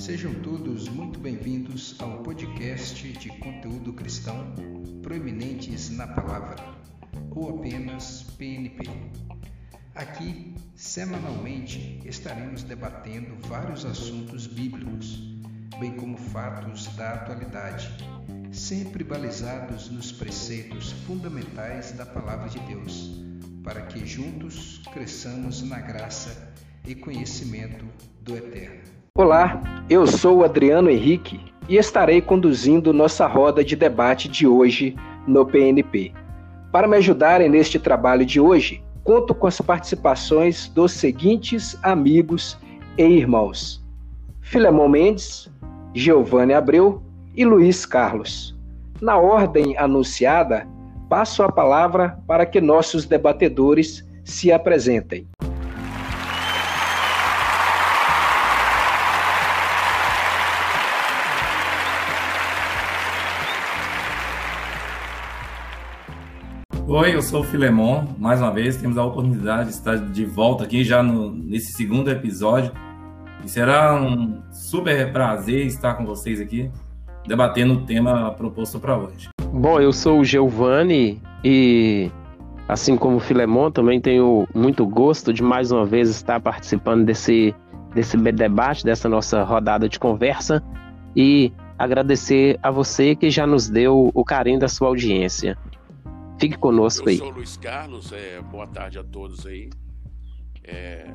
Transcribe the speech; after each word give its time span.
Sejam 0.00 0.32
todos 0.34 0.88
muito 0.88 1.18
bem-vindos 1.18 1.96
ao 1.98 2.22
podcast 2.22 3.12
de 3.14 3.28
conteúdo 3.40 3.92
cristão 3.94 4.54
Proeminentes 5.02 5.90
na 5.90 6.06
Palavra, 6.06 6.54
ou 7.32 7.58
apenas 7.58 8.22
PNP. 8.38 8.88
Aqui, 9.96 10.54
semanalmente, 10.76 12.00
estaremos 12.04 12.62
debatendo 12.62 13.34
vários 13.48 13.84
assuntos 13.84 14.46
bíblicos, 14.46 15.18
bem 15.80 15.96
como 15.96 16.16
fatos 16.16 16.86
da 16.94 17.14
atualidade, 17.14 17.90
sempre 18.52 19.02
balizados 19.02 19.90
nos 19.90 20.12
preceitos 20.12 20.92
fundamentais 20.92 21.90
da 21.90 22.06
Palavra 22.06 22.48
de 22.48 22.60
Deus, 22.60 23.31
para 23.62 23.82
que 23.82 24.04
juntos 24.04 24.82
cresçamos 24.92 25.62
na 25.62 25.78
graça 25.78 26.52
e 26.86 26.94
conhecimento 26.94 27.84
do 28.20 28.36
Eterno. 28.36 28.82
Olá, 29.16 29.60
eu 29.88 30.06
sou 30.06 30.44
Adriano 30.44 30.90
Henrique 30.90 31.40
e 31.68 31.76
estarei 31.76 32.20
conduzindo 32.20 32.92
nossa 32.92 33.26
roda 33.26 33.64
de 33.64 33.76
debate 33.76 34.28
de 34.28 34.46
hoje 34.46 34.96
no 35.26 35.46
PNP. 35.46 36.12
Para 36.72 36.88
me 36.88 36.96
ajudarem 36.96 37.48
neste 37.48 37.78
trabalho 37.78 38.26
de 38.26 38.40
hoje, 38.40 38.82
conto 39.04 39.34
com 39.34 39.46
as 39.46 39.60
participações 39.60 40.68
dos 40.68 40.92
seguintes 40.92 41.78
amigos 41.84 42.58
e 42.98 43.04
irmãos: 43.04 43.84
Filemon 44.40 44.88
Mendes, 44.88 45.48
Giovanni 45.94 46.54
Abreu 46.54 47.00
e 47.36 47.44
Luiz 47.44 47.86
Carlos. 47.86 48.58
Na 49.00 49.18
ordem 49.18 49.76
anunciada, 49.78 50.66
passo 51.12 51.42
a 51.42 51.52
palavra 51.52 52.18
para 52.26 52.46
que 52.46 52.58
nossos 52.58 53.04
debatedores 53.04 54.02
se 54.24 54.50
apresentem. 54.50 55.28
Oi, 66.88 67.14
eu 67.14 67.20
sou 67.20 67.42
o 67.42 67.44
Filemon. 67.44 68.06
Mais 68.16 68.40
uma 68.40 68.50
vez, 68.50 68.78
temos 68.78 68.96
a 68.96 69.04
oportunidade 69.04 69.68
de 69.68 69.74
estar 69.74 69.98
de 69.98 70.24
volta 70.24 70.64
aqui 70.64 70.82
já 70.82 71.02
no, 71.02 71.30
nesse 71.30 71.72
segundo 71.72 72.10
episódio. 72.10 72.72
E 73.44 73.50
será 73.50 73.94
um 74.00 74.42
super 74.50 75.12
prazer 75.12 75.66
estar 75.66 75.92
com 75.92 76.06
vocês 76.06 76.40
aqui, 76.40 76.70
debatendo 77.26 77.74
o 77.74 77.84
tema 77.84 78.30
proposto 78.30 78.80
para 78.80 78.96
hoje. 78.96 79.31
Bom, 79.52 79.78
eu 79.78 79.92
sou 79.92 80.20
o 80.20 80.24
Giovanni 80.24 81.20
e, 81.44 82.10
assim 82.66 82.96
como 82.96 83.18
o 83.18 83.20
Filemon, 83.20 83.70
também 83.70 84.00
tenho 84.00 84.48
muito 84.54 84.86
gosto 84.86 85.30
de 85.30 85.42
mais 85.42 85.70
uma 85.70 85.84
vez 85.84 86.08
estar 86.08 86.40
participando 86.40 87.04
desse, 87.04 87.54
desse 87.94 88.16
debate, 88.16 88.82
dessa 88.82 89.10
nossa 89.10 89.44
rodada 89.44 89.90
de 89.90 90.00
conversa 90.00 90.62
e 91.14 91.52
agradecer 91.78 92.58
a 92.62 92.70
você 92.70 93.14
que 93.14 93.28
já 93.30 93.46
nos 93.46 93.68
deu 93.68 94.10
o 94.14 94.24
carinho 94.24 94.58
da 94.58 94.68
sua 94.68 94.88
audiência. 94.88 95.58
Fique 96.40 96.56
conosco 96.56 97.10
aí. 97.10 97.16
Eu 97.16 97.24
sou 97.24 97.32
o 97.32 97.34
Luiz 97.36 97.56
Carlos, 97.58 98.10
é, 98.10 98.40
boa 98.40 98.66
tarde 98.66 98.98
a 98.98 99.04
todos 99.04 99.44
aí. 99.44 99.68
É, 100.64 101.12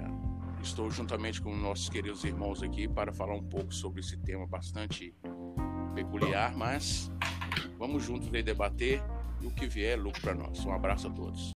estou 0.61 0.91
juntamente 0.91 1.41
com 1.41 1.55
nossos 1.55 1.89
queridos 1.89 2.23
irmãos 2.23 2.61
aqui 2.61 2.87
para 2.87 3.11
falar 3.11 3.33
um 3.33 3.43
pouco 3.43 3.73
sobre 3.73 4.01
esse 4.01 4.15
tema 4.15 4.45
bastante 4.45 5.11
peculiar, 5.95 6.55
mas 6.55 7.11
vamos 7.77 8.03
juntos 8.03 8.29
aí 8.33 8.43
debater 8.43 9.01
e 9.41 9.47
o 9.47 9.51
que 9.51 9.67
vier 9.67 9.93
é 9.93 9.95
lucro 9.95 10.21
para 10.21 10.33
nós. 10.33 10.65
Um 10.65 10.73
abraço 10.73 11.07
a 11.07 11.11
todos. 11.11 11.51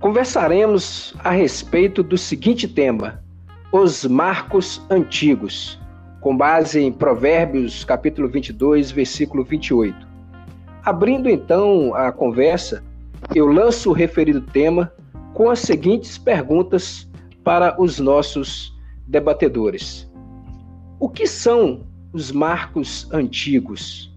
Conversaremos 0.00 1.14
a 1.20 1.30
respeito 1.30 2.02
do 2.02 2.18
seguinte 2.18 2.68
tema: 2.68 3.24
os 3.72 4.04
marcos 4.04 4.82
antigos, 4.90 5.80
com 6.20 6.36
base 6.36 6.80
em 6.80 6.92
Provérbios 6.92 7.84
capítulo 7.84 8.28
22, 8.28 8.90
versículo 8.90 9.44
28. 9.44 10.06
Abrindo 10.84 11.30
então 11.30 11.94
a 11.94 12.12
conversa, 12.12 12.84
eu 13.34 13.46
lanço 13.46 13.90
o 13.90 13.94
referido 13.94 14.42
tema 14.42 14.92
com 15.32 15.48
as 15.48 15.60
seguintes 15.60 16.18
perguntas 16.18 17.08
para 17.42 17.80
os 17.80 17.98
nossos 17.98 18.76
debatedores: 19.06 20.10
O 21.00 21.08
que 21.08 21.26
são 21.26 21.86
os 22.14 22.30
marcos 22.30 23.08
antigos? 23.12 24.10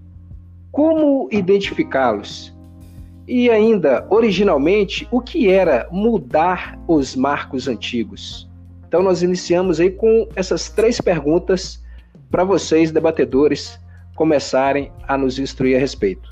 Como 0.72 1.28
identificá-los? 1.32 2.56
E 3.28 3.50
ainda, 3.50 4.06
originalmente, 4.10 5.08
o 5.12 5.20
que 5.20 5.50
era 5.50 5.88
mudar 5.92 6.80
os 6.88 7.16
marcos 7.16 7.68
antigos? 7.68 8.48
Então, 8.88 9.02
nós 9.02 9.22
iniciamos 9.22 9.80
aí 9.82 9.92
com 9.92 10.30
essas 10.36 10.70
três 10.70 11.02
perguntas 11.02 11.84
para 12.32 12.44
vocês, 12.44 12.92
debatedores, 12.92 13.78
começarem 14.16 14.92
a 15.08 15.18
nos 15.18 15.40
instruir 15.40 15.76
a 15.76 15.80
respeito. 15.80 16.32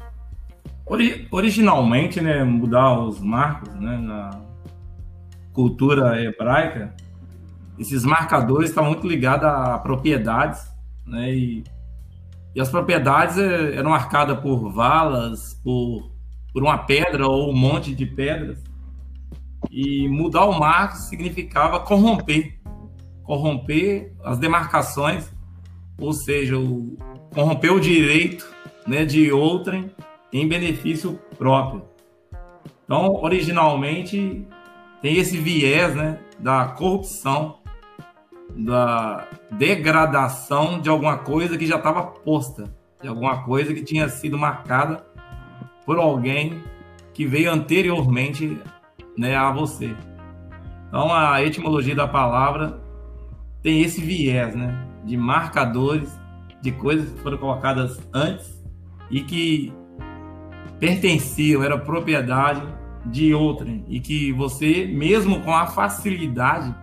Ori 0.86 1.28
originalmente, 1.32 2.22
né, 2.22 2.44
mudar 2.44 3.00
os 3.00 3.20
marcos 3.20 3.74
né, 3.76 3.98
na 3.98 4.42
cultura 5.52 6.22
hebraica, 6.22 6.94
esses 7.78 8.06
marcadores 8.06 8.70
estavam 8.70 8.92
muito 8.92 9.08
ligados 9.08 9.46
a 9.46 9.78
propriedades, 9.80 10.75
né, 11.06 11.34
e, 11.34 11.64
e 12.54 12.62
as 12.62 12.70
propriedades 12.70 13.38
é, 13.38 13.76
eram 13.76 13.92
marcadas 13.92 14.40
por 14.40 14.72
valas, 14.72 15.54
por, 15.64 16.12
por 16.52 16.64
uma 16.64 16.78
pedra 16.78 17.28
ou 17.28 17.52
um 17.52 17.58
monte 17.58 17.94
de 17.94 18.06
pedras, 18.06 18.64
e 19.70 20.08
mudar 20.08 20.46
o 20.46 20.60
marco 20.60 20.98
significava 20.98 21.80
corromper, 21.80 22.60
corromper 23.24 24.14
as 24.24 24.38
demarcações, 24.38 25.32
ou 26.00 26.14
seja, 26.14 26.58
o, 26.58 26.98
corromper 27.34 27.74
o 27.74 27.80
direito 27.80 28.50
né, 28.88 29.06
de 29.06 29.32
outrem 29.32 29.92
em 30.32 30.48
benefício 30.48 31.20
próprio. 31.38 31.84
Então, 32.84 33.16
originalmente, 33.16 34.48
tem 35.02 35.18
esse 35.18 35.38
viés 35.38 35.96
né, 35.96 36.20
da 36.40 36.66
corrupção, 36.68 37.60
da 38.56 39.28
degradação 39.52 40.80
de 40.80 40.90
alguma 40.90 41.18
coisa 41.18 41.58
que 41.58 41.66
já 41.66 41.76
estava 41.76 42.04
posta, 42.04 42.74
de 43.02 43.08
alguma 43.08 43.44
coisa 43.44 43.74
que 43.74 43.84
tinha 43.84 44.08
sido 44.08 44.38
marcada 44.38 45.06
por 45.86 46.00
alguém 46.00 46.64
que 47.14 47.26
veio 47.26 47.52
anteriormente 47.52 48.58
né, 49.18 49.36
a 49.36 49.52
você. 49.52 49.96
Então, 50.88 51.14
a 51.14 51.44
etimologia 51.44 51.96
da 51.96 52.08
palavra 52.08 52.82
tem 53.62 53.82
esse 53.82 54.02
viés 54.02 54.56
né, 54.56 54.88
de 55.04 55.18
marcadores, 55.18 56.10
de 56.62 56.72
coisas 56.72 57.12
que 57.12 57.20
foram 57.20 57.38
colocadas 57.38 58.00
antes 58.14 58.64
e 59.12 59.22
que 59.22 59.74
pertenciam, 60.80 61.64
era 61.64 61.78
propriedade 61.78 62.62
de 63.06 63.34
outrem 63.34 63.86
e 63.88 64.00
que 64.00 64.32
você, 64.32 64.86
mesmo 64.86 65.42
com 65.42 65.54
a 65.54 65.68
facilidade 65.68 66.74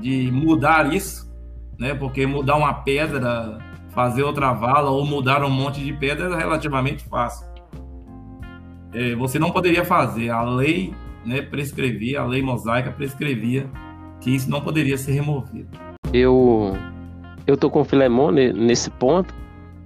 de 0.00 0.30
mudar 0.30 0.92
isso, 0.92 1.30
né, 1.78 1.94
porque 1.94 2.26
mudar 2.26 2.56
uma 2.56 2.74
pedra, 2.74 3.58
fazer 3.90 4.22
outra 4.22 4.52
vala 4.52 4.90
ou 4.90 5.04
mudar 5.04 5.44
um 5.44 5.50
monte 5.50 5.82
de 5.82 5.92
pedra 5.92 6.26
é 6.34 6.36
relativamente 6.36 7.04
fácil. 7.04 7.46
É, 8.94 9.14
você 9.14 9.38
não 9.38 9.50
poderia 9.50 9.84
fazer, 9.84 10.30
a 10.30 10.42
lei 10.42 10.94
né, 11.24 11.42
prescrevia, 11.42 12.20
a 12.20 12.24
lei 12.24 12.42
mosaica 12.42 12.90
prescrevia 12.90 13.68
que 14.20 14.30
isso 14.30 14.50
não 14.50 14.60
poderia 14.60 14.96
ser 14.96 15.12
removido. 15.12 15.68
Eu 16.12 16.76
eu 17.46 17.56
tô 17.56 17.70
com 17.70 17.82
o 17.82 17.84
Filemon 17.84 18.30
nesse 18.30 18.90
ponto. 18.90 19.34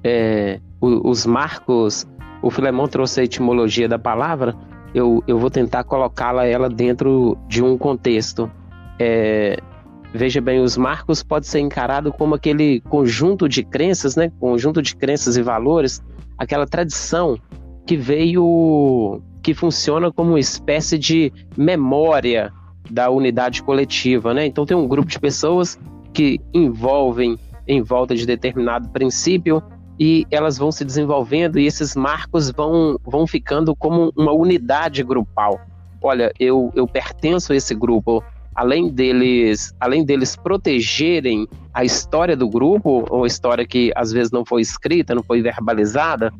É, 0.03 0.61
os 0.81 1.27
marcos 1.27 2.07
o 2.43 2.51
Filemão 2.51 2.89
trouxe 2.89 3.21
a 3.21 3.25
etimologia 3.25 3.89
da 3.89 3.99
palavra, 3.99 4.57
eu, 4.95 5.23
eu 5.27 5.39
vou 5.39 5.51
tentar 5.51 5.85
colocá-la 5.85 6.47
ela 6.47 6.69
dentro 6.69 7.37
de 7.49 7.63
um 7.63 7.77
contexto. 7.77 8.51
É, 8.99 9.59
veja 10.13 10.41
bem, 10.41 10.61
os 10.61 10.77
marcos 10.77 11.23
pode 11.23 11.47
ser 11.47 11.61
encarado 11.61 12.13
como 12.13 12.35
aquele 12.35 12.81
conjunto 12.83 13.49
de 13.49 13.63
crenças, 13.63 14.17
né? 14.17 14.31
Conjunto 14.39 14.83
de 14.83 14.95
crenças 14.97 15.37
e 15.37 15.43
valores, 15.43 16.03
aquela 16.37 16.67
tradição 16.67 17.39
que 17.87 17.97
veio, 17.97 19.21
que 19.43 19.55
funciona 19.55 20.13
como 20.13 20.31
uma 20.31 20.41
espécie 20.41 20.99
de 20.99 21.33
memória 21.57 22.53
da 22.91 23.11
unidade 23.11 23.63
coletiva, 23.63 24.35
né? 24.35 24.47
Então 24.47 24.67
tem 24.67 24.77
um 24.77 24.87
grupo 24.87 25.09
de 25.09 25.19
pessoas 25.19 25.79
que 26.13 26.41
envolvem 26.53 27.39
em 27.67 27.83
volta 27.83 28.15
de 28.17 28.27
determinado 28.27 28.89
princípio 28.89 29.63
e 29.99 30.27
elas 30.31 30.59
vão 30.59 30.73
se 30.73 30.85
desenvolvendo 30.85 31.59
e 31.59 31.67
esses 31.67 31.95
marcos 31.95 32.51
vão, 32.51 32.99
vão 33.05 33.27
ficando 33.27 33.77
como 33.77 34.13
uma 34.17 34.33
unidade 34.33 35.03
grupal. 35.05 35.61
Olha, 36.03 36.33
eu, 36.41 36.73
eu 36.75 36.87
pertenço 36.87 37.53
a 37.53 37.57
esse 37.57 37.75
grupo. 37.75 38.25
Além 38.55 38.89
deles, 38.89 39.75
além 39.79 40.05
deles 40.05 40.37
protegerem 40.37 41.47
a 41.73 41.85
história 41.85 42.37
do 42.37 42.49
grupo, 42.49 43.07
ou 43.09 43.25
história 43.25 43.67
que 43.67 43.93
às 43.95 44.13
vezes 44.13 44.33
não 44.33 44.45
foi 44.45 44.61
escrita, 44.61 45.15
não 45.15 45.23
foi 45.23 45.41
verbalizada, 45.41 46.33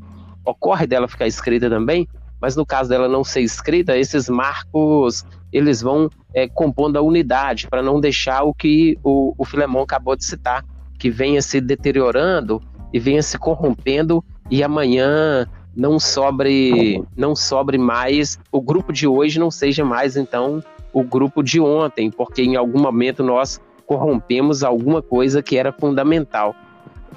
ocorre 0.45 0.87
dela 0.87 1.09
ficar 1.09 1.27
escrita 1.27 1.69
também, 1.71 2.09
mas 2.41 2.57
no 2.57 2.65
caso 2.65 2.89
dela 2.89 3.09
não 3.09 3.23
ser 3.23 3.43
escrita, 3.43 3.97
esses 3.97 4.29
marcos 4.29 5.25
eles 5.53 5.83
vão 5.83 6.09
é, 6.35 6.49
compondo 6.49 6.97
a 6.97 7.03
unidade 7.03 7.69
para 7.69 7.83
não 7.83 8.01
deixar 8.01 8.43
o 8.45 8.55
que 8.55 8.99
o, 9.03 9.35
o 9.37 9.45
Filemão 9.45 9.83
acabou 9.83 10.17
de 10.17 10.25
citar, 10.25 10.65
que 10.99 11.11
venha 11.11 11.43
se 11.43 11.61
deteriorando 11.61 12.63
e 12.93 12.99
venha 12.99 13.23
se 13.23 13.39
corrompendo 13.39 14.25
e 14.51 14.63
amanhã 14.63 15.47
não 15.75 16.01
sobre 16.01 17.03
não 17.17 17.37
sobre 17.37 17.79
mais 17.79 18.39
o 18.51 18.61
grupo 18.61 18.93
de 18.93 19.07
hoje 19.07 19.39
não 19.39 19.51
seja 19.51 19.85
mais 19.85 20.17
então 20.17 20.63
o 20.93 21.03
grupo 21.03 21.43
de 21.43 21.61
ontem, 21.61 22.11
porque 22.11 22.43
em 22.43 22.57
algum 22.57 22.81
momento 22.81 23.23
nós 23.23 23.61
corrompemos 23.87 24.63
alguma 24.63 25.03
coisa 25.03 25.43
que 25.43 25.57
era 25.57 25.73
fundamental. 25.73 26.55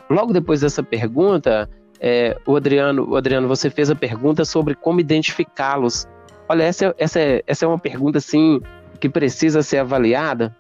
Logo 0.10 0.34
depois 0.34 0.62
dessa 0.62 0.82
pergunta, 0.82 1.70
é, 2.00 2.38
o 2.46 2.56
Adriano, 2.56 3.10
o 3.10 3.16
Adriano, 3.16 3.48
você 3.48 3.70
fez 3.70 3.90
a 3.90 3.96
pergunta 3.96 4.44
sobre 4.44 4.76
como 4.76 5.00
identificá-los. 5.00 6.08
Olha, 6.50 6.64
essa, 6.64 6.94
essa, 6.98 7.20
essa 7.48 7.66
é 7.66 7.68
uma 7.68 7.80
pergunta 7.80 8.18
assim 8.18 8.60
que 9.00 9.08
precisa 9.08 9.62
ser 9.62 9.78
avaliada 9.78 10.56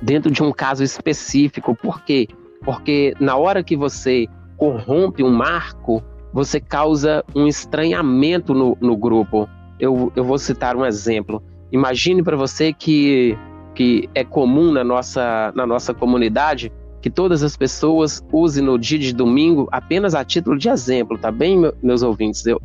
dentro 0.00 0.30
de 0.30 0.42
um 0.42 0.52
caso 0.52 0.84
específico. 0.84 1.74
Por 1.74 2.02
quê? 2.04 2.28
Porque 2.64 3.14
na 3.18 3.36
hora 3.36 3.64
que 3.64 3.76
você 3.76 4.26
corrompe 4.56 5.22
um 5.22 5.30
marco, 5.30 6.02
você 6.32 6.60
causa 6.60 7.24
um 7.34 7.46
estranhamento 7.46 8.54
no, 8.54 8.76
no 8.80 8.96
grupo. 8.96 9.48
Eu, 9.78 10.12
eu 10.14 10.22
vou 10.22 10.38
citar 10.38 10.76
um 10.76 10.84
exemplo. 10.84 11.42
Imagine 11.72 12.22
para 12.22 12.36
você 12.36 12.72
que, 12.72 13.36
que 13.74 14.08
é 14.14 14.24
comum 14.24 14.72
na 14.72 14.84
nossa, 14.84 15.52
na 15.54 15.66
nossa 15.66 15.94
comunidade 15.94 16.72
que 17.00 17.08
todas 17.08 17.42
as 17.42 17.56
pessoas 17.56 18.22
usem 18.30 18.62
no 18.62 18.78
dia 18.78 18.98
de 18.98 19.14
domingo 19.14 19.68
apenas 19.72 20.14
a 20.14 20.24
título 20.24 20.58
de 20.58 20.68
exemplo, 20.68 21.16
tá 21.16 21.30
bem, 21.30 21.58
meus 21.82 22.02
ouvintes? 22.02 22.44
Eu, 22.44 22.60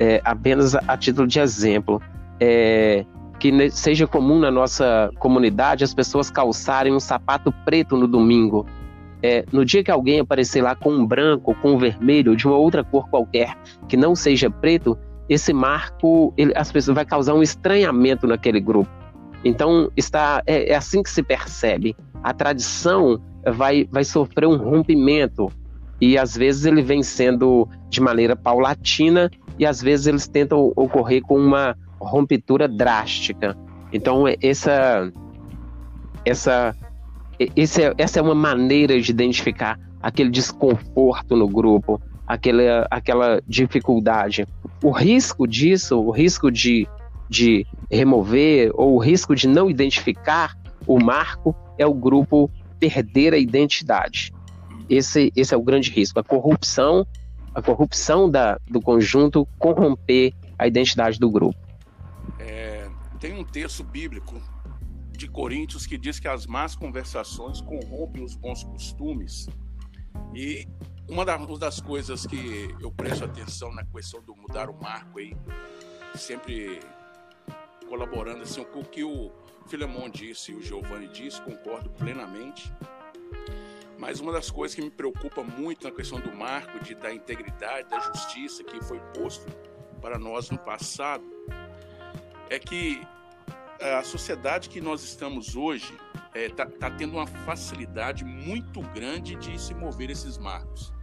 é, 0.00 0.20
apenas 0.24 0.74
a 0.74 0.96
título 0.96 1.26
de 1.26 1.38
exemplo. 1.38 2.02
É, 2.40 3.04
que 3.38 3.70
seja 3.70 4.06
comum 4.06 4.38
na 4.38 4.50
nossa 4.50 5.10
comunidade 5.18 5.84
as 5.84 5.94
pessoas 5.94 6.30
calçarem 6.30 6.92
um 6.92 7.00
sapato 7.00 7.52
preto 7.64 7.96
no 7.96 8.06
domingo. 8.06 8.66
É, 9.22 9.44
no 9.52 9.64
dia 9.64 9.82
que 9.82 9.90
alguém 9.90 10.20
aparecer 10.20 10.62
lá 10.62 10.74
com 10.74 10.90
um 10.90 11.06
branco, 11.06 11.54
com 11.56 11.72
um 11.72 11.78
vermelho, 11.78 12.36
de 12.36 12.46
uma 12.46 12.56
outra 12.56 12.84
cor 12.84 13.08
qualquer, 13.08 13.56
que 13.88 13.96
não 13.96 14.14
seja 14.14 14.50
preto, 14.50 14.96
esse 15.28 15.52
marco, 15.52 16.32
ele, 16.36 16.52
as 16.54 16.70
pessoas 16.70 16.94
vai 16.94 17.04
causar 17.04 17.34
um 17.34 17.42
estranhamento 17.42 18.26
naquele 18.26 18.60
grupo. 18.60 18.90
Então 19.44 19.90
está 19.96 20.42
é, 20.46 20.72
é 20.72 20.76
assim 20.76 21.02
que 21.02 21.10
se 21.10 21.22
percebe. 21.22 21.96
A 22.22 22.32
tradição 22.32 23.20
vai, 23.54 23.86
vai 23.90 24.04
sofrer 24.04 24.46
um 24.46 24.56
rompimento 24.56 25.50
e 26.00 26.18
às 26.18 26.36
vezes 26.36 26.64
ele 26.64 26.82
vem 26.82 27.02
sendo 27.02 27.68
de 27.88 28.00
maneira 28.00 28.36
paulatina 28.36 29.30
e 29.58 29.64
às 29.64 29.80
vezes 29.80 30.06
eles 30.06 30.28
tentam 30.28 30.72
ocorrer 30.76 31.22
com 31.22 31.38
uma 31.38 31.76
rompitura 32.00 32.68
drástica. 32.68 33.56
Então 33.92 34.26
é, 34.26 34.36
essa 34.42 35.10
essa 36.24 36.74
esse 37.54 37.82
é, 37.82 37.94
essa 37.98 38.18
é 38.18 38.22
uma 38.22 38.34
maneira 38.34 39.00
de 39.00 39.10
identificar 39.10 39.78
aquele 40.02 40.30
desconforto 40.30 41.36
no 41.36 41.48
grupo, 41.48 42.00
aquela, 42.26 42.86
aquela 42.90 43.42
dificuldade. 43.46 44.46
O 44.82 44.90
risco 44.90 45.46
disso, 45.46 45.98
o 45.98 46.10
risco 46.10 46.50
de, 46.50 46.88
de 47.28 47.66
remover 47.90 48.70
ou 48.74 48.94
o 48.94 48.98
risco 48.98 49.34
de 49.34 49.46
não 49.46 49.70
identificar 49.70 50.56
o 50.86 51.02
marco 51.02 51.54
é 51.78 51.86
o 51.86 51.94
grupo 51.94 52.50
perder 52.78 53.32
a 53.32 53.38
identidade. 53.38 54.32
Esse, 54.88 55.32
esse 55.34 55.54
é 55.54 55.56
o 55.56 55.62
grande 55.62 55.90
risco. 55.90 56.18
A 56.18 56.24
corrupção, 56.24 57.06
a 57.54 57.62
corrupção 57.62 58.30
da, 58.30 58.58
do 58.68 58.80
conjunto 58.80 59.46
corromper 59.58 60.32
a 60.58 60.66
identidade 60.66 61.18
do 61.18 61.30
grupo. 61.30 61.58
É, 62.38 62.88
tem 63.18 63.32
um 63.32 63.44
texto 63.44 63.82
bíblico 63.82 64.40
de 65.16 65.26
Coríntios 65.28 65.86
que 65.86 65.96
diz 65.96 66.20
que 66.20 66.28
as 66.28 66.46
más 66.46 66.76
conversações 66.76 67.60
corrompem 67.60 68.22
os 68.22 68.36
bons 68.36 68.62
costumes. 68.62 69.48
E 70.34 70.68
uma 71.08 71.24
das 71.58 71.80
coisas 71.80 72.26
que 72.26 72.74
eu 72.80 72.90
presto 72.90 73.24
atenção 73.24 73.72
na 73.72 73.84
questão 73.84 74.20
do 74.22 74.34
mudar 74.34 74.68
o 74.68 74.74
marco 74.74 75.18
aí, 75.18 75.36
sempre 76.14 76.80
colaborando 77.88 78.42
assim 78.42 78.64
com 78.64 78.80
o 78.80 78.84
que 78.84 79.04
o 79.04 79.30
Filemon 79.66 80.08
disse 80.10 80.52
e 80.52 80.54
o 80.54 80.62
Giovanni 80.62 81.08
disse, 81.08 81.40
concordo 81.42 81.90
plenamente. 81.90 82.72
Mas 83.98 84.20
uma 84.20 84.32
das 84.32 84.50
coisas 84.50 84.74
que 84.74 84.82
me 84.82 84.90
preocupa 84.90 85.42
muito 85.42 85.84
na 85.84 85.90
questão 85.90 86.20
do 86.20 86.34
marco, 86.34 86.78
de, 86.84 86.94
da 86.94 87.12
integridade, 87.12 87.88
da 87.88 87.98
justiça 88.00 88.62
que 88.62 88.82
foi 88.84 89.00
posto 89.14 89.46
para 90.02 90.18
nós 90.18 90.50
no 90.50 90.58
passado, 90.58 91.24
é 92.50 92.58
que 92.58 93.00
a 93.80 94.02
sociedade 94.02 94.68
que 94.68 94.80
nós 94.80 95.02
estamos 95.02 95.56
hoje 95.56 95.92
está 96.34 96.64
é, 96.64 96.66
tá, 96.66 96.66
tá 96.66 96.90
tendo 96.90 97.14
uma 97.14 97.26
facilidade 97.26 98.24
muito 98.24 98.80
grande 98.92 99.34
de 99.36 99.58
se 99.60 99.74
mover 99.74 100.10
esses 100.10 100.36
marcos. 100.36 100.95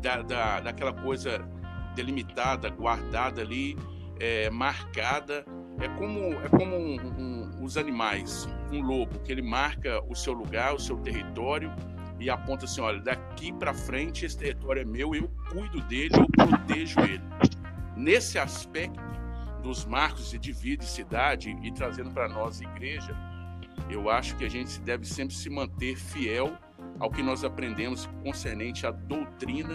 Da, 0.00 0.22
da, 0.22 0.60
daquela 0.60 0.92
coisa 0.92 1.46
delimitada, 1.94 2.68
guardada 2.68 3.40
ali, 3.40 3.76
é, 4.20 4.50
marcada. 4.50 5.44
É 5.78 5.88
como, 5.88 6.32
é 6.32 6.48
como 6.48 6.74
um, 6.74 6.96
um, 6.96 7.62
os 7.62 7.76
animais, 7.76 8.48
um 8.72 8.80
lobo, 8.80 9.18
que 9.20 9.30
ele 9.30 9.42
marca 9.42 10.02
o 10.08 10.14
seu 10.14 10.32
lugar, 10.32 10.74
o 10.74 10.78
seu 10.78 10.96
território 10.96 11.70
e 12.18 12.30
aponta 12.30 12.64
assim: 12.64 12.80
olha, 12.80 13.00
daqui 13.00 13.52
para 13.52 13.74
frente 13.74 14.24
esse 14.24 14.38
território 14.38 14.82
é 14.82 14.84
meu, 14.84 15.14
eu 15.14 15.28
cuido 15.50 15.80
dele, 15.82 16.14
eu 16.14 16.46
protejo 16.46 17.00
ele. 17.00 17.22
Nesse 17.96 18.38
aspecto, 18.38 19.00
dos 19.62 19.84
marcos 19.84 20.30
de 20.30 20.52
vida 20.52 20.84
e 20.84 20.86
cidade 20.86 21.56
e 21.62 21.72
trazendo 21.72 22.10
para 22.10 22.28
nós 22.28 22.60
igreja, 22.60 23.16
eu 23.90 24.08
acho 24.08 24.36
que 24.36 24.44
a 24.44 24.48
gente 24.48 24.80
deve 24.80 25.04
sempre 25.04 25.34
se 25.34 25.50
manter 25.50 25.96
fiel 25.96 26.56
ao 26.98 27.10
que 27.10 27.22
nós 27.22 27.44
aprendemos 27.44 28.08
concernente 28.22 28.86
à 28.86 28.90
doutrina 28.90 29.74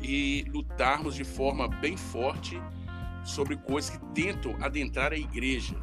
e 0.00 0.44
lutarmos 0.52 1.14
de 1.14 1.24
forma 1.24 1.68
bem 1.68 1.96
forte 1.96 2.60
sobre 3.24 3.56
coisas 3.56 3.90
que 3.90 4.04
tentam 4.14 4.56
adentrar 4.60 5.12
a 5.12 5.16
igreja, 5.16 5.76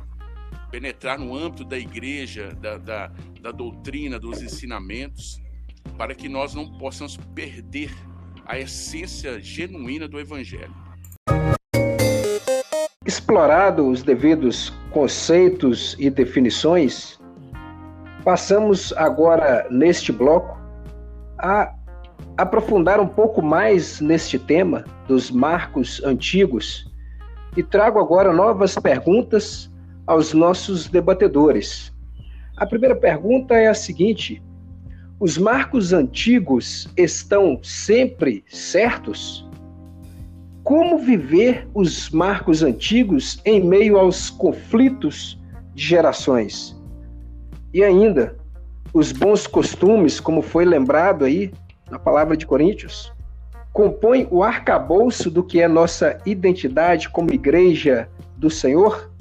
penetrar 0.71 1.19
no 1.19 1.35
âmbito 1.35 1.63
da 1.63 1.77
igreja, 1.77 2.53
da, 2.59 2.77
da, 2.77 3.11
da 3.41 3.51
doutrina, 3.51 4.19
dos 4.19 4.41
ensinamentos, 4.41 5.41
para 5.97 6.13
que 6.13 6.27
nós 6.27 6.53
não 6.53 6.77
possamos 6.77 7.17
perder 7.35 7.91
a 8.45 8.57
essência 8.57 9.39
genuína 9.39 10.07
do 10.07 10.19
evangelho. 10.19 10.73
Explorado 13.05 13.87
os 13.87 14.03
devidos 14.03 14.73
conceitos 14.91 15.95
e 15.97 16.09
definições, 16.09 17.16
passamos 18.27 18.93
agora 18.97 19.65
neste 19.71 20.11
bloco 20.11 20.59
a 21.37 21.73
aprofundar 22.35 22.99
um 22.99 23.07
pouco 23.07 23.41
mais 23.41 24.01
neste 24.01 24.37
tema 24.37 24.83
dos 25.07 25.31
marcos 25.31 26.03
antigos 26.03 26.91
e 27.55 27.63
trago 27.63 28.01
agora 28.01 28.33
novas 28.33 28.75
perguntas 28.75 29.71
aos 30.05 30.33
nossos 30.33 30.89
debatedores. 30.89 31.93
A 32.57 32.65
primeira 32.65 32.97
pergunta 32.97 33.55
é 33.55 33.67
a 33.67 33.73
seguinte: 33.73 34.43
os 35.21 35.37
marcos 35.37 35.93
antigos 35.93 36.85
estão 36.97 37.57
sempre 37.63 38.43
certos? 38.49 39.47
como 40.65 40.97
viver 40.97 41.65
os 41.73 42.09
marcos 42.09 42.61
antigos 42.61 43.39
em 43.45 43.63
meio 43.63 43.97
aos 43.97 44.29
conflitos 44.29 45.41
de 45.73 45.81
gerações. 45.81 46.76
E 47.77 47.83
ainda, 47.83 48.35
os 48.91 49.11
bons 49.11 49.45
costumes, 49.45 50.19
como 50.19 50.41
foi 50.41 50.65
lembrado 50.65 51.23
aí 51.23 51.53
na 51.91 51.99
palavra 51.99 52.35
de 52.35 52.43
Coríntios, 52.43 53.13
compõem 53.71 54.27
o 54.31 54.41
arcabouço 54.41 55.29
do 55.29 55.43
que 55.43 55.61
é 55.61 55.67
nossa 55.67 56.19
identidade 56.25 57.07
como 57.07 57.31
igreja 57.31 58.09
do 58.35 58.49
Senhor? 58.49 59.11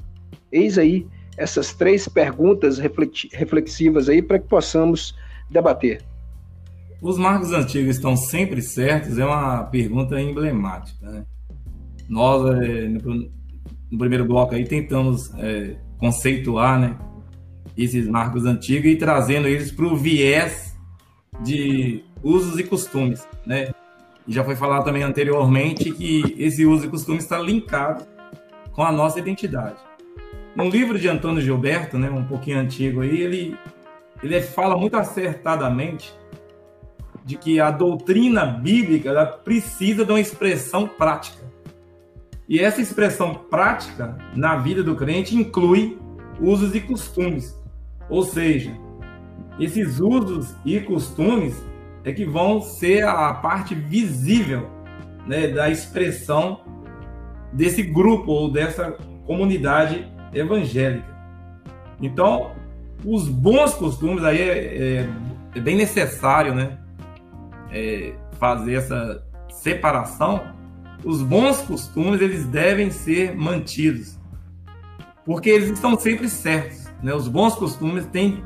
Eis 0.51 0.79
aí 0.79 1.05
essas 1.37 1.71
três 1.71 2.07
perguntas 2.07 2.79
reflexivas 2.79 4.09
aí 4.09 4.23
para 4.23 4.39
que 4.39 4.47
possamos 4.47 5.15
debater. 5.51 6.01
Os 6.99 7.19
marcos 7.19 7.51
antigos 7.51 7.97
estão 7.97 8.15
sempre 8.15 8.59
certos? 8.63 9.19
É 9.19 9.23
uma 9.23 9.65
pergunta 9.65 10.19
emblemática, 10.19 11.07
né? 11.07 11.23
nós, 12.09 12.41
no, 12.41 13.29
no, 13.91 13.99
primeiro 13.99 14.25
bloco 14.25 14.55
aí, 14.55 14.65
tentamos 14.65 15.31
é, 15.35 15.77
conceituar 15.99 16.79
né, 16.79 16.97
esses 17.77 18.07
marcos 18.07 18.45
antigos 18.45 18.91
e 18.91 18.95
trazendo 18.95 19.47
eles 19.47 19.71
para 19.71 19.85
o 19.85 19.95
viés 19.95 20.75
de 21.41 22.03
usos 22.23 22.57
e 22.59 22.63
costumes, 22.63 23.27
né? 23.45 23.69
E 24.27 24.33
já 24.33 24.43
foi 24.43 24.55
falado 24.55 24.83
também 24.83 25.03
anteriormente 25.03 25.91
que 25.91 26.35
esse 26.37 26.65
uso 26.65 26.85
e 26.85 26.89
costume 26.89 27.19
está 27.19 27.37
linkado 27.39 28.05
com 28.73 28.83
a 28.83 28.91
nossa 28.91 29.19
identidade. 29.19 29.77
No 30.55 30.69
livro 30.69 30.99
de 30.99 31.07
Antônio 31.07 31.41
Gilberto, 31.41 31.97
né, 31.97 32.09
um 32.09 32.23
pouquinho 32.23 32.59
antigo 32.59 33.01
aí, 33.01 33.21
ele, 33.21 33.57
ele 34.23 34.41
fala 34.41 34.75
muito 34.75 34.97
acertadamente 34.97 36.13
de 37.23 37.37
que 37.37 37.59
a 37.59 37.69
doutrina 37.69 38.45
bíblica 38.45 39.25
precisa 39.43 40.03
de 40.03 40.11
uma 40.11 40.19
expressão 40.19 40.87
prática. 40.87 41.45
E 42.49 42.59
essa 42.59 42.81
expressão 42.81 43.33
prática 43.33 44.17
na 44.35 44.55
vida 44.55 44.81
do 44.81 44.95
crente 44.95 45.35
inclui 45.35 45.97
usos 46.39 46.73
e 46.73 46.79
costumes. 46.79 47.59
Ou 48.09 48.23
seja, 48.23 48.71
esses 49.59 49.99
usos 49.99 50.55
e 50.65 50.79
costumes 50.79 51.61
é 52.03 52.11
que 52.11 52.25
vão 52.25 52.61
ser 52.61 53.05
a 53.05 53.33
parte 53.33 53.75
visível 53.75 54.69
né, 55.25 55.47
da 55.47 55.69
expressão 55.69 56.61
desse 57.51 57.83
grupo 57.83 58.31
ou 58.31 58.51
dessa 58.51 58.91
comunidade 59.25 60.09
evangélica. 60.33 61.17
Então, 62.01 62.51
os 63.03 63.27
bons 63.27 63.73
costumes 63.73 64.23
aí 64.23 64.41
é, 64.41 64.99
é, 64.99 65.09
é 65.55 65.59
bem 65.59 65.75
necessário, 65.75 66.53
né? 66.53 66.77
É, 67.71 68.13
fazer 68.39 68.75
essa 68.75 69.23
separação. 69.49 70.55
Os 71.03 71.21
bons 71.21 71.61
costumes 71.61 72.21
eles 72.21 72.45
devem 72.45 72.89
ser 72.89 73.35
mantidos, 73.35 74.17
porque 75.25 75.49
eles 75.49 75.69
estão 75.69 75.97
sempre 75.97 76.29
certos. 76.29 76.86
Né? 77.01 77.13
Os 77.13 77.27
bons 77.27 77.55
costumes 77.55 78.05
têm 78.07 78.43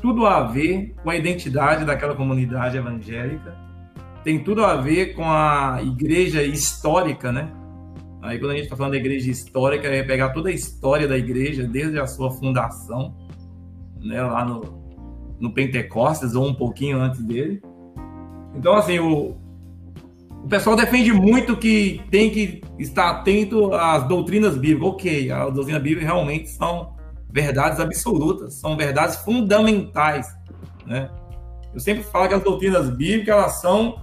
tudo 0.00 0.26
a 0.26 0.42
ver 0.42 0.94
com 1.02 1.10
a 1.10 1.16
identidade 1.16 1.84
daquela 1.84 2.14
comunidade 2.14 2.76
evangélica, 2.76 3.56
tem 4.22 4.42
tudo 4.42 4.64
a 4.64 4.76
ver 4.76 5.14
com 5.14 5.24
a 5.24 5.78
igreja 5.82 6.42
histórica, 6.42 7.30
né? 7.30 7.50
Aí 8.22 8.38
quando 8.38 8.52
a 8.52 8.54
gente 8.54 8.64
está 8.64 8.76
falando 8.76 8.92
da 8.92 8.98
igreja 8.98 9.30
histórica, 9.30 9.86
é 9.86 10.02
pegar 10.02 10.30
toda 10.30 10.48
a 10.48 10.52
história 10.52 11.06
da 11.06 11.16
igreja, 11.16 11.64
desde 11.64 11.98
a 11.98 12.06
sua 12.06 12.30
fundação, 12.30 13.14
né, 14.00 14.22
lá 14.22 14.44
no, 14.46 14.82
no 15.38 15.52
Pentecostes, 15.52 16.34
ou 16.34 16.48
um 16.48 16.54
pouquinho 16.54 16.98
antes 16.98 17.22
dele. 17.22 17.60
Então, 18.54 18.74
assim, 18.76 18.98
o, 18.98 19.36
o 20.42 20.48
pessoal 20.48 20.74
defende 20.74 21.12
muito 21.12 21.54
que 21.54 22.00
tem 22.10 22.30
que 22.30 22.62
estar 22.78 23.10
atento 23.10 23.74
às 23.74 24.08
doutrinas 24.08 24.56
bíblicas. 24.56 24.88
Ok, 24.88 25.30
as 25.30 25.52
doutrinas 25.52 25.82
bíblicas 25.82 26.04
realmente 26.04 26.48
são 26.48 26.93
verdades 27.34 27.80
absolutas, 27.80 28.60
são 28.60 28.76
verdades 28.76 29.16
fundamentais, 29.16 30.26
né? 30.86 31.10
Eu 31.74 31.80
sempre 31.80 32.04
falo 32.04 32.28
que 32.28 32.34
as 32.34 32.42
doutrinas 32.44 32.88
bíblicas 32.88 33.34
elas 33.36 33.60
são 33.60 34.00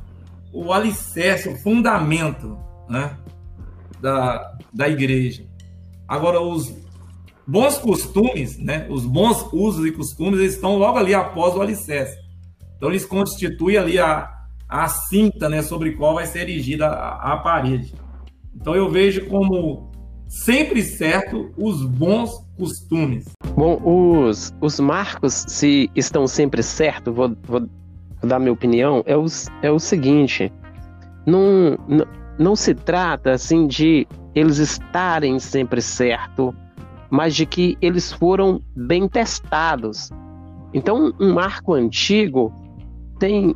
o 0.52 0.74
alicerce, 0.74 1.48
o 1.48 1.58
fundamento, 1.62 2.60
né? 2.90 3.18
da, 4.02 4.58
da 4.74 4.90
igreja. 4.90 5.46
Agora, 6.08 6.42
os 6.42 6.74
bons 7.48 7.78
costumes, 7.78 8.58
né, 8.58 8.88
os 8.90 9.06
bons 9.06 9.48
usos 9.54 9.86
e 9.86 9.92
costumes, 9.92 10.40
eles 10.40 10.56
estão 10.56 10.78
logo 10.78 10.98
ali 10.98 11.14
após 11.14 11.56
o 11.56 11.62
alicerce. 11.62 12.18
Então, 12.76 12.90
eles 12.90 13.06
constituem 13.06 13.78
ali 13.78 14.00
a, 14.00 14.30
a 14.68 14.88
cinta 14.88 15.48
né, 15.48 15.62
sobre 15.62 15.92
qual 15.92 16.16
vai 16.16 16.26
ser 16.26 16.42
erigida 16.42 16.88
a, 16.88 17.34
a 17.34 17.38
parede. 17.38 17.94
Então, 18.54 18.76
eu 18.76 18.90
vejo 18.90 19.28
como 19.28 19.91
sempre 20.32 20.82
certo 20.82 21.52
os 21.58 21.86
bons 21.86 22.32
costumes. 22.58 23.26
Bom, 23.54 23.82
os, 23.84 24.54
os 24.62 24.80
marcos, 24.80 25.44
se 25.48 25.92
estão 25.94 26.26
sempre 26.26 26.64
certos, 26.64 27.14
vou, 27.14 27.36
vou 27.44 27.68
dar 28.24 28.40
minha 28.40 28.54
opinião, 28.54 29.04
é, 29.06 29.18
os, 29.18 29.48
é 29.62 29.70
o 29.70 29.78
seguinte: 29.78 30.52
não, 31.26 31.78
não, 31.88 32.08
não 32.40 32.56
se 32.56 32.74
trata 32.74 33.32
assim 33.32 33.68
de 33.68 34.08
eles 34.34 34.58
estarem 34.58 35.38
sempre 35.38 35.82
certo, 35.82 36.56
mas 37.10 37.36
de 37.36 37.46
que 37.46 37.78
eles 37.82 38.14
foram 38.14 38.62
bem 38.74 39.10
testados. 39.10 40.10
Então, 40.74 41.14
um 41.20 41.34
marco 41.34 41.74
antigo 41.74 42.54
tem 43.20 43.54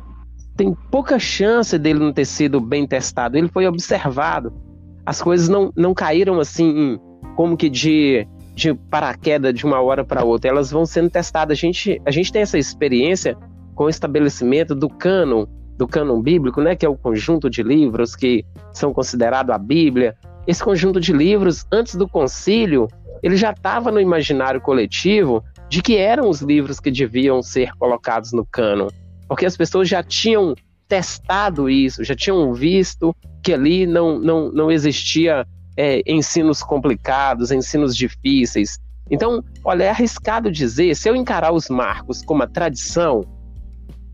tem 0.54 0.74
pouca 0.90 1.18
chance 1.18 1.78
dele 1.78 1.98
não 1.98 2.14
ter 2.14 2.24
sido 2.24 2.60
bem 2.60 2.86
testado. 2.86 3.36
Ele 3.36 3.48
foi 3.48 3.66
observado. 3.66 4.65
As 5.06 5.22
coisas 5.22 5.48
não, 5.48 5.72
não 5.76 5.94
caíram 5.94 6.40
assim, 6.40 6.98
como 7.36 7.56
que 7.56 7.70
de, 7.70 8.26
de 8.54 8.74
paraquedas 8.74 9.54
de 9.54 9.64
uma 9.64 9.80
hora 9.80 10.04
para 10.04 10.24
outra. 10.24 10.50
Elas 10.50 10.70
vão 10.70 10.84
sendo 10.84 11.08
testadas. 11.08 11.56
A 11.56 11.60
gente, 11.60 12.02
a 12.04 12.10
gente 12.10 12.32
tem 12.32 12.42
essa 12.42 12.58
experiência 12.58 13.36
com 13.74 13.84
o 13.84 13.88
estabelecimento 13.88 14.74
do 14.74 14.88
cânon 14.88 15.46
do 15.76 15.86
cânon 15.86 16.22
bíblico, 16.22 16.62
né, 16.62 16.74
que 16.74 16.86
é 16.86 16.88
o 16.88 16.96
conjunto 16.96 17.50
de 17.50 17.62
livros 17.62 18.16
que 18.16 18.44
são 18.72 18.94
considerados 18.94 19.54
a 19.54 19.58
Bíblia. 19.58 20.16
Esse 20.46 20.64
conjunto 20.64 20.98
de 20.98 21.12
livros, 21.12 21.66
antes 21.70 21.96
do 21.96 22.08
concílio, 22.08 22.88
ele 23.22 23.36
já 23.36 23.50
estava 23.50 23.90
no 23.90 24.00
imaginário 24.00 24.60
coletivo 24.60 25.44
de 25.68 25.82
que 25.82 25.96
eram 25.96 26.30
os 26.30 26.40
livros 26.40 26.80
que 26.80 26.90
deviam 26.90 27.42
ser 27.42 27.72
colocados 27.78 28.32
no 28.32 28.46
cânon, 28.46 28.88
porque 29.28 29.44
as 29.44 29.56
pessoas 29.56 29.88
já 29.88 30.02
tinham 30.02 30.54
testado 30.88 31.68
isso, 31.68 32.04
já 32.04 32.14
tinham 32.14 32.52
visto 32.52 33.14
que 33.42 33.52
ali 33.52 33.86
não, 33.86 34.18
não, 34.18 34.50
não 34.52 34.70
existia 34.70 35.46
é, 35.76 36.02
ensinos 36.06 36.62
complicados, 36.62 37.50
ensinos 37.50 37.96
difíceis. 37.96 38.78
Então, 39.10 39.44
olha, 39.64 39.84
é 39.84 39.90
arriscado 39.90 40.50
dizer, 40.50 40.96
se 40.96 41.08
eu 41.08 41.14
encarar 41.14 41.52
os 41.52 41.68
marcos 41.68 42.22
como 42.22 42.42
a 42.42 42.46
tradição, 42.46 43.24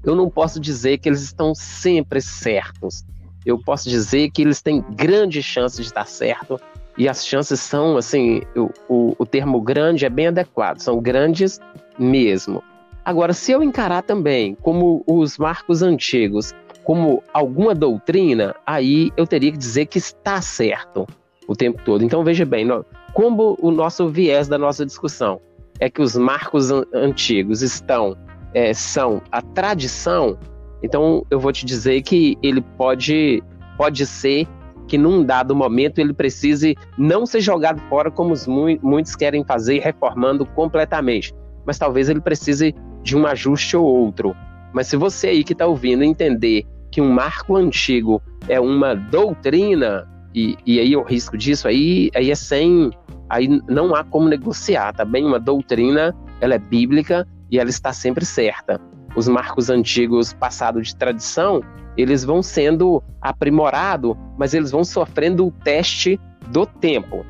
eu 0.05 0.15
não 0.15 0.29
posso 0.29 0.61
dizer 0.61 0.99
que 0.99 1.09
eles 1.09 1.23
estão 1.23 1.55
sempre 1.55 2.21
certos. 2.21 3.05
Eu 3.45 3.59
posso 3.59 3.89
dizer 3.89 4.31
que 4.31 4.43
eles 4.43 4.61
têm 4.61 4.85
grande 4.91 5.43
chance 5.43 5.77
de 5.77 5.83
estar 5.83 6.07
certo 6.07 6.61
e 6.97 7.09
as 7.09 7.27
chances 7.27 7.61
são, 7.61 7.97
assim, 7.97 8.43
o, 8.55 8.71
o, 8.89 9.17
o 9.19 9.27
termo 9.27 9.61
grande 9.61 10.05
é 10.05 10.11
bem 10.11 10.27
adequado, 10.27 10.79
são 10.81 11.01
grandes 11.01 11.59
mesmo. 11.99 12.63
Agora, 13.05 13.33
se 13.33 13.51
eu 13.51 13.63
encarar 13.63 14.03
também 14.03 14.55
como 14.55 15.03
os 15.07 15.37
marcos 15.37 15.83
antigos, 15.83 16.53
como 16.85 17.23
alguma 17.33 17.75
doutrina, 17.75 18.55
aí 18.67 19.11
eu 19.17 19.27
teria 19.27 19.53
que 19.53 19.59
dizer 19.59 19.87
que 19.87 19.99
está 19.99 20.41
certo 20.41 21.07
o 21.47 21.55
tempo 21.55 21.81
todo. 21.85 22.05
Então, 22.05 22.25
veja 22.25 22.45
bem, 22.45 22.67
como 23.13 23.57
o 23.61 23.71
nosso 23.71 24.09
viés 24.09 24.49
da 24.49 24.59
nossa 24.59 24.85
discussão 24.87 25.41
é 25.79 25.91
que 25.91 26.01
os 26.01 26.17
marcos 26.17 26.71
antigos 26.93 27.63
estão 27.63 28.17
é, 28.55 28.75
são 28.75 29.23
a 29.31 29.41
tradição, 29.41 30.39
então 30.83 31.25
eu 31.31 31.41
vou 31.41 31.53
te 31.53 31.65
dizer 31.65 32.03
que 32.03 32.37
ele 32.43 32.61
pode, 32.77 33.43
pode 33.77 34.05
ser 34.05 34.47
que 34.87 34.99
num 34.99 35.25
dado 35.25 35.55
momento 35.55 35.99
ele 35.99 36.13
precise 36.13 36.77
não 36.99 37.25
ser 37.25 37.41
jogado 37.41 37.81
fora 37.89 38.11
como 38.11 38.33
os 38.33 38.47
mu 38.47 38.67
muitos 38.83 39.17
querem 39.17 39.45
fazer, 39.45 39.79
reformando 39.79 40.45
completamente. 40.45 41.33
Mas 41.65 41.79
talvez 41.79 42.09
ele 42.09 42.21
precise 42.21 42.75
de 43.03 43.17
um 43.17 43.27
ajuste 43.27 43.77
ou 43.77 43.85
outro. 43.85 44.37
Mas 44.73 44.87
se 44.87 44.97
você 44.97 45.29
aí 45.29 45.45
que 45.45 45.53
está 45.53 45.67
ouvindo 45.67 46.03
entender 46.03 46.65
que 46.91 47.01
um 47.01 47.11
marco 47.11 47.57
antigo 47.57 48.23
é 48.49 48.61
uma 48.61 48.95
doutrina, 48.95 50.09
e, 50.35 50.57
e 50.65 50.81
aí 50.81 50.97
o 50.97 51.03
risco 51.03 51.37
disso 51.37 51.69
aí, 51.69 52.11
aí 52.15 52.31
é 52.31 52.35
sem. 52.35 52.91
Aí 53.29 53.49
não 53.69 53.95
há 53.95 54.05
como 54.05 54.29
negociar, 54.29 54.93
tá 54.93 55.05
bem? 55.05 55.25
Uma 55.25 55.41
doutrina, 55.41 56.15
ela 56.41 56.55
é 56.55 56.59
bíblica 56.59 57.27
e 57.51 57.59
ela 57.59 57.71
está 57.71 57.93
sempre 57.93 58.25
certa. 58.25 58.81
Os 59.15 59.29
marcos 59.29 59.71
antigos, 59.71 60.33
passado 60.33 60.81
de 60.83 60.95
tradição, 60.97 61.63
eles 61.97 62.25
vão 62.25 62.43
sendo 62.43 63.03
aprimorados, 63.21 64.15
mas 64.39 64.55
eles 64.55 64.71
vão 64.71 64.85
sofrendo 64.85 65.47
o 65.47 65.51
teste 65.51 66.19
do 66.49 66.67
tempo. 66.67 67.25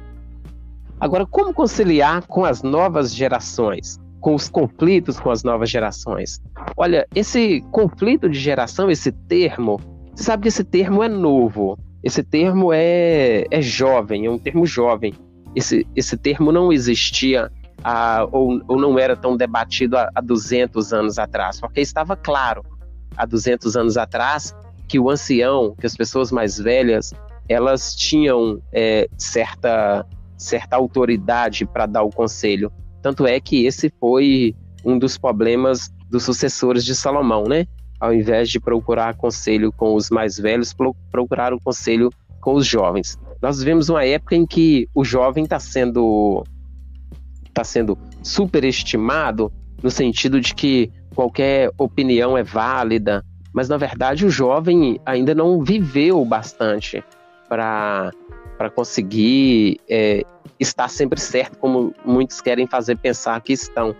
Agora, 0.99 1.27
como 1.27 1.53
conciliar 1.53 2.27
com 2.27 2.45
as 2.45 2.63
novas 2.63 3.13
gerações, 3.15 4.01
com 4.23 4.35
os 4.35 4.49
conflitos 4.49 5.21
com 5.21 5.31
as 5.31 5.43
novas 5.43 5.69
gerações? 5.69 6.41
Olha, 6.77 7.07
esse 7.15 7.61
conflito 7.73 8.31
de 8.31 8.39
geração, 8.39 8.91
esse 8.91 9.13
termo, 9.13 9.79
você 10.15 10.23
sabe 10.23 10.43
que 10.43 10.49
esse 10.49 10.65
termo 10.65 11.03
é 11.03 11.09
novo, 11.09 11.79
esse 12.03 12.23
termo 12.23 12.73
é, 12.73 13.45
é 13.51 13.61
jovem, 13.61 14.25
é 14.25 14.31
um 14.31 14.39
termo 14.39 14.65
jovem. 14.65 15.13
Esse, 15.55 15.87
esse 15.95 16.17
termo 16.17 16.51
não 16.51 16.73
existia 16.73 17.51
ah, 17.85 18.27
ou, 18.31 18.63
ou, 18.69 18.79
não 18.79 18.99
era 18.99 19.17
tão 19.17 19.37
debatido 19.37 19.99
há, 19.99 20.09
há 20.15 20.21
200 20.21 20.93
anos 20.93 21.19
atrás, 21.19 21.61
porque 21.61 21.81
estava 21.81 22.17
claro 22.17 22.65
há 23.17 23.27
200 23.27 23.77
anos 23.77 23.97
atrás 23.97 24.55
que 24.89 24.99
o 24.99 25.11
ancião, 25.11 25.75
que 25.79 25.87
as 25.87 25.97
pessoas 25.97 26.31
mais 26.31 26.59
velhas, 26.59 27.13
elas 27.49 27.95
tinham 27.95 28.63
é, 28.73 29.09
certa, 29.19 30.07
certa 30.37 30.77
autoridade 30.77 31.67
para 31.67 31.87
dar 31.87 32.03
o 32.03 32.11
conselho. 32.11 32.73
Tanto 33.03 33.27
é 33.27 33.41
que 33.41 33.67
esse 33.67 33.93
foi 34.01 34.55
um 34.85 34.99
dos 34.99 35.19
problemas 35.19 35.93
dos 36.09 36.23
sucessores 36.23 36.85
de 36.85 36.95
Salomão, 36.95 37.45
né? 37.45 37.67
Ao 38.01 38.13
invés 38.13 38.49
de 38.49 38.61
procurar 38.61 39.17
conselho 39.17 39.73
com 39.73 39.95
os 39.95 40.11
mais 40.11 40.39
velhos, 40.39 40.75
procuraram 41.11 41.59
conselho 41.59 42.11
com 42.41 42.55
os 42.55 42.67
jovens. 42.67 43.19
Nós 43.41 43.59
vivemos 43.59 43.89
uma 43.89 44.05
época 44.05 44.37
em 44.37 44.47
que 44.47 44.89
o 44.95 45.05
jovem 45.05 45.45
está 45.45 45.59
sendo 45.59 46.45
está 47.47 47.65
sendo 47.65 47.99
superestimado 48.23 49.53
no 49.83 49.91
sentido 49.91 50.41
de 50.41 50.55
que 50.55 50.91
qualquer 51.15 51.71
opinião 51.77 52.37
é 52.37 52.43
válida, 52.43 53.23
mas 53.53 53.69
na 53.69 53.77
verdade 53.77 54.25
o 54.25 54.31
jovem 54.31 54.99
ainda 55.05 55.35
não 55.35 55.63
viveu 55.63 56.25
bastante 56.25 57.05
para 57.49 58.11
conseguir 58.71 59.81
é, 59.89 60.23
estar 60.59 60.89
sempre 60.89 61.21
certo, 61.21 61.59
como 61.59 61.95
muitos 62.05 62.41
querem 62.41 62.67
fazer 62.67 62.97
pensar 62.97 63.41
que 63.41 63.53
estão. 63.53 63.95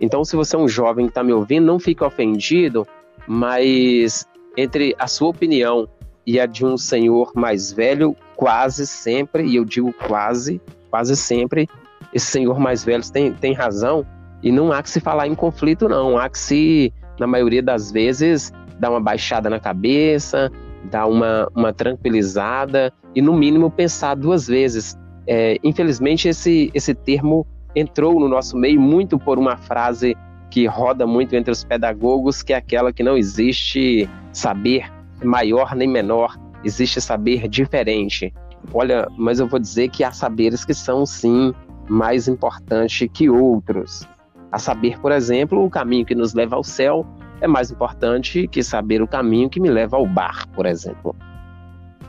Então, 0.00 0.24
se 0.24 0.36
você 0.36 0.56
é 0.56 0.58
um 0.58 0.68
jovem 0.68 1.06
que 1.06 1.10
está 1.10 1.22
me 1.22 1.32
ouvindo, 1.32 1.66
não 1.66 1.78
fique 1.78 2.04
ofendido, 2.04 2.86
mas 3.26 4.26
entre 4.56 4.94
a 4.98 5.06
sua 5.06 5.28
opinião 5.28 5.88
e 6.26 6.38
a 6.38 6.46
de 6.46 6.64
um 6.64 6.76
senhor 6.76 7.32
mais 7.34 7.72
velho, 7.72 8.14
quase 8.36 8.86
sempre, 8.86 9.44
e 9.44 9.56
eu 9.56 9.64
digo 9.64 9.92
quase, 9.92 10.60
quase 10.90 11.16
sempre, 11.16 11.68
esse 12.12 12.26
senhor 12.26 12.58
mais 12.60 12.84
velho 12.84 13.02
tem, 13.10 13.32
tem 13.32 13.52
razão, 13.52 14.06
e 14.42 14.52
não 14.52 14.72
há 14.72 14.82
que 14.82 14.90
se 14.90 15.00
falar 15.00 15.26
em 15.26 15.34
conflito, 15.34 15.88
não. 15.88 16.16
Há 16.16 16.28
que 16.28 16.38
se, 16.38 16.92
na 17.18 17.26
maioria 17.26 17.62
das 17.62 17.90
vezes, 17.90 18.52
dar 18.78 18.90
uma 18.90 19.00
baixada 19.00 19.50
na 19.50 19.58
cabeça, 19.58 20.50
dar 20.84 21.06
uma, 21.06 21.48
uma 21.54 21.72
tranquilizada 21.72 22.92
e, 23.14 23.22
no 23.22 23.34
mínimo, 23.36 23.70
pensar 23.70 24.14
duas 24.14 24.46
vezes. 24.46 24.96
É, 25.26 25.58
infelizmente, 25.62 26.28
esse, 26.28 26.70
esse 26.72 26.94
termo 26.94 27.46
entrou 27.74 28.18
no 28.18 28.28
nosso 28.28 28.56
meio 28.56 28.80
muito 28.80 29.18
por 29.18 29.38
uma 29.38 29.56
frase 29.56 30.16
que 30.50 30.66
roda 30.66 31.06
muito 31.06 31.36
entre 31.36 31.50
os 31.50 31.62
pedagogos, 31.62 32.42
que 32.42 32.52
é 32.52 32.56
aquela 32.56 32.92
que 32.92 33.02
não 33.02 33.16
existe 33.16 34.08
saber 34.32 34.90
maior 35.22 35.74
nem 35.74 35.88
menor, 35.88 36.36
existe 36.64 37.00
saber 37.00 37.48
diferente. 37.48 38.32
Olha, 38.72 39.06
mas 39.16 39.40
eu 39.40 39.46
vou 39.46 39.58
dizer 39.58 39.88
que 39.88 40.02
há 40.02 40.12
saberes 40.12 40.64
que 40.64 40.74
são 40.74 41.04
sim 41.04 41.52
mais 41.88 42.28
importantes 42.28 43.08
que 43.12 43.28
outros. 43.28 44.06
A 44.50 44.58
saber, 44.58 44.98
por 45.00 45.12
exemplo, 45.12 45.64
o 45.64 45.70
caminho 45.70 46.06
que 46.06 46.14
nos 46.14 46.34
leva 46.34 46.56
ao 46.56 46.64
céu 46.64 47.06
é 47.40 47.46
mais 47.46 47.70
importante 47.70 48.48
que 48.48 48.62
saber 48.62 49.02
o 49.02 49.08
caminho 49.08 49.48
que 49.48 49.60
me 49.60 49.70
leva 49.70 49.96
ao 49.96 50.06
bar, 50.06 50.46
por 50.54 50.66
exemplo. 50.66 51.14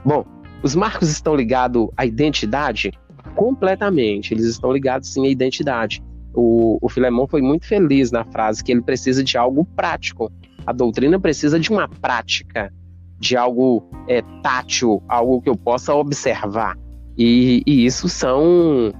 Bom, 0.03 0.25
os 0.63 0.75
marcos 0.75 1.09
estão 1.09 1.35
ligados 1.35 1.87
à 1.95 2.05
identidade? 2.05 2.91
Completamente. 3.35 4.33
Eles 4.33 4.45
estão 4.45 4.71
ligados 4.71 5.13
sim 5.13 5.25
à 5.25 5.29
identidade. 5.29 6.03
O, 6.33 6.77
o 6.81 7.27
foi 7.27 7.41
muito 7.41 7.65
feliz 7.65 8.11
na 8.11 8.23
frase 8.25 8.63
que 8.63 8.71
ele 8.71 8.81
precisa 8.81 9.23
de 9.23 9.37
algo 9.37 9.65
prático. 9.75 10.31
A 10.65 10.73
doutrina 10.73 11.19
precisa 11.19 11.59
de 11.59 11.69
uma 11.69 11.87
prática, 11.87 12.71
de 13.19 13.35
algo 13.35 13.89
é, 14.07 14.21
tátil, 14.43 15.01
algo 15.07 15.41
que 15.41 15.49
eu 15.49 15.55
possa 15.55 15.93
observar. 15.93 16.77
E, 17.17 17.63
e 17.65 17.85
isso 17.85 18.07
são. 18.07 18.93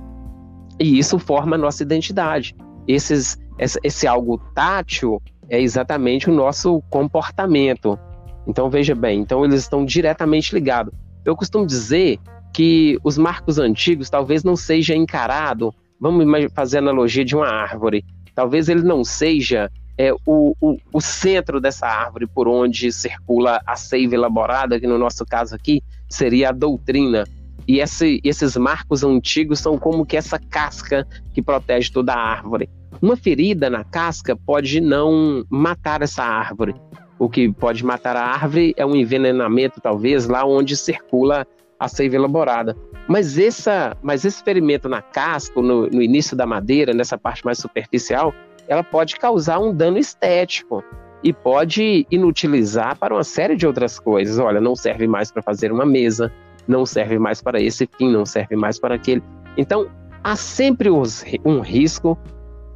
E 0.79 0.98
isso 0.98 1.19
forma 1.19 1.55
a 1.55 1.59
nossa 1.59 1.83
identidade 1.83 2.55
esses, 2.89 3.38
esse, 3.57 3.79
esse 3.83 4.07
algo 4.07 4.38
tátil 4.55 5.21
é 5.50 5.60
exatamente 5.60 6.29
o 6.29 6.34
nosso 6.34 6.82
comportamento. 6.89 7.98
Então 8.48 8.70
veja 8.70 8.96
bem, 8.96 9.20
então 9.20 9.44
eles 9.44 9.62
estão 9.62 9.86
diretamente 9.86 10.53
ligados. 10.53 10.94
Eu 11.25 11.36
costumo 11.36 11.65
dizer 11.65 12.20
que 12.53 12.98
os 13.03 13.18
marcos 13.18 13.60
antigos 13.60 14.10
talvez 14.10 14.44
não 14.44 14.56
seja 14.56 14.96
encarado, 14.96 15.74
vamos 16.00 16.25
fazer 16.53 16.79
analogia 16.79 17.25
de 17.25 17.36
uma 17.36 17.48
árvore, 17.48 18.03
talvez 18.34 18.70
ele 18.70 18.82
não 18.82 19.03
seja 19.03 19.70
é, 19.98 20.13
o, 20.25 20.56
o, 20.62 20.77
o, 20.94 21.01
centro 21.01 21.60
dessa 21.60 21.86
árvore 21.86 22.25
por 22.25 22.48
onde 22.48 22.89
circula 22.91 23.62
a 23.65 23.75
seiva 23.75 24.15
elaborada, 24.15 24.79
que 24.79 24.88
no 24.88 24.98
nosso 24.98 25.25
caso 25.25 25.53
aqui 25.53 25.84
seria 26.10 26.50
a 26.50 26.53
doutrina. 26.53 27.25
E 27.68 27.79
esse, 27.79 28.22
esses 28.24 28.56
marcos 28.56 29.03
antigos 29.03 29.60
são 29.60 29.77
como 29.77 30.06
que 30.06 30.15
essa 30.15 30.39
casca 30.39 31.06
que 31.34 31.41
protege 31.41 31.91
toda 31.91 32.13
a 32.13 32.18
árvore. 32.18 32.70
Uma 33.01 33.15
ferida 33.15 33.69
na 33.69 33.84
casca 33.84 34.36
pode 34.36 34.81
não 34.81 35.46
matar 35.50 36.01
essa 36.01 36.24
árvore. 36.24 36.75
O 37.17 37.29
que 37.29 37.51
pode 37.51 37.84
matar 37.84 38.15
a 38.15 38.24
árvore 38.24 38.74
é 38.77 38.86
um 38.86 38.96
envenenamento, 38.96 39.81
talvez, 39.81 40.27
lá 40.27 40.46
onde 40.46 40.75
circula 40.75 41.46
a 41.79 41.88
seiva 41.88 42.15
elaborada. 42.15 42.75
Mas, 43.08 43.38
essa, 43.38 43.96
mas 44.01 44.25
esse 44.25 44.43
ferimento 44.43 44.89
na 44.89 45.01
casca, 45.01 45.62
no, 45.62 45.88
no 45.88 46.01
início 46.01 46.36
da 46.36 46.46
madeira, 46.46 46.93
nessa 46.93 47.17
parte 47.17 47.43
mais 47.46 47.58
superficial, 47.58 48.34
ela 48.67 48.84
pode 48.84 49.15
causar 49.15 49.60
um 49.60 49.74
dano 49.74 49.98
estético 49.98 50.84
e 51.24 51.34
pode 51.34 52.05
inutilizar 52.12 52.98
para 52.98 53.13
uma 53.13 53.24
série 53.24 53.55
de 53.55 53.65
outras 53.65 54.00
coisas. 54.00 54.38
Olha, 54.38 54.62
não 54.62 54.75
serve 54.75 55.08
mais 55.08 55.31
para 55.31 55.41
fazer 55.41 55.72
uma 55.72 55.86
mesa, 55.86 56.31
não 56.67 56.86
serve 56.86 57.17
mais 57.17 57.41
para 57.41 57.62
esse 57.62 57.89
fim, 57.98 58.12
não 58.12 58.25
serve 58.25 58.55
mais 58.55 58.79
para 58.79 58.96
aquele. 58.96 59.24
Então, 59.58 59.89
há 60.24 60.36
sempre 60.36 60.89
um 60.89 61.60
risco 61.60 62.17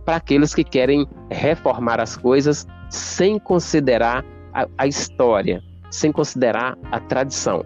para 0.06 0.18
aqueles 0.18 0.54
que 0.54 0.64
querem 0.64 1.08
reformar 1.30 2.00
as 2.00 2.18
coisas 2.18 2.68
sem 2.90 3.40
considerar 3.40 4.24
a, 4.54 4.68
a 4.78 4.88
história, 4.88 5.62
sem 5.90 6.12
considerar 6.12 6.78
a 6.92 7.00
tradição. 7.00 7.66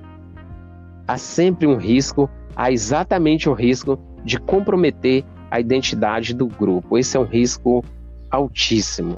Há 1.08 1.18
sempre 1.18 1.68
um 1.68 1.78
risco, 1.78 2.30
há 2.56 2.72
exatamente 2.72 3.50
o 3.50 3.54
risco 3.54 4.00
de 4.24 4.40
comprometer 4.40 5.24
a 5.50 5.60
identidade 5.60 6.34
do 6.34 6.48
grupo. 6.48 6.98
Esse 6.98 7.18
é 7.18 7.20
um 7.20 7.26
risco 7.26 7.84
altíssimo. 8.30 9.18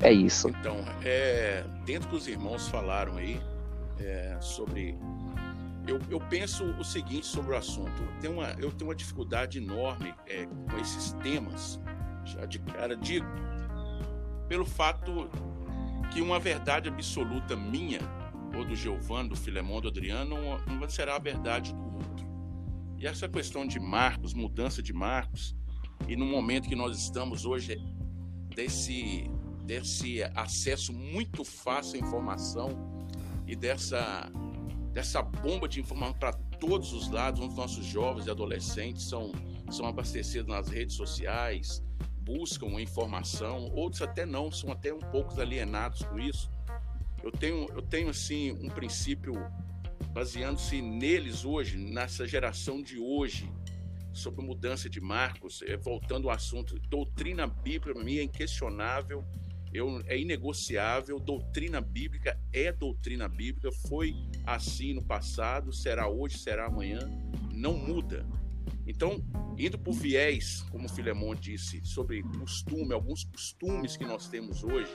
É 0.00 0.12
isso. 0.12 0.48
Então, 0.48 0.76
é, 1.02 1.64
dentro 1.84 2.08
que 2.08 2.16
os 2.16 2.28
irmãos 2.28 2.68
falaram 2.68 3.16
aí 3.16 3.40
é, 3.98 4.36
sobre. 4.40 4.98
Eu, 5.86 6.00
eu, 6.10 6.18
penso 6.18 6.64
o 6.78 6.84
seguinte 6.84 7.26
sobre 7.26 7.52
o 7.52 7.56
assunto. 7.56 8.02
Eu 8.02 8.20
tenho 8.20 8.32
uma, 8.34 8.50
eu 8.58 8.70
tenho 8.72 8.90
uma 8.90 8.94
dificuldade 8.94 9.58
enorme 9.58 10.14
é, 10.26 10.46
com 10.46 10.78
esses 10.80 11.12
temas 11.22 11.78
já 12.24 12.46
de 12.46 12.58
cara 12.58 12.96
digo, 12.96 13.26
pelo 14.48 14.64
fato 14.64 15.28
que 16.12 16.20
uma 16.20 16.38
verdade 16.38 16.88
absoluta 16.88 17.56
minha, 17.56 18.00
ou 18.56 18.64
do 18.64 18.76
Giovanni, 18.76 19.28
do 19.28 19.36
Filemão, 19.36 19.80
do 19.80 19.88
Adriano, 19.88 20.36
não 20.66 20.88
será 20.88 21.16
a 21.16 21.18
verdade 21.18 21.72
do 21.72 21.82
outro. 21.82 22.26
E 22.98 23.06
essa 23.06 23.28
questão 23.28 23.66
de 23.66 23.80
marcos, 23.80 24.32
mudança 24.32 24.82
de 24.82 24.92
marcos, 24.92 25.56
e 26.06 26.16
no 26.16 26.24
momento 26.24 26.68
que 26.68 26.76
nós 26.76 26.96
estamos 26.96 27.44
hoje, 27.44 27.76
desse, 28.54 29.28
desse 29.64 30.22
acesso 30.34 30.92
muito 30.92 31.44
fácil 31.44 31.96
à 31.96 32.06
informação 32.06 32.70
e 33.46 33.56
dessa, 33.56 34.30
dessa 34.92 35.22
bomba 35.22 35.68
de 35.68 35.80
informação 35.80 36.14
para 36.14 36.32
todos 36.32 36.92
os 36.92 37.10
lados, 37.10 37.40
onde 37.40 37.54
nossos 37.54 37.84
jovens 37.84 38.26
e 38.26 38.30
adolescentes 38.30 39.08
são, 39.08 39.32
são 39.70 39.86
abastecidos 39.86 40.48
nas 40.48 40.68
redes 40.68 40.94
sociais, 40.94 41.82
buscam 42.24 42.80
informação, 42.80 43.70
outros 43.74 44.02
até 44.02 44.24
não, 44.24 44.50
são 44.50 44.72
até 44.72 44.92
um 44.92 45.00
pouco 45.00 45.38
alienados 45.40 46.02
com 46.02 46.18
isso. 46.18 46.50
Eu 47.22 47.30
tenho, 47.30 47.68
eu 47.70 47.82
tenho 47.82 48.08
assim 48.08 48.52
um 48.52 48.68
princípio 48.68 49.34
baseando-se 50.12 50.80
neles 50.80 51.44
hoje, 51.44 51.76
nessa 51.76 52.26
geração 52.26 52.82
de 52.82 52.98
hoje, 52.98 53.50
sobre 54.12 54.44
mudança 54.44 54.88
de 54.88 55.00
marcos, 55.00 55.62
é, 55.62 55.76
voltando 55.76 56.28
ao 56.28 56.34
assunto, 56.34 56.78
doutrina 56.88 57.46
bíblica 57.46 57.92
para 57.92 58.04
mim 58.04 58.18
é 58.18 58.22
inquestionável, 58.22 59.24
eu, 59.72 60.00
é 60.06 60.16
inegociável, 60.16 61.18
doutrina 61.18 61.80
bíblica 61.80 62.38
é 62.52 62.70
doutrina 62.70 63.28
bíblica, 63.28 63.72
foi 63.88 64.14
assim 64.46 64.94
no 64.94 65.04
passado, 65.04 65.72
será 65.72 66.08
hoje, 66.08 66.38
será 66.38 66.66
amanhã, 66.66 67.00
não 67.52 67.76
muda. 67.76 68.24
Então, 68.86 69.24
indo 69.58 69.78
por 69.78 69.92
viés, 69.92 70.64
como 70.70 70.86
o 70.86 70.88
Filemon 70.88 71.34
disse, 71.34 71.80
sobre 71.84 72.22
costume, 72.22 72.92
alguns 72.92 73.24
costumes 73.24 73.96
que 73.96 74.04
nós 74.04 74.28
temos 74.28 74.62
hoje, 74.62 74.92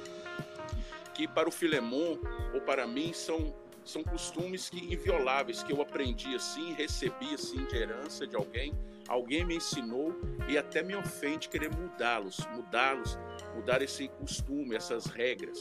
que 1.14 1.28
para 1.28 1.50
o 1.50 1.52
Filemon 1.52 2.18
ou 2.54 2.62
para 2.62 2.86
mim 2.88 3.12
são, 3.14 3.54
são 3.84 4.04
costumes 4.04 4.70
que 4.70 4.94
invioláveis, 4.94 5.64
que 5.64 5.74
eu 5.74 5.82
aprendi 5.82 6.36
assim, 6.36 6.74
recebi 6.74 7.34
assim 7.34 7.66
de 7.66 7.76
herança 7.76 8.28
de 8.28 8.36
alguém, 8.36 8.74
alguém 9.08 9.44
me 9.44 9.56
ensinou 9.56 10.14
e 10.48 10.58
até 10.58 10.84
me 10.84 10.96
ofende 10.96 11.50
querer 11.50 11.76
mudá-los, 11.76 12.38
mudá-los, 12.56 13.18
mudar 13.56 13.82
esse 13.82 14.08
costume, 14.08 14.76
essas 14.76 15.08
regras 15.08 15.58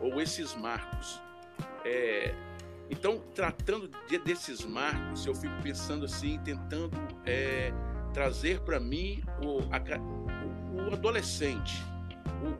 ou 0.00 0.20
esses 0.20 0.54
marcos. 0.54 1.20
É, 1.84 2.34
então, 2.90 3.18
tratando 3.34 3.90
de, 4.08 4.18
desses 4.18 4.64
marcos, 4.64 5.26
eu 5.26 5.34
fico 5.34 5.54
pensando 5.62 6.04
assim, 6.04 6.38
tentando 6.44 6.96
é, 7.24 7.72
trazer 8.12 8.60
para 8.60 8.78
mim 8.78 9.22
o, 9.42 9.60
a, 9.72 10.88
o, 10.88 10.94
adolescente, 10.94 11.82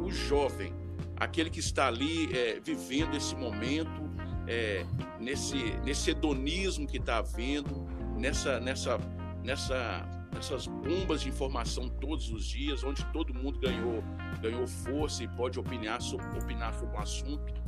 o, 0.01 0.05
o, 0.05 0.11
jovem, 0.11 0.75
aquele 1.17 1.49
que 1.49 1.61
está 1.61 1.87
ali 1.87 2.37
é, 2.37 2.61
vivendo 2.61 3.17
esse 3.17 3.37
momento, 3.37 4.11
é, 4.49 4.85
nesse, 5.21 5.57
nesse 5.85 6.11
hedonismo 6.11 6.87
que 6.87 6.99
está 6.99 7.19
havendo, 7.19 7.87
nessa, 8.17 8.59
nessa, 8.59 8.99
nessa, 9.45 10.29
nessas 10.33 10.67
bombas 10.67 11.21
de 11.21 11.29
informação 11.29 11.89
todos 11.89 12.31
os 12.31 12.45
dias, 12.45 12.83
onde 12.83 13.05
todo 13.13 13.33
mundo 13.33 13.61
ganhou, 13.61 14.03
ganhou 14.41 14.67
força 14.67 15.23
e 15.23 15.29
pode 15.29 15.59
opinar 15.59 16.03
sobre, 16.03 16.27
opinar 16.37 16.75
sobre 16.75 16.97
um 16.97 17.01
assunto 17.01 17.66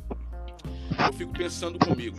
eu 1.06 1.12
fico 1.12 1.32
pensando 1.32 1.78
comigo, 1.78 2.16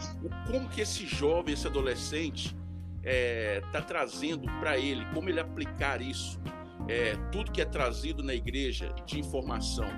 como 0.47 0.69
que 0.69 0.81
esse 0.81 1.05
jovem, 1.05 1.53
esse 1.53 1.67
adolescente, 1.67 2.55
está 2.97 3.03
é, 3.03 3.61
tá 3.71 3.81
trazendo 3.81 4.45
para 4.59 4.77
ele, 4.77 5.05
como 5.13 5.29
ele 5.29 5.39
aplicar 5.39 6.01
isso, 6.01 6.39
é, 6.87 7.15
tudo 7.31 7.51
que 7.51 7.61
é 7.61 7.65
trazido 7.65 8.23
na 8.23 8.33
igreja 8.33 8.93
de 9.05 9.19
informação, 9.19 9.89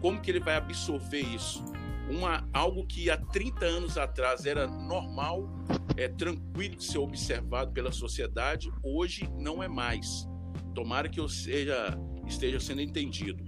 como 0.00 0.20
que 0.20 0.30
ele 0.30 0.40
vai 0.40 0.56
absorver 0.56 1.20
isso? 1.20 1.64
Uma, 2.10 2.46
algo 2.52 2.84
que 2.86 3.10
há 3.10 3.16
30 3.16 3.64
anos 3.64 3.96
atrás 3.96 4.44
era 4.44 4.66
normal, 4.66 5.48
é, 5.96 6.08
tranquilo 6.08 6.76
de 6.76 6.84
ser 6.84 6.98
observado 6.98 7.72
pela 7.72 7.92
sociedade, 7.92 8.70
hoje 8.82 9.28
não 9.38 9.62
é 9.62 9.68
mais. 9.68 10.28
Tomara 10.74 11.08
que 11.08 11.20
eu 11.20 11.28
seja, 11.28 11.96
esteja 12.26 12.58
sendo 12.58 12.80
entendido. 12.80 13.42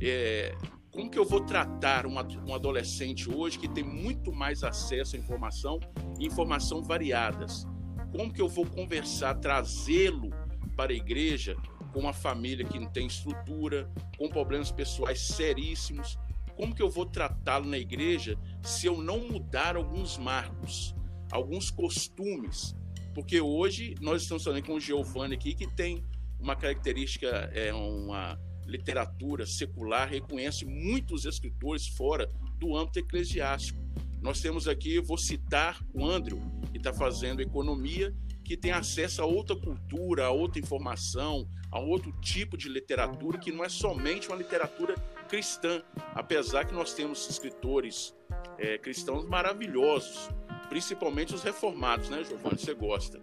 É, 0.00 0.54
Como 0.92 1.08
que 1.08 1.18
eu 1.18 1.24
vou 1.24 1.40
tratar 1.40 2.04
uma, 2.04 2.26
um 2.46 2.52
adolescente 2.52 3.30
hoje 3.30 3.58
que 3.58 3.68
tem 3.68 3.84
muito 3.84 4.32
mais 4.32 4.64
acesso 4.64 5.14
à 5.14 5.18
informação 5.18 5.78
e 6.18 6.26
informação 6.26 6.82
variadas? 6.82 7.64
Como 8.10 8.32
que 8.32 8.42
eu 8.42 8.48
vou 8.48 8.66
conversar, 8.66 9.34
trazê-lo 9.34 10.30
para 10.76 10.92
a 10.92 10.94
igreja 10.94 11.56
com 11.92 12.00
uma 12.00 12.12
família 12.12 12.64
que 12.64 12.78
não 12.78 12.88
tem 12.88 13.06
estrutura, 13.06 13.88
com 14.18 14.28
problemas 14.28 14.72
pessoais 14.72 15.20
seríssimos? 15.20 16.18
Como 16.56 16.74
que 16.74 16.82
eu 16.82 16.90
vou 16.90 17.06
tratá-lo 17.06 17.66
na 17.66 17.78
igreja 17.78 18.36
se 18.60 18.86
eu 18.86 19.00
não 19.00 19.28
mudar 19.28 19.76
alguns 19.76 20.18
marcos, 20.18 20.92
alguns 21.30 21.70
costumes? 21.70 22.74
Porque 23.14 23.40
hoje 23.40 23.94
nós 24.00 24.22
estamos 24.22 24.42
falando 24.42 24.64
com 24.64 24.74
o 24.74 24.80
Giovanni 24.80 25.34
aqui, 25.34 25.54
que 25.54 25.68
tem 25.68 26.04
uma 26.40 26.56
característica, 26.56 27.28
é 27.54 27.72
uma 27.72 28.40
literatura 28.70 29.46
secular, 29.46 30.08
reconhece 30.08 30.64
muitos 30.64 31.24
escritores 31.24 31.88
fora 31.88 32.28
do 32.58 32.76
âmbito 32.76 32.98
eclesiástico. 32.98 33.80
Nós 34.22 34.40
temos 34.40 34.68
aqui, 34.68 35.00
vou 35.00 35.18
citar 35.18 35.82
o 35.92 36.06
Andrew, 36.06 36.40
que 36.70 36.78
está 36.78 36.92
fazendo 36.92 37.40
economia, 37.40 38.14
que 38.44 38.56
tem 38.56 38.72
acesso 38.72 39.22
a 39.22 39.24
outra 39.24 39.56
cultura, 39.56 40.26
a 40.26 40.30
outra 40.30 40.60
informação, 40.60 41.48
a 41.70 41.78
outro 41.78 42.12
tipo 42.20 42.56
de 42.56 42.68
literatura, 42.68 43.38
que 43.38 43.52
não 43.52 43.64
é 43.64 43.68
somente 43.68 44.28
uma 44.28 44.36
literatura 44.36 44.94
cristã, 45.28 45.82
apesar 46.14 46.64
que 46.64 46.74
nós 46.74 46.92
temos 46.92 47.28
escritores 47.30 48.14
é, 48.58 48.76
cristãos 48.76 49.24
maravilhosos, 49.24 50.28
principalmente 50.68 51.34
os 51.34 51.42
reformados, 51.42 52.08
né, 52.08 52.24
Giovanni? 52.24 52.58
Você 52.58 52.74
gosta. 52.74 53.20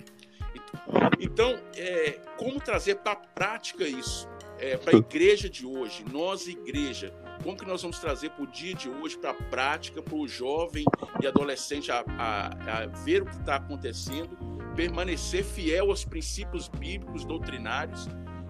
Então, 1.19 1.59
é, 1.75 2.11
como 2.37 2.59
trazer 2.59 2.95
para 2.95 3.11
a 3.11 3.15
prática 3.15 3.87
isso? 3.87 4.27
É, 4.59 4.75
para 4.75 4.95
a 4.95 4.99
igreja 4.99 5.49
de 5.49 5.65
hoje, 5.65 6.03
nós, 6.11 6.47
igreja, 6.47 7.13
como 7.43 7.55
que 7.55 7.65
nós 7.65 7.81
vamos 7.81 7.99
trazer 7.99 8.31
para 8.31 8.43
o 8.43 8.47
dia 8.47 8.73
de 8.73 8.89
hoje, 8.89 9.17
para 9.17 9.31
a 9.31 9.33
prática, 9.33 10.01
para 10.01 10.15
o 10.15 10.27
jovem 10.27 10.83
e 11.21 11.27
adolescente 11.27 11.91
a, 11.91 12.03
a, 12.07 12.81
a 12.81 12.85
ver 12.87 13.21
o 13.21 13.25
que 13.25 13.35
está 13.35 13.55
acontecendo, 13.57 14.35
permanecer 14.75 15.43
fiel 15.43 15.89
aos 15.89 16.03
princípios 16.03 16.67
bíblicos 16.67 17.23
doutrinários 17.23 18.07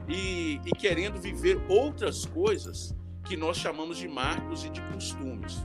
e, 0.08 0.62
e 0.65 0.72
querendo 0.78 1.20
viver 1.20 1.62
outras 1.67 2.26
coisas 2.26 2.96
que 3.26 3.36
nós 3.36 3.58
chamamos 3.58 3.98
de 3.98 4.08
marcos 4.08 4.63
e 4.63 4.70
de 4.70 4.82
costumes. 4.93 5.58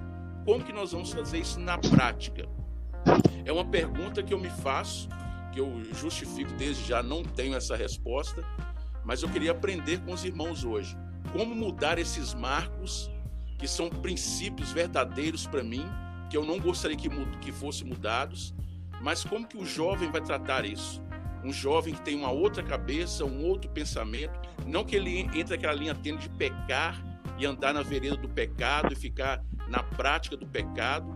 Como 0.45 0.65
que 0.65 0.73
nós 0.73 0.91
vamos 0.91 1.13
fazer 1.13 1.39
isso 1.39 1.61
na 1.61 1.79
prática? 1.79 2.49
É 3.45 3.53
uma 3.53 3.65
pergunta 3.65 4.23
que 4.23 4.35
eu 4.35 4.39
me 4.39 4.51
faço 4.51 5.09
que 5.53 5.61
eu 5.61 5.83
justifico 5.93 6.51
desde 6.55 6.89
já, 6.89 7.03
não 7.03 7.23
tenho 7.23 7.55
essa 7.55 7.77
resposta, 7.77 8.43
mas 9.05 9.23
eu 9.23 9.29
queria 9.29 9.53
aprender 9.53 10.01
com 10.01 10.13
os 10.13 10.25
irmãos 10.25 10.65
hoje. 10.65 10.97
Como 11.33 11.55
mudar 11.55 11.99
esses 11.99 12.35
marcos, 12.35 13.11
que 13.59 13.69
são 13.69 13.89
princípios 13.89 14.73
verdadeiros 14.73 15.47
para 15.47 15.63
mim, 15.63 15.85
que 16.29 16.37
eu 16.37 16.45
não 16.45 16.59
gostaria 16.59 16.97
que, 16.97 17.09
que 17.41 17.53
fossem 17.53 17.87
mudados, 17.87 18.55
mas 19.01 19.25
como 19.25 19.47
que 19.47 19.57
o 19.57 19.67
jovem 19.67 20.11
vai 20.11 20.21
tratar 20.21 20.65
isso? 20.65 21.03
Um 21.45 21.53
jovem 21.53 21.95
que 21.95 22.03
tem 22.03 22.17
uma 22.17 22.31
outra 22.31 22.63
cabeça, 22.63 23.25
um 23.25 23.45
outro 23.45 23.71
pensamento, 23.71 24.33
não 24.67 24.85
que 24.85 24.95
ele 24.95 25.19
entre 25.19 25.57
naquela 25.57 25.75
linha 25.75 25.95
tênue 25.95 26.21
de 26.21 26.29
pecar 26.29 27.03
e 27.39 27.45
andar 27.45 27.75
na 27.75 27.83
vereda 27.83 28.17
do 28.17 28.29
pecado 28.29 28.93
e 28.93 28.97
ficar 28.97 29.45
na 29.69 29.83
prática 29.83 30.37
do 30.37 30.47
pecado, 30.47 31.07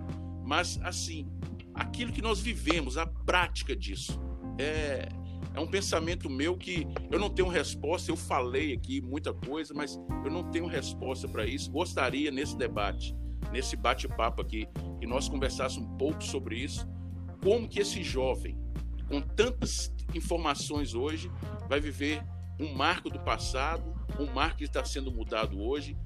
mas 0.45 0.81
assim, 0.83 1.29
aquilo 1.75 2.13
que 2.13 2.23
nós 2.23 2.41
vivemos, 2.41 2.97
a 2.97 3.07
prática 3.07 3.77
disso. 3.77 4.21
É, 4.59 5.09
é 5.57 5.61
um 5.61 5.67
pensamento 5.67 6.29
meu 6.29 6.55
que 6.55 6.87
eu 7.11 7.19
não 7.19 7.31
tenho 7.31 7.49
resposta. 7.49 8.11
Eu 8.11 8.17
falei 8.17 8.75
aqui 8.75 9.01
muita 9.01 9.33
coisa, 9.33 9.73
mas 9.75 9.99
eu 10.23 10.31
não 10.31 10.45
tenho 10.51 10.67
resposta 10.67 11.27
para 11.27 11.47
isso. 11.47 11.73
Gostaria 11.73 12.31
nesse 12.31 12.57
debate, 12.59 13.17
nesse 13.51 13.75
bate-papo 13.75 14.43
aqui, 14.43 14.69
que 15.01 15.07
nós 15.07 15.31
conversássemos 15.31 15.89
um 15.89 15.97
pouco 15.97 16.23
sobre 16.23 16.57
isso. 16.57 16.87
Como 17.43 17.67
que 17.67 17.81
esse 17.81 18.03
jovem, 18.03 18.59
com 19.09 19.23
tantas 19.23 19.91
informações 20.15 20.95
hoje, 20.95 21.31
vai 21.69 21.81
viver 21.81 22.23
um 22.61 22.75
marco 22.75 23.09
do 23.09 23.19
passado, 23.21 23.95
um 24.21 24.27
marco 24.27 24.59
que 24.59 24.65
está 24.65 24.85
sendo 24.85 25.11
mudado 25.11 25.59
hoje? 25.59 25.97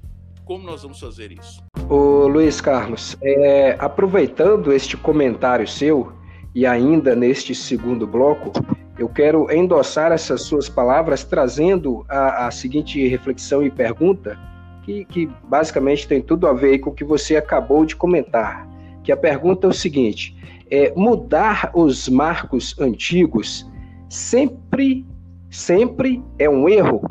Como 0.44 0.64
nós 0.64 0.82
vamos 0.82 1.00
fazer 1.00 1.32
isso? 1.32 1.60
Ô 1.88 2.28
Luiz 2.28 2.60
Carlos, 2.60 3.16
é, 3.20 3.76
aproveitando 3.80 4.72
este 4.72 4.96
comentário 4.96 5.66
seu, 5.66 6.12
e 6.54 6.66
ainda 6.66 7.14
neste 7.14 7.54
segundo 7.54 8.06
bloco, 8.06 8.52
eu 9.00 9.08
quero 9.08 9.50
endossar 9.50 10.12
essas 10.12 10.42
suas 10.42 10.68
palavras 10.68 11.24
trazendo 11.24 12.04
a, 12.06 12.48
a 12.48 12.50
seguinte 12.50 13.08
reflexão 13.08 13.62
e 13.62 13.70
pergunta, 13.70 14.38
que, 14.82 15.06
que, 15.06 15.26
basicamente 15.48 16.06
tem 16.06 16.20
tudo 16.20 16.46
a 16.46 16.52
ver 16.52 16.80
com 16.80 16.90
o 16.90 16.94
que 16.94 17.02
você 17.02 17.34
acabou 17.34 17.86
de 17.86 17.96
comentar. 17.96 18.68
Que 19.02 19.10
a 19.10 19.16
pergunta 19.16 19.66
é 19.66 19.70
o 19.70 19.72
seguinte: 19.72 20.36
é, 20.70 20.92
mudar 20.94 21.70
os 21.72 22.10
marcos 22.10 22.78
antigos 22.78 23.66
sempre, 24.06 25.06
sempre 25.48 26.22
é 26.38 26.50
um 26.50 26.68
erro? 26.68 27.02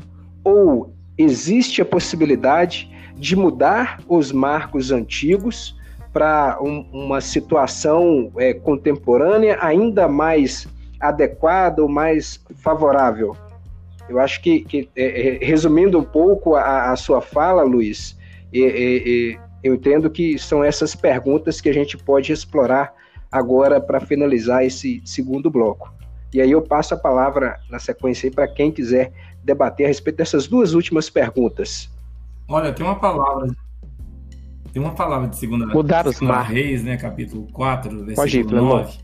Ou 0.43 0.93
existe 1.17 1.81
a 1.81 1.85
possibilidade 1.85 2.87
de 3.15 3.35
mudar 3.35 3.99
os 4.07 4.31
marcos 4.31 4.91
antigos 4.91 5.75
para 6.13 6.59
um, 6.61 6.87
uma 6.93 7.19
situação 7.19 8.31
é, 8.37 8.53
contemporânea 8.53 9.57
ainda 9.59 10.07
mais 10.07 10.67
adequada 10.99 11.81
ou 11.81 11.89
mais 11.89 12.43
favorável? 12.55 13.35
Eu 14.07 14.19
acho 14.19 14.41
que, 14.41 14.61
que 14.61 14.89
é, 14.95 15.37
é 15.37 15.45
resumindo 15.45 15.99
um 15.99 16.03
pouco 16.03 16.55
a, 16.55 16.91
a 16.91 16.95
sua 16.95 17.21
fala, 17.21 17.63
Luiz, 17.63 18.17
eu 19.63 19.75
entendo 19.75 20.09
que 20.09 20.39
são 20.39 20.63
essas 20.63 20.95
perguntas 20.95 21.61
que 21.61 21.69
a 21.69 21.73
gente 21.73 21.97
pode 21.97 22.31
explorar 22.31 22.93
agora 23.31 23.79
para 23.79 23.99
finalizar 23.99 24.65
esse 24.65 25.01
segundo 25.05 25.49
bloco. 25.51 25.93
E 26.33 26.41
aí 26.41 26.51
eu 26.51 26.61
passo 26.61 26.93
a 26.93 26.97
palavra 26.97 27.59
na 27.69 27.79
sequência 27.79 28.29
para 28.31 28.47
quem 28.47 28.71
quiser 28.71 29.11
debater 29.43 29.85
a 29.85 29.87
respeito 29.87 30.17
dessas 30.17 30.47
duas 30.47 30.73
últimas 30.73 31.09
perguntas. 31.09 31.89
Olha, 32.47 32.71
tem 32.71 32.85
uma 32.85 32.99
palavra. 32.99 33.51
Tem 34.71 34.81
uma 34.81 34.93
palavra 34.93 35.27
de 35.27 35.37
segunda, 35.37 35.65
Mudar 35.65 36.07
os 36.07 36.17
segunda 36.17 36.41
Reis, 36.41 36.83
né? 36.83 36.97
Capítulo 36.97 37.47
4, 37.51 38.05
versículo 38.05 38.57
ir, 38.57 38.61
9. 38.61 38.97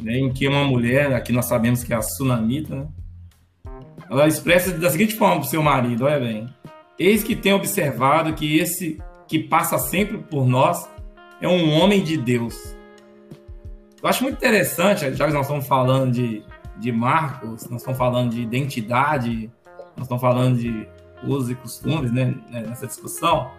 Né, 0.00 0.18
em 0.18 0.32
que 0.32 0.46
uma 0.46 0.64
mulher, 0.64 1.12
aqui 1.12 1.32
nós 1.32 1.46
sabemos 1.46 1.82
que 1.82 1.92
é 1.92 1.96
a 1.96 2.02
Sunamita, 2.02 2.74
né, 2.74 2.88
ela 4.10 4.26
expressa 4.26 4.72
da 4.72 4.90
seguinte 4.90 5.14
forma 5.14 5.36
para 5.36 5.44
o 5.44 5.48
seu 5.48 5.62
marido: 5.62 6.04
olha 6.04 6.18
bem, 6.18 6.48
eis 6.98 7.22
que 7.22 7.36
tem 7.36 7.52
observado 7.52 8.32
que 8.34 8.58
esse 8.58 8.98
que 9.26 9.38
passa 9.38 9.78
sempre 9.78 10.18
por 10.18 10.46
nós 10.46 10.88
é 11.40 11.48
um 11.48 11.70
homem 11.72 12.02
de 12.02 12.16
Deus. 12.16 12.74
Eu 14.02 14.08
acho 14.08 14.22
muito 14.22 14.36
interessante, 14.36 15.12
já 15.14 15.26
que 15.26 15.32
nós 15.32 15.42
estamos 15.42 15.66
falando 15.66 16.12
de, 16.12 16.42
de 16.78 16.92
marcos, 16.92 17.68
nós 17.68 17.80
estamos 17.80 17.98
falando 17.98 18.30
de 18.30 18.40
identidade, 18.40 19.50
nós 19.96 20.04
estamos 20.04 20.20
falando 20.20 20.58
de 20.58 20.88
usos 21.24 21.50
e 21.50 21.54
costumes 21.54 22.12
né, 22.12 22.34
né, 22.48 22.62
nessa 22.62 22.86
discussão, 22.86 23.50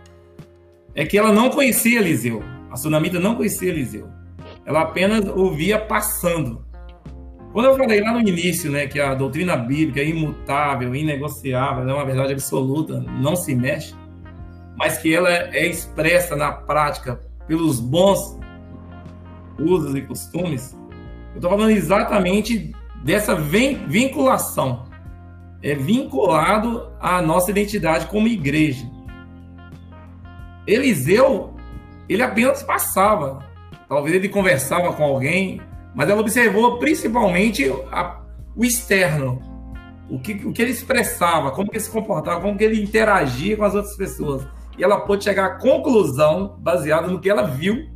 é 0.96 1.06
que 1.06 1.18
ela 1.18 1.32
não 1.32 1.50
conhecia 1.50 2.00
Eliseu. 2.00 2.42
A 2.72 2.78
sunamita 2.78 3.20
não 3.20 3.36
conhecia 3.36 3.70
Eliseu. 3.70 4.10
Ela 4.70 4.82
apenas 4.82 5.28
ouvia 5.28 5.80
passando. 5.80 6.64
Quando 7.52 7.66
eu 7.66 7.76
falei 7.76 8.00
lá 8.02 8.14
no 8.14 8.20
início, 8.20 8.72
né, 8.72 8.86
que 8.86 9.00
a 9.00 9.16
doutrina 9.16 9.58
bíblica 9.58 10.00
é 10.00 10.06
imutável, 10.06 10.96
inegociável, 10.96 11.90
é 11.90 11.94
uma 11.94 12.06
verdade 12.06 12.34
absoluta, 12.34 13.00
não 13.00 13.36
se 13.36 13.56
mexe, 13.56 13.96
mas 14.78 15.00
que 15.00 15.14
ela 15.14 15.30
é 15.30 15.66
expressa 15.66 16.36
na 16.36 16.52
prática 16.52 17.20
pelos 17.48 17.80
bons 17.80 18.40
usos 19.58 19.96
e 19.96 20.02
costumes, 20.04 20.78
eu 21.32 21.38
estou 21.38 21.50
falando 21.50 21.72
exatamente 21.72 22.72
dessa 23.04 23.36
vinculação 23.36 24.88
é 25.62 25.76
vinculado 25.76 26.90
à 27.00 27.22
nossa 27.22 27.52
identidade 27.52 28.06
como 28.08 28.28
igreja. 28.28 28.90
Eliseu, 30.66 31.56
ele 32.08 32.22
apenas 32.22 32.64
passava. 32.64 33.49
Talvez 33.90 34.16
ele 34.16 34.30
conversava 34.30 34.94
com 34.94 35.04
alguém, 35.04 35.60
mas 35.96 36.08
ela 36.08 36.22
observou 36.22 36.78
principalmente 36.78 37.74
a, 37.92 38.22
o 38.56 38.64
externo, 38.64 39.42
o 40.08 40.20
que, 40.20 40.34
o 40.46 40.54
que 40.54 40.62
ele 40.62 40.72
expressava, 40.72 41.50
como 41.50 41.72
que 41.72 41.78
ele 41.78 41.84
se 41.84 41.90
comportava, 41.90 42.40
como 42.40 42.56
que 42.56 42.64
ele 42.64 42.82
interagia 42.82 43.58
com 43.58 43.64
as 43.64 43.74
outras 43.74 43.98
pessoas. 43.98 44.48
E 44.78 44.84
ela 44.84 45.02
pôde 45.02 45.24
chegar 45.24 45.46
à 45.46 45.56
conclusão, 45.58 46.56
baseada 46.60 47.08
no 47.08 47.20
que 47.20 47.30
ela 47.30 47.44
viu, 47.44 47.90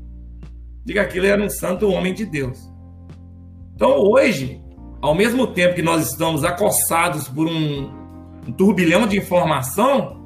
de 0.83 0.93
que 0.93 0.99
aquilo 0.99 1.27
era 1.27 1.41
um 1.41 1.49
santo 1.49 1.87
homem 1.87 2.13
de 2.13 2.25
Deus. 2.25 2.59
Então, 3.75 3.91
hoje, 3.99 4.59
ao 4.99 5.13
mesmo 5.13 5.45
tempo 5.45 5.75
que 5.75 5.81
nós 5.83 6.09
estamos 6.09 6.43
acossados 6.43 7.27
por 7.27 7.47
um, 7.47 7.91
um 8.47 8.51
turbilhão 8.51 9.05
de 9.05 9.17
informação, 9.17 10.25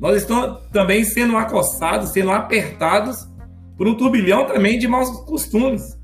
nós 0.00 0.16
estamos 0.16 0.60
também 0.72 1.04
sendo 1.04 1.36
acossados, 1.36 2.10
sendo 2.10 2.30
apertados 2.30 3.28
por 3.78 3.88
um 3.88 3.94
turbilhão 3.94 4.46
também 4.46 4.78
de 4.78 4.86
maus 4.86 5.08
costumes, 5.20 5.98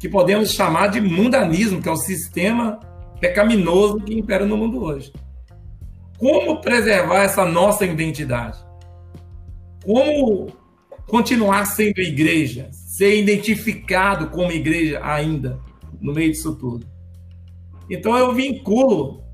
que 0.00 0.08
podemos 0.08 0.52
chamar 0.52 0.88
de 0.88 1.00
mundanismo, 1.00 1.80
que 1.80 1.88
é 1.88 1.92
o 1.92 1.96
sistema 1.96 2.80
pecaminoso 3.20 4.00
que 4.00 4.18
impera 4.18 4.44
no 4.44 4.56
mundo 4.56 4.82
hoje. 4.82 5.12
Como 6.18 6.60
preservar 6.60 7.22
essa 7.22 7.44
nossa 7.44 7.84
identidade? 7.84 8.66
como 9.88 10.52
continuar 11.06 11.64
sendo 11.64 12.00
igreja, 12.00 12.68
ser 12.72 13.18
identificado 13.18 14.28
como 14.28 14.52
igreja 14.52 15.00
ainda 15.02 15.58
no 15.98 16.12
meio 16.12 16.30
disso 16.30 16.54
tudo. 16.56 16.86
Então 17.88 18.14
eu 18.18 18.34
vinculo 18.34 19.24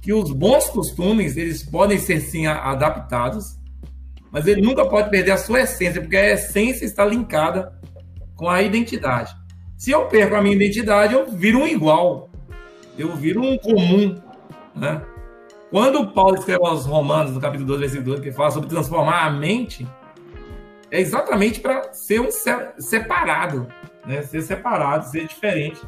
que 0.00 0.12
os 0.12 0.30
bons 0.30 0.68
costumes 0.68 1.36
eles 1.36 1.64
podem 1.64 1.98
ser 1.98 2.20
sim 2.20 2.46
adaptados, 2.46 3.58
mas 4.30 4.46
ele 4.46 4.62
nunca 4.62 4.84
pode 4.86 5.10
perder 5.10 5.32
a 5.32 5.36
sua 5.36 5.60
essência, 5.60 6.00
porque 6.00 6.16
a 6.16 6.30
essência 6.30 6.84
está 6.84 7.04
linkada 7.04 7.72
com 8.36 8.48
a 8.48 8.62
identidade. 8.62 9.34
Se 9.76 9.90
eu 9.90 10.06
perco 10.06 10.34
a 10.34 10.42
minha 10.42 10.54
identidade, 10.54 11.14
eu 11.14 11.26
viro 11.26 11.60
um 11.60 11.66
igual, 11.66 12.30
eu 12.98 13.14
viro 13.16 13.42
um 13.42 13.58
comum, 13.58 14.20
né? 14.74 15.02
Quando 15.70 16.10
Paulo 16.12 16.36
escreve 16.36 16.66
aos 16.66 16.84
Romanos, 16.84 17.32
no 17.32 17.40
capítulo 17.40 17.68
2, 17.68 17.80
versículo 17.80 18.16
2, 18.16 18.20
que 18.20 18.32
fala 18.32 18.50
sobre 18.50 18.68
transformar 18.68 19.24
a 19.24 19.30
mente, 19.30 19.86
é 20.90 21.00
exatamente 21.00 21.60
para 21.60 21.92
ser 21.92 22.20
um 22.20 22.28
separado, 22.78 23.68
né? 24.04 24.22
ser 24.22 24.42
separado, 24.42 25.06
ser 25.06 25.26
diferente 25.28 25.80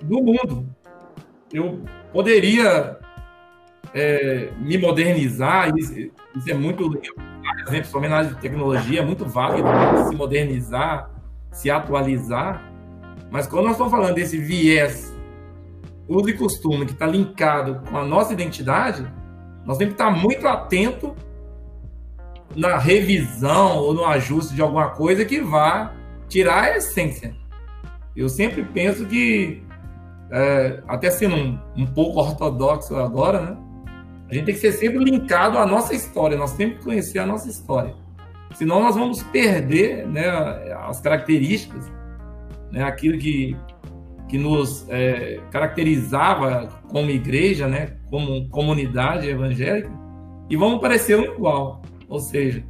do 0.00 0.22
mundo. 0.22 0.66
Eu 1.52 1.84
poderia 2.12 2.98
é, 3.92 4.50
me 4.58 4.78
modernizar, 4.78 5.70
isso, 5.76 5.92
isso 6.34 6.50
é 6.50 6.54
muito 6.54 6.88
legal, 6.88 7.14
exemplo, 7.62 7.86
somente 7.86 8.10
na 8.10 8.16
área 8.18 8.30
de 8.30 8.36
tecnologia, 8.36 9.00
é 9.00 9.04
muito 9.04 9.26
válido 9.26 9.68
né? 9.68 10.04
se 10.08 10.14
modernizar, 10.14 11.10
se 11.50 11.70
atualizar, 11.70 12.70
mas 13.30 13.46
quando 13.46 13.64
nós 13.64 13.72
estamos 13.72 13.92
falando 13.92 14.14
desse 14.14 14.38
viés 14.38 15.14
uso 16.08 16.28
e 16.28 16.34
costume 16.34 16.86
que 16.86 16.92
está 16.92 17.06
linkado 17.06 17.80
com 17.88 17.96
a 17.96 18.04
nossa 18.04 18.32
identidade, 18.32 19.06
nós 19.64 19.78
temos 19.78 19.94
que 19.94 20.02
estar 20.02 20.10
muito 20.10 20.46
atento 20.46 21.14
na 22.54 22.78
revisão 22.78 23.78
ou 23.78 23.94
no 23.94 24.04
ajuste 24.04 24.54
de 24.54 24.62
alguma 24.62 24.90
coisa 24.90 25.24
que 25.24 25.40
vá 25.40 25.92
tirar 26.28 26.64
a 26.64 26.76
essência. 26.76 27.34
Eu 28.14 28.28
sempre 28.28 28.62
penso 28.62 29.06
que, 29.06 29.62
é, 30.30 30.82
até 30.86 31.10
sendo 31.10 31.34
um, 31.34 31.58
um, 31.76 31.86
pouco 31.86 32.20
ortodoxo 32.20 32.94
agora, 32.96 33.40
né, 33.40 33.56
a 34.28 34.34
gente 34.34 34.46
tem 34.46 34.54
que 34.54 34.60
ser 34.60 34.72
sempre 34.72 35.04
linkado 35.04 35.58
à 35.58 35.66
nossa 35.66 35.94
história, 35.94 36.36
nós 36.36 36.54
temos 36.56 36.78
que 36.78 36.84
conhecer 36.84 37.18
a 37.18 37.26
nossa 37.26 37.48
história. 37.48 37.94
Senão 38.54 38.82
nós 38.82 38.94
vamos 38.94 39.22
perder 39.24 40.06
né, 40.06 40.28
as 40.86 41.00
características, 41.00 41.90
né, 42.70 42.82
aquilo 42.82 43.18
que 43.18 43.56
que 44.28 44.38
nos 44.38 44.88
é, 44.88 45.40
caracterizava 45.50 46.68
como 46.88 47.10
igreja, 47.10 47.68
né, 47.68 47.98
como 48.10 48.48
comunidade 48.48 49.28
evangélica, 49.28 49.90
e 50.48 50.56
vamos 50.56 50.80
parecer 50.80 51.18
um 51.18 51.24
igual. 51.24 51.82
Ou 52.08 52.18
seja, 52.18 52.64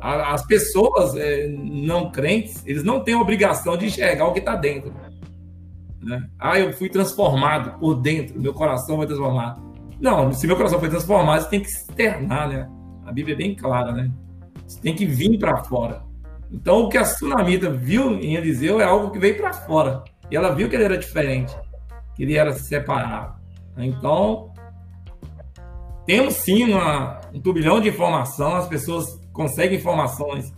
a, 0.00 0.32
as 0.32 0.44
pessoas 0.46 1.14
é, 1.16 1.48
não 1.48 2.10
crentes, 2.10 2.62
eles 2.66 2.82
não 2.82 3.04
têm 3.04 3.14
obrigação 3.14 3.76
de 3.76 3.86
enxergar 3.86 4.26
o 4.26 4.32
que 4.32 4.38
está 4.38 4.56
dentro. 4.56 4.92
Né? 6.02 6.26
Ah, 6.38 6.58
eu 6.58 6.72
fui 6.72 6.88
transformado 6.88 7.78
por 7.78 7.94
dentro, 7.94 8.40
meu 8.40 8.54
coração 8.54 8.96
foi 8.96 9.06
transformado. 9.06 9.65
Não, 10.00 10.32
se 10.32 10.46
meu 10.46 10.56
coração 10.56 10.78
foi 10.78 10.88
transformado, 10.88 11.42
você 11.42 11.48
tem 11.48 11.60
que 11.60 11.68
externar, 11.68 12.48
né? 12.48 12.68
A 13.04 13.12
Bíblia 13.12 13.34
é 13.34 13.38
bem 13.38 13.54
clara, 13.54 13.92
né? 13.92 14.10
Você 14.66 14.80
tem 14.80 14.94
que 14.94 15.06
vir 15.06 15.38
para 15.38 15.64
fora. 15.64 16.02
Então, 16.50 16.84
o 16.84 16.88
que 16.88 16.98
a 16.98 17.04
Sunamita 17.04 17.70
viu 17.70 18.12
em 18.20 18.34
Eliseu 18.34 18.80
é 18.80 18.84
algo 18.84 19.10
que 19.10 19.18
veio 19.18 19.36
para 19.36 19.52
fora. 19.52 20.04
E 20.30 20.36
ela 20.36 20.54
viu 20.54 20.68
que 20.68 20.76
ele 20.76 20.84
era 20.84 20.98
diferente, 20.98 21.56
que 22.14 22.22
ele 22.22 22.36
era 22.36 22.52
separado. 22.52 23.36
Então, 23.76 24.52
temos 26.06 26.34
sim 26.34 26.72
uma, 26.72 27.20
um 27.34 27.40
turbilhão 27.40 27.80
de 27.80 27.88
informação, 27.88 28.56
as 28.56 28.68
pessoas 28.68 29.20
conseguem 29.32 29.78
informações 29.78 30.52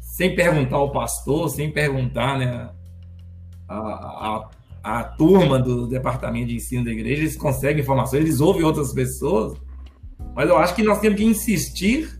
sem 0.00 0.34
perguntar 0.34 0.76
ao 0.76 0.92
pastor, 0.92 1.48
sem 1.50 1.72
perguntar 1.72 2.38
né, 2.38 2.70
a, 3.68 3.76
a, 3.76 4.50
a 4.86 5.02
turma 5.02 5.58
do 5.58 5.88
departamento 5.88 6.46
de 6.46 6.54
ensino 6.54 6.84
da 6.84 6.92
igreja, 6.92 7.22
eles 7.22 7.36
conseguem 7.36 7.82
informações, 7.82 8.20
eles 8.20 8.40
ouvem 8.40 8.62
outras 8.62 8.92
pessoas, 8.92 9.58
mas 10.32 10.48
eu 10.48 10.56
acho 10.56 10.76
que 10.76 10.82
nós 10.84 11.00
temos 11.00 11.18
que 11.18 11.24
insistir 11.24 12.16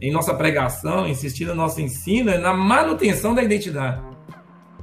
em 0.00 0.10
nossa 0.10 0.34
pregação, 0.34 1.06
insistir 1.06 1.44
no 1.44 1.54
nosso 1.54 1.80
ensino, 1.80 2.36
na 2.36 2.52
manutenção 2.52 3.32
da 3.32 3.44
identidade. 3.44 4.02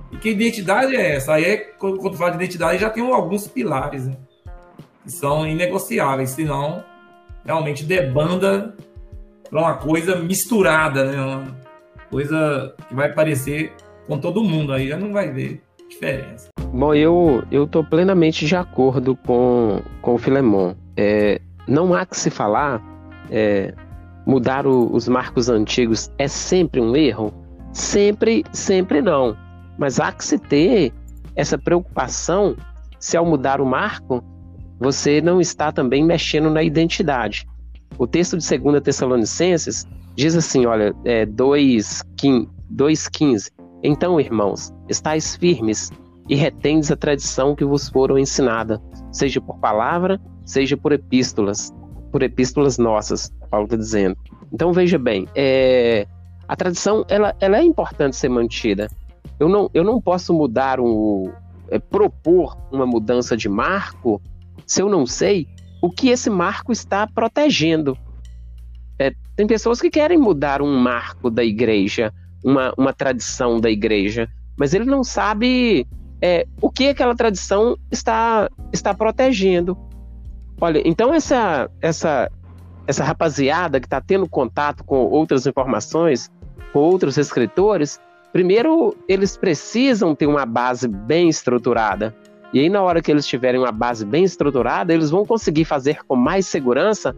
E 0.09 0.17
que 0.17 0.29
identidade 0.29 0.95
é 0.95 1.15
essa? 1.15 1.33
Aí, 1.33 1.43
é, 1.43 1.57
quando, 1.57 1.97
quando 1.97 2.15
fala 2.15 2.31
de 2.31 2.37
identidade, 2.37 2.79
já 2.79 2.89
tem 2.89 3.03
alguns 3.03 3.45
pilares 3.45 4.07
né? 4.07 4.15
que 5.03 5.11
são 5.11 5.45
inegociáveis, 5.45 6.29
senão 6.29 6.81
realmente 7.43 7.83
debanda 7.83 8.73
para 9.49 9.59
uma 9.59 9.73
coisa 9.73 10.15
misturada, 10.15 11.03
né? 11.03 11.19
Uma 11.19 11.57
coisa 12.09 12.73
que 12.87 12.95
vai 12.95 13.11
parecer 13.11 13.73
com 14.07 14.17
todo 14.17 14.41
mundo, 14.41 14.71
aí 14.71 14.87
já 14.87 14.95
não 14.95 15.11
vai 15.11 15.29
ver 15.29 15.61
diferença. 15.89 16.49
Bom, 16.71 16.93
eu 16.93 17.43
eu 17.51 17.63
estou 17.63 17.83
plenamente 17.83 18.45
de 18.45 18.55
acordo 18.55 19.15
com, 19.15 19.81
com 20.01 20.13
o 20.13 20.17
Filemon. 20.17 20.75
É, 20.95 21.41
não 21.67 21.95
há 21.95 22.05
que 22.05 22.15
se 22.15 22.29
falar, 22.29 22.79
é, 23.31 23.73
mudar 24.25 24.67
o, 24.67 24.93
os 24.93 25.07
marcos 25.07 25.49
antigos 25.49 26.11
é 26.17 26.27
sempre 26.27 26.79
um 26.79 26.95
erro? 26.95 27.33
Sempre, 27.73 28.43
sempre 28.51 29.01
não. 29.01 29.35
Mas 29.77 29.99
há 29.99 30.11
que 30.11 30.23
se 30.23 30.37
ter 30.37 30.93
essa 31.35 31.57
preocupação 31.57 32.55
se 32.99 33.17
ao 33.17 33.25
mudar 33.25 33.59
o 33.61 33.65
marco, 33.65 34.23
você 34.79 35.19
não 35.21 35.41
está 35.41 35.71
também 35.71 36.05
mexendo 36.05 36.51
na 36.51 36.61
identidade. 36.61 37.47
O 37.97 38.05
texto 38.05 38.37
de 38.37 38.57
2 38.57 38.81
Tessalonicenses 38.81 39.87
diz 40.15 40.35
assim, 40.35 40.67
olha, 40.67 40.93
é 41.03 41.25
2,15. 41.25 43.49
Então, 43.81 44.19
irmãos, 44.19 44.71
estáis 44.87 45.35
firmes 45.35 45.91
e 46.29 46.35
retendes 46.35 46.91
a 46.91 46.95
tradição 46.95 47.55
que 47.55 47.65
vos 47.65 47.89
foram 47.89 48.17
ensinada, 48.17 48.79
seja 49.11 49.41
por 49.41 49.57
palavra, 49.57 50.21
seja 50.45 50.77
por 50.77 50.91
epístolas, 50.91 51.73
por 52.11 52.21
epístolas 52.21 52.77
nossas, 52.77 53.33
Paulo 53.49 53.65
está 53.65 53.75
dizendo. 53.75 54.15
Então, 54.53 54.71
veja 54.71 54.99
bem, 54.99 55.27
é, 55.35 56.07
a 56.47 56.55
tradição 56.55 57.03
ela, 57.09 57.35
ela 57.39 57.57
é 57.57 57.63
importante 57.63 58.15
ser 58.15 58.29
mantida, 58.29 58.87
eu 59.39 59.49
não, 59.49 59.69
eu 59.73 59.83
não 59.83 59.99
posso 59.99 60.33
mudar 60.33 60.79
um. 60.79 61.31
É, 61.71 61.77
propor 61.77 62.57
uma 62.71 62.85
mudança 62.85 63.37
de 63.37 63.47
marco 63.47 64.19
se 64.65 64.81
eu 64.81 64.89
não 64.89 65.05
sei 65.05 65.47
o 65.83 65.89
que 65.91 66.09
esse 66.09 66.29
marco 66.29 66.71
está 66.71 67.05
protegendo. 67.05 67.95
É, 68.97 69.11
tem 69.35 69.45
pessoas 69.45 69.79
que 69.79 69.89
querem 69.89 70.17
mudar 70.17 70.61
um 70.63 70.75
marco 70.75 71.29
da 71.29 71.43
igreja, 71.43 72.11
uma, 72.43 72.73
uma 72.75 72.91
tradição 72.91 73.59
da 73.59 73.69
igreja, 73.69 74.27
mas 74.57 74.73
ele 74.73 74.85
não 74.85 75.03
sabe 75.03 75.87
é, 76.21 76.45
o 76.61 76.69
que 76.69 76.89
aquela 76.89 77.15
tradição 77.15 77.77
está, 77.91 78.49
está 78.73 78.93
protegendo. 78.93 79.77
Olha, 80.59 80.81
então 80.85 81.13
essa, 81.13 81.69
essa, 81.81 82.29
essa 82.85 83.03
rapaziada 83.03 83.79
que 83.79 83.87
está 83.87 84.01
tendo 84.01 84.27
contato 84.27 84.83
com 84.83 84.97
outras 84.97 85.45
informações, 85.45 86.29
com 86.73 86.79
outros 86.79 87.17
escritores, 87.17 87.99
Primeiro, 88.31 88.95
eles 89.07 89.35
precisam 89.35 90.13
ter 90.13 90.27
uma 90.27 90.45
base 90.45 90.87
bem 90.87 91.29
estruturada. 91.29 92.15
E 92.53 92.59
aí, 92.59 92.69
na 92.69 92.81
hora 92.81 93.01
que 93.01 93.11
eles 93.11 93.25
tiverem 93.25 93.59
uma 93.59 93.71
base 93.71 94.05
bem 94.05 94.23
estruturada, 94.23 94.93
eles 94.93 95.09
vão 95.09 95.25
conseguir 95.25 95.65
fazer 95.65 96.03
com 96.07 96.15
mais 96.15 96.45
segurança 96.47 97.15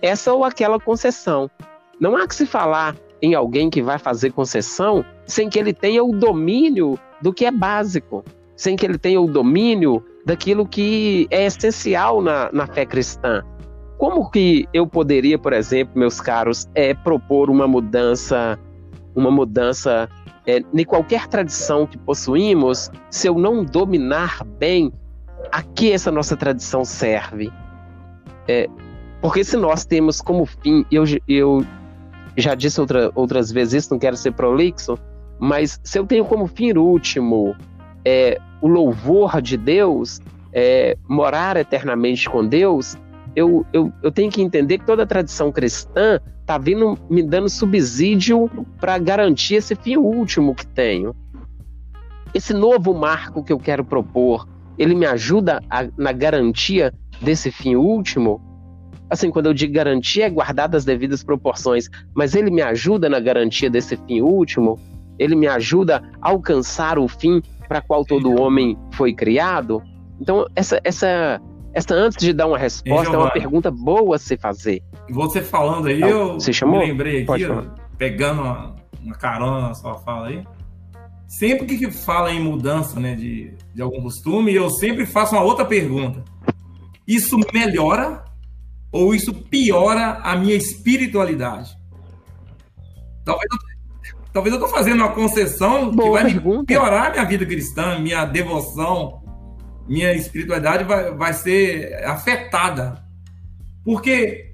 essa 0.00 0.32
ou 0.32 0.42
aquela 0.42 0.80
concessão. 0.80 1.50
Não 2.00 2.16
há 2.16 2.26
que 2.26 2.34
se 2.34 2.46
falar 2.46 2.96
em 3.20 3.34
alguém 3.34 3.68
que 3.68 3.82
vai 3.82 3.98
fazer 3.98 4.32
concessão 4.32 5.04
sem 5.26 5.48
que 5.48 5.58
ele 5.58 5.72
tenha 5.72 6.02
o 6.02 6.12
domínio 6.12 6.98
do 7.20 7.32
que 7.32 7.44
é 7.44 7.50
básico, 7.50 8.24
sem 8.56 8.76
que 8.76 8.86
ele 8.86 8.98
tenha 8.98 9.20
o 9.20 9.26
domínio 9.26 10.04
daquilo 10.24 10.66
que 10.66 11.26
é 11.30 11.46
essencial 11.46 12.22
na, 12.22 12.50
na 12.52 12.66
fé 12.66 12.86
cristã. 12.86 13.42
Como 13.98 14.30
que 14.30 14.68
eu 14.72 14.86
poderia, 14.86 15.38
por 15.38 15.52
exemplo, 15.52 15.98
meus 15.98 16.20
caros, 16.20 16.68
é, 16.74 16.94
propor 16.94 17.50
uma 17.50 17.66
mudança, 17.66 18.58
uma 19.14 19.30
mudança 19.30 20.08
é, 20.46 20.60
nem 20.72 20.84
qualquer 20.84 21.26
tradição 21.26 21.86
que 21.86 21.96
possuímos, 21.96 22.90
se 23.10 23.28
eu 23.28 23.38
não 23.38 23.64
dominar 23.64 24.44
bem 24.58 24.92
a 25.50 25.62
que 25.62 25.92
essa 25.92 26.10
nossa 26.10 26.36
tradição 26.36 26.84
serve. 26.84 27.52
É, 28.48 28.68
porque 29.20 29.42
se 29.42 29.56
nós 29.56 29.84
temos 29.84 30.20
como 30.20 30.44
fim, 30.44 30.84
eu, 30.90 31.04
eu 31.26 31.64
já 32.36 32.54
disse 32.54 32.80
outra, 32.80 33.10
outras 33.14 33.50
vezes 33.50 33.84
isso, 33.84 33.94
não 33.94 33.98
quero 33.98 34.16
ser 34.16 34.32
prolixo, 34.32 34.98
mas 35.38 35.80
se 35.82 35.98
eu 35.98 36.06
tenho 36.06 36.24
como 36.24 36.46
fim 36.46 36.72
último 36.76 37.56
é, 38.04 38.40
o 38.60 38.68
louvor 38.68 39.40
de 39.40 39.56
Deus, 39.56 40.20
é, 40.52 40.96
morar 41.08 41.56
eternamente 41.56 42.28
com 42.28 42.46
Deus, 42.46 42.96
eu, 43.34 43.66
eu, 43.72 43.92
eu 44.02 44.12
tenho 44.12 44.30
que 44.30 44.42
entender 44.42 44.78
que 44.78 44.86
toda 44.86 45.02
a 45.02 45.06
tradição 45.06 45.50
cristã 45.50 46.20
está 46.40 46.58
vindo 46.58 46.98
me 47.08 47.22
dando 47.22 47.48
subsídio 47.48 48.48
para 48.80 48.98
garantir 48.98 49.56
esse 49.56 49.74
fim 49.74 49.96
último 49.96 50.54
que 50.54 50.66
tenho. 50.66 51.14
Esse 52.32 52.52
novo 52.52 52.94
marco 52.94 53.42
que 53.42 53.52
eu 53.52 53.58
quero 53.58 53.84
propor, 53.84 54.46
ele 54.78 54.94
me 54.94 55.06
ajuda 55.06 55.62
a, 55.70 55.86
na 55.96 56.12
garantia 56.12 56.92
desse 57.20 57.50
fim 57.50 57.76
último? 57.76 58.40
assim, 59.14 59.30
quando 59.30 59.46
eu 59.46 59.54
digo 59.54 59.72
garantia, 59.72 60.26
é 60.26 60.30
guardar 60.30 60.74
as 60.74 60.84
devidas 60.84 61.22
proporções, 61.22 61.88
mas 62.14 62.34
ele 62.34 62.50
me 62.50 62.62
ajuda 62.62 63.08
na 63.08 63.20
garantia 63.20 63.70
desse 63.70 63.96
fim 63.96 64.20
último? 64.20 64.78
Ele 65.18 65.36
me 65.36 65.46
ajuda 65.46 66.02
a 66.20 66.30
alcançar 66.30 66.98
o 66.98 67.06
fim 67.06 67.42
para 67.68 67.80
qual 67.80 68.04
todo 68.04 68.40
homem 68.40 68.76
foi 68.92 69.14
criado? 69.14 69.82
Então, 70.20 70.46
essa, 70.54 70.80
essa, 70.84 71.40
essa 71.72 71.94
antes 71.94 72.18
de 72.18 72.32
dar 72.32 72.46
uma 72.46 72.58
resposta, 72.58 73.14
é 73.14 73.18
uma 73.18 73.30
pergunta 73.30 73.70
boa 73.70 74.16
a 74.16 74.18
se 74.18 74.36
fazer. 74.36 74.82
Você 75.10 75.42
falando 75.42 75.88
aí, 75.88 75.96
então, 75.96 76.08
eu 76.08 76.34
você 76.34 76.52
chamou? 76.52 76.80
me 76.80 76.86
lembrei 76.86 77.22
aqui, 77.22 77.46
pegando 77.98 78.42
uma, 78.42 78.76
uma 79.02 79.14
carona 79.14 79.68
na 79.68 79.74
sua 79.74 79.94
fala 79.96 80.28
aí. 80.28 80.44
Sempre 81.26 81.76
que 81.76 81.90
fala 81.90 82.32
em 82.32 82.40
mudança 82.40 83.00
né, 83.00 83.14
de, 83.14 83.54
de 83.74 83.82
algum 83.82 84.02
costume, 84.02 84.54
eu 84.54 84.70
sempre 84.70 85.04
faço 85.04 85.34
uma 85.34 85.42
outra 85.42 85.64
pergunta. 85.64 86.22
Isso 87.06 87.38
melhora 87.52 88.24
ou 88.92 89.12
isso 89.14 89.34
piora 89.34 90.20
a 90.22 90.36
minha 90.36 90.54
espiritualidade? 90.54 91.76
Talvez 93.24 93.48
eu, 93.50 93.58
talvez 94.34 94.54
eu 94.54 94.60
estou 94.60 94.68
fazendo 94.68 94.96
uma 94.96 95.12
concessão 95.12 95.90
Boa 95.90 96.18
que 96.18 96.24
vai 96.24 96.32
pergunta. 96.32 96.64
piorar 96.66 97.12
minha 97.12 97.24
vida 97.24 97.46
cristã, 97.46 97.98
minha 97.98 98.24
devoção, 98.26 99.22
minha 99.88 100.12
espiritualidade 100.12 100.84
vai, 100.84 101.14
vai 101.14 101.32
ser 101.32 102.04
afetada. 102.04 103.02
Porque 103.84 104.52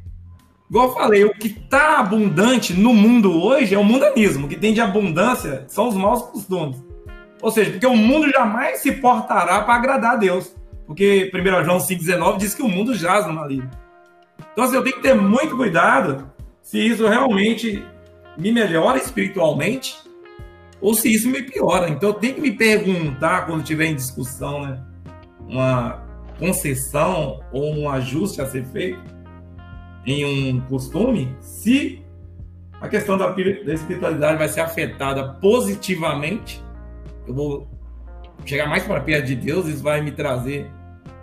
Igual 0.70 0.86
eu 0.86 0.94
falei, 0.94 1.24
o 1.24 1.34
que 1.34 1.48
está 1.48 1.98
abundante 1.98 2.72
no 2.72 2.94
mundo 2.94 3.42
hoje 3.42 3.74
é 3.74 3.78
o 3.78 3.82
mundanismo. 3.82 4.46
O 4.46 4.48
que 4.48 4.54
tem 4.54 4.72
de 4.72 4.80
abundância 4.80 5.64
são 5.66 5.88
os 5.88 5.96
maus 5.96 6.22
costumes. 6.22 6.80
Ou 7.42 7.50
seja, 7.50 7.72
porque 7.72 7.86
o 7.86 7.96
mundo 7.96 8.30
jamais 8.30 8.78
se 8.78 8.92
portará 8.92 9.62
para 9.62 9.74
agradar 9.74 10.12
a 10.12 10.16
Deus. 10.16 10.54
Porque 10.86 11.28
1 11.34 11.64
João 11.64 11.78
5,19 11.78 12.36
diz 12.36 12.54
que 12.54 12.62
o 12.62 12.68
mundo 12.68 12.94
jaz 12.94 13.26
no 13.26 13.32
maligno. 13.32 13.68
Então, 14.52 14.62
assim, 14.62 14.76
eu 14.76 14.84
tenho 14.84 14.94
que 14.94 15.02
ter 15.02 15.14
muito 15.14 15.56
cuidado 15.56 16.30
se 16.62 16.78
isso 16.78 17.04
realmente 17.08 17.84
me 18.40 18.50
melhora 18.50 18.98
espiritualmente 18.98 19.96
ou 20.80 20.94
se 20.94 21.12
isso 21.12 21.28
me 21.28 21.42
piora. 21.42 21.88
Então, 21.88 22.08
eu 22.08 22.14
tenho 22.14 22.34
que 22.34 22.40
me 22.40 22.52
perguntar 22.52 23.46
quando 23.46 23.62
tiver 23.62 23.86
em 23.86 23.94
discussão, 23.94 24.62
né? 24.62 24.82
Uma 25.46 26.02
concessão 26.38 27.40
ou 27.52 27.74
um 27.74 27.88
ajuste 27.88 28.40
a 28.40 28.46
ser 28.46 28.64
feito 28.66 28.98
em 30.06 30.24
um 30.24 30.60
costume, 30.62 31.36
se 31.40 32.02
a 32.80 32.88
questão 32.88 33.18
da, 33.18 33.28
da 33.28 33.74
espiritualidade 33.74 34.38
vai 34.38 34.48
ser 34.48 34.60
afetada 34.60 35.34
positivamente, 35.34 36.64
eu 37.26 37.34
vou 37.34 37.68
chegar 38.46 38.66
mais 38.66 38.84
para 38.84 39.00
perto 39.00 39.26
de 39.26 39.36
Deus, 39.36 39.66
isso 39.66 39.82
vai 39.82 40.00
me 40.00 40.10
trazer 40.10 40.70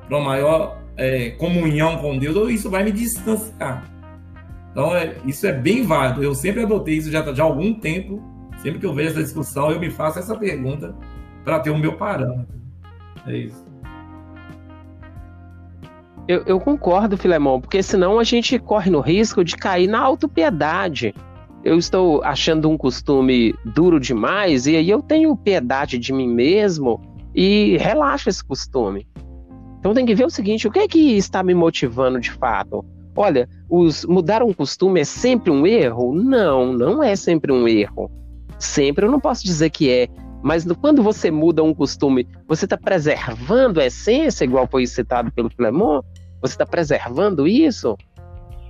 para 0.07 0.17
uma 0.17 0.25
maior 0.25 0.79
é, 0.95 1.31
comunhão 1.31 1.97
com 1.97 2.17
Deus, 2.19 2.35
ou 2.35 2.49
isso 2.49 2.69
vai 2.69 2.83
me 2.83 2.91
distanciar. 2.91 3.96
Então, 4.77 4.95
é, 4.95 5.15
isso 5.25 5.47
é 5.47 5.51
bem 5.51 5.81
válido. 5.81 6.23
Eu 6.23 6.35
sempre 6.35 6.61
adotei 6.61 6.97
isso 6.97 7.09
já, 7.09 7.23
já 7.33 7.41
há 7.41 7.47
algum 7.47 7.73
tempo. 7.73 8.21
Sempre 8.61 8.77
que 8.77 8.85
eu 8.85 8.93
vejo 8.93 9.09
essa 9.09 9.23
discussão, 9.23 9.71
eu 9.71 9.79
me 9.79 9.89
faço 9.89 10.19
essa 10.19 10.37
pergunta 10.37 10.95
para 11.43 11.59
ter 11.59 11.71
o 11.71 11.77
meu 11.79 11.97
parâmetro. 11.97 12.55
É 13.25 13.35
isso. 13.37 13.65
Eu, 16.27 16.43
eu 16.45 16.59
concordo, 16.59 17.17
Filemão, 17.17 17.59
porque 17.59 17.81
senão 17.81 18.19
a 18.19 18.23
gente 18.23 18.59
corre 18.59 18.91
no 18.91 18.99
risco 18.99 19.43
de 19.43 19.57
cair 19.57 19.87
na 19.87 19.99
autopiedade. 19.99 21.11
Eu 21.63 21.79
estou 21.79 22.23
achando 22.23 22.69
um 22.69 22.77
costume 22.77 23.55
duro 23.65 23.99
demais 23.99 24.67
e 24.67 24.75
aí 24.75 24.87
eu 24.87 25.01
tenho 25.01 25.35
piedade 25.35 25.97
de 25.97 26.13
mim 26.13 26.27
mesmo 26.27 27.01
e 27.33 27.77
relaxo 27.77 28.29
esse 28.29 28.43
costume. 28.43 29.07
Então 29.79 29.95
tem 29.95 30.05
que 30.05 30.13
ver 30.13 30.25
o 30.25 30.29
seguinte: 30.29 30.67
o 30.67 30.71
que 30.71 30.79
é 30.79 30.87
que 30.87 31.17
está 31.17 31.41
me 31.41 31.55
motivando 31.55 32.19
de 32.19 32.29
fato? 32.29 32.85
Olha, 33.17 33.49
os, 33.67 34.05
mudar 34.05 34.43
um 34.43 34.53
costume 34.53 35.01
é 35.01 35.03
sempre 35.03 35.49
um 35.49 35.65
erro? 35.65 36.13
Não, 36.13 36.71
não 36.71 37.01
é 37.01 37.15
sempre 37.15 37.51
um 37.51 37.67
erro. 37.67 38.11
Sempre 38.59 39.07
eu 39.07 39.11
não 39.11 39.19
posso 39.19 39.43
dizer 39.43 39.71
que 39.71 39.89
é. 39.89 40.07
Mas 40.43 40.63
quando 40.79 41.01
você 41.01 41.31
muda 41.31 41.63
um 41.63 41.73
costume, 41.73 42.27
você 42.47 42.65
está 42.65 42.77
preservando 42.77 43.81
a 43.81 43.87
essência, 43.87 44.45
igual 44.45 44.67
foi 44.67 44.85
citado 44.85 45.31
pelo 45.31 45.49
Filemon? 45.49 46.01
Você 46.41 46.53
está 46.53 46.65
preservando 46.65 47.47
isso? 47.47 47.97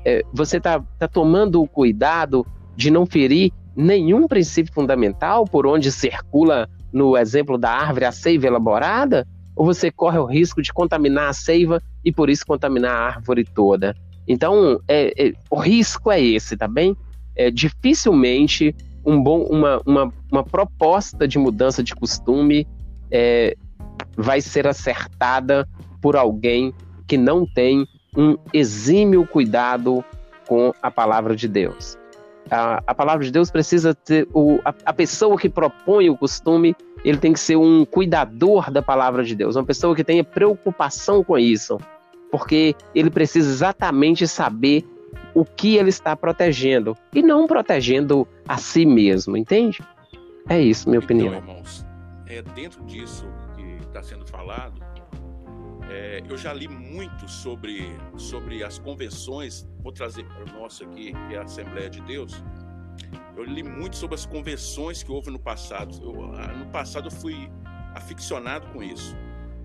É, 0.05 0.23
você 0.33 0.57
está 0.57 0.79
tá 0.97 1.09
tomando 1.09 1.61
o 1.61 1.67
cuidado 1.67 2.47
de 2.73 2.89
não 2.89 3.05
ferir 3.05 3.51
nenhum 3.75 4.29
princípio 4.29 4.73
fundamental 4.73 5.43
por 5.43 5.67
onde 5.67 5.91
circula, 5.91 6.69
no 6.93 7.17
exemplo 7.17 7.57
da 7.57 7.69
árvore, 7.69 8.05
a 8.05 8.13
seiva 8.13 8.47
elaborada? 8.47 9.27
Ou 9.57 9.65
você 9.65 9.91
corre 9.91 10.19
o 10.19 10.25
risco 10.25 10.61
de 10.61 10.71
contaminar 10.71 11.29
a 11.29 11.33
seiva 11.33 11.81
e 12.05 12.13
por 12.13 12.29
isso 12.29 12.45
contaminar 12.45 12.91
a 12.93 13.05
árvore 13.07 13.43
toda? 13.43 13.93
Então, 14.27 14.81
é, 14.87 15.27
é, 15.27 15.33
o 15.49 15.57
risco 15.57 16.11
é 16.11 16.21
esse, 16.21 16.57
tá 16.57 16.67
bem? 16.67 16.95
É, 17.35 17.49
dificilmente 17.49 18.75
um 19.05 19.21
bom, 19.21 19.43
uma, 19.43 19.81
uma, 19.85 20.13
uma 20.31 20.43
proposta 20.43 21.27
de 21.27 21.39
mudança 21.39 21.81
de 21.81 21.95
costume 21.95 22.67
é, 23.09 23.55
vai 24.17 24.41
ser 24.41 24.67
acertada 24.67 25.67
por 26.01 26.15
alguém 26.15 26.73
que 27.07 27.17
não 27.17 27.45
tem 27.45 27.87
um 28.15 28.35
exímio 28.51 29.25
cuidado 29.25 30.03
com 30.45 30.73
a 30.81 30.91
palavra 30.91 31.35
de 31.35 31.47
Deus. 31.47 31.97
A, 32.49 32.81
a 32.85 32.95
palavra 32.95 33.23
de 33.23 33.31
Deus 33.31 33.49
precisa 33.49 33.93
ter 33.93 34.27
o, 34.33 34.59
a, 34.65 34.73
a 34.85 34.93
pessoa 34.93 35.37
que 35.37 35.49
propõe 35.49 36.09
o 36.09 36.17
costume, 36.17 36.75
ele 37.03 37.17
tem 37.17 37.31
que 37.31 37.39
ser 37.39 37.55
um 37.55 37.85
cuidador 37.85 38.71
da 38.71 38.81
palavra 38.81 39.23
de 39.23 39.35
Deus, 39.35 39.55
uma 39.55 39.65
pessoa 39.65 39.95
que 39.95 40.03
tenha 40.03 40.23
preocupação 40.23 41.23
com 41.23 41.37
isso, 41.37 41.77
porque 42.31 42.75
ele 42.93 43.09
precisa 43.09 43.49
exatamente 43.49 44.27
saber 44.27 44.85
o 45.33 45.45
que 45.45 45.77
ele 45.77 45.89
está 45.89 46.15
protegendo 46.15 46.97
e 47.13 47.21
não 47.21 47.47
protegendo 47.47 48.27
a 48.47 48.57
si 48.57 48.85
mesmo, 48.85 49.37
entende? 49.37 49.81
É 50.49 50.59
isso, 50.59 50.89
minha 50.89 50.97
então, 50.97 51.05
opinião. 51.05 51.33
Irmãos, 51.35 51.85
é 52.25 52.41
dentro 52.41 52.83
disso 52.85 53.27
que 53.55 53.85
está 53.85 54.01
sendo 54.01 54.25
falado, 54.25 54.81
é, 55.89 56.21
eu 56.27 56.37
já 56.37 56.53
li 56.53 56.67
muito 56.67 57.27
sobre, 57.29 57.95
sobre 58.17 58.63
as 58.63 58.77
convenções, 58.77 59.67
vou 59.79 59.91
trazer 59.91 60.25
para 60.25 60.43
o 60.43 60.59
nosso 60.59 60.83
aqui, 60.83 61.13
que 61.27 61.35
é 61.35 61.37
a 61.37 61.43
Assembleia 61.43 61.89
de 61.89 62.01
Deus. 62.01 62.43
Eu 63.35 63.43
li 63.43 63.63
muito 63.63 63.95
sobre 63.95 64.15
as 64.15 64.25
convenções 64.25 65.03
que 65.03 65.11
houve 65.11 65.29
no 65.29 65.39
passado. 65.39 65.95
Eu, 66.01 66.13
no 66.57 66.65
passado 66.67 67.07
eu 67.07 67.11
fui 67.11 67.49
aficionado 67.95 68.67
com 68.67 68.81
isso. 68.83 69.15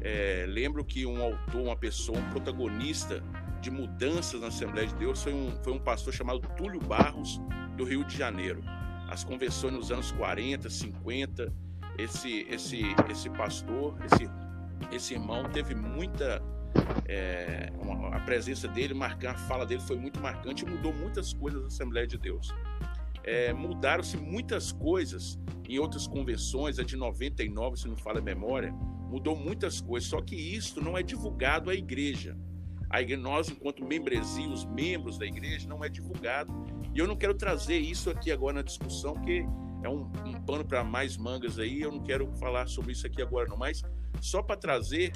É, 0.04 0.44
lembro 0.48 0.84
que 0.84 1.06
um 1.06 1.22
autor, 1.22 1.62
uma 1.62 1.76
pessoa, 1.76 2.18
um 2.18 2.30
protagonista 2.30 3.22
de 3.60 3.70
mudanças 3.70 4.40
na 4.40 4.48
Assembleia 4.48 4.88
de 4.88 4.94
Deus 4.96 5.22
foi 5.22 5.32
um, 5.32 5.52
foi 5.62 5.72
um 5.72 5.78
pastor 5.78 6.12
chamado 6.12 6.40
Túlio 6.56 6.80
Barros, 6.80 7.40
do 7.76 7.84
Rio 7.84 8.04
de 8.04 8.16
Janeiro. 8.16 8.62
As 9.08 9.22
convenções 9.22 9.72
nos 9.72 9.92
anos 9.92 10.10
40, 10.12 10.68
50, 10.68 11.52
esse, 11.98 12.46
esse, 12.48 12.82
esse 13.08 13.30
pastor, 13.30 13.94
esse 14.04 14.28
esse 14.90 15.14
irmão 15.14 15.48
teve 15.50 15.74
muita. 15.74 16.42
É, 17.06 17.70
uma, 17.78 18.16
a 18.16 18.20
presença 18.20 18.66
dele, 18.66 18.94
marcar, 18.94 19.34
a 19.34 19.38
fala 19.38 19.66
dele 19.66 19.82
foi 19.82 19.96
muito 19.96 20.18
marcante 20.20 20.64
e 20.64 20.68
mudou 20.68 20.92
muitas 20.92 21.32
coisas 21.34 21.60
na 21.60 21.66
Assembleia 21.66 22.06
de 22.06 22.16
Deus. 22.16 22.52
É, 23.22 23.52
Mudaram-se 23.52 24.16
muitas 24.16 24.72
coisas 24.72 25.38
em 25.68 25.78
outras 25.78 26.06
convenções, 26.06 26.78
a 26.78 26.82
de 26.82 26.96
99, 26.96 27.76
se 27.76 27.88
não 27.88 27.96
fala 27.96 28.18
a 28.18 28.22
memória, 28.22 28.74
mudou 29.12 29.36
muitas 29.36 29.78
coisas, 29.78 30.08
só 30.08 30.22
que 30.22 30.34
isso 30.34 30.82
não 30.82 30.96
é 30.96 31.02
divulgado 31.02 31.68
à 31.68 31.74
igreja. 31.74 32.34
A 32.88 33.02
igreja, 33.02 33.20
nós, 33.20 33.50
enquanto 33.50 33.84
membresia, 33.84 34.48
os 34.48 34.64
membros 34.64 35.18
da 35.18 35.26
igreja, 35.26 35.68
não 35.68 35.84
é 35.84 35.88
divulgado. 35.90 36.50
E 36.94 36.98
eu 36.98 37.06
não 37.06 37.14
quero 37.14 37.34
trazer 37.34 37.78
isso 37.78 38.08
aqui 38.08 38.32
agora 38.32 38.54
na 38.54 38.62
discussão, 38.62 39.12
porque 39.12 39.44
é 39.82 39.88
um, 39.88 40.10
um 40.24 40.32
pano 40.32 40.64
para 40.64 40.82
mais 40.82 41.18
mangas 41.18 41.58
aí, 41.58 41.82
eu 41.82 41.92
não 41.92 42.02
quero 42.02 42.32
falar 42.38 42.66
sobre 42.68 42.92
isso 42.92 43.06
aqui 43.06 43.20
agora 43.20 43.46
não, 43.46 43.56
mas 43.56 43.82
só 44.18 44.42
para 44.42 44.56
trazer 44.56 45.12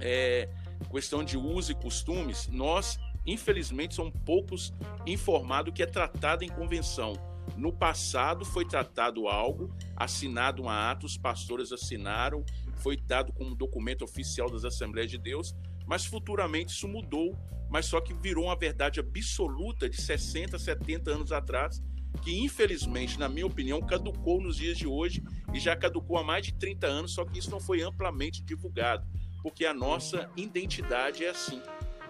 é, 0.00 0.48
questão 0.90 1.22
de 1.22 1.36
uso 1.36 1.72
e 1.72 1.74
costumes, 1.74 2.48
nós, 2.48 2.98
infelizmente, 3.26 3.94
somos 3.94 4.14
poucos 4.24 4.72
informados 5.06 5.74
que 5.74 5.82
é 5.82 5.86
tratado 5.86 6.44
em 6.44 6.48
convenção. 6.48 7.12
No 7.56 7.72
passado 7.72 8.44
foi 8.44 8.64
tratado 8.64 9.28
algo, 9.28 9.74
assinado 9.96 10.62
um 10.62 10.68
ato, 10.68 11.06
os 11.06 11.16
pastores 11.16 11.72
assinaram, 11.72 12.44
foi 12.82 12.96
dado 12.96 13.32
como 13.32 13.54
documento 13.54 14.02
oficial 14.02 14.50
das 14.50 14.64
Assembleias 14.64 15.10
de 15.10 15.18
Deus, 15.18 15.54
mas 15.86 16.04
futuramente 16.04 16.72
isso 16.72 16.88
mudou, 16.88 17.38
mas 17.70 17.86
só 17.86 18.00
que 18.00 18.12
virou 18.12 18.44
uma 18.44 18.56
verdade 18.56 19.00
absoluta 19.00 19.88
de 19.88 20.00
60, 20.00 20.58
70 20.58 21.10
anos 21.10 21.32
atrás, 21.32 21.82
que 22.22 22.38
infelizmente, 22.38 23.18
na 23.18 23.28
minha 23.28 23.46
opinião, 23.46 23.80
caducou 23.80 24.40
nos 24.40 24.56
dias 24.56 24.76
de 24.76 24.86
hoje 24.86 25.22
e 25.54 25.58
já 25.58 25.74
caducou 25.74 26.18
há 26.18 26.24
mais 26.24 26.46
de 26.46 26.54
30 26.54 26.86
anos, 26.86 27.14
só 27.14 27.24
que 27.24 27.38
isso 27.38 27.50
não 27.50 27.60
foi 27.60 27.82
amplamente 27.82 28.42
divulgado, 28.42 29.06
porque 29.42 29.64
a 29.64 29.72
nossa 29.72 30.30
identidade 30.36 31.24
é 31.24 31.30
assim. 31.30 31.62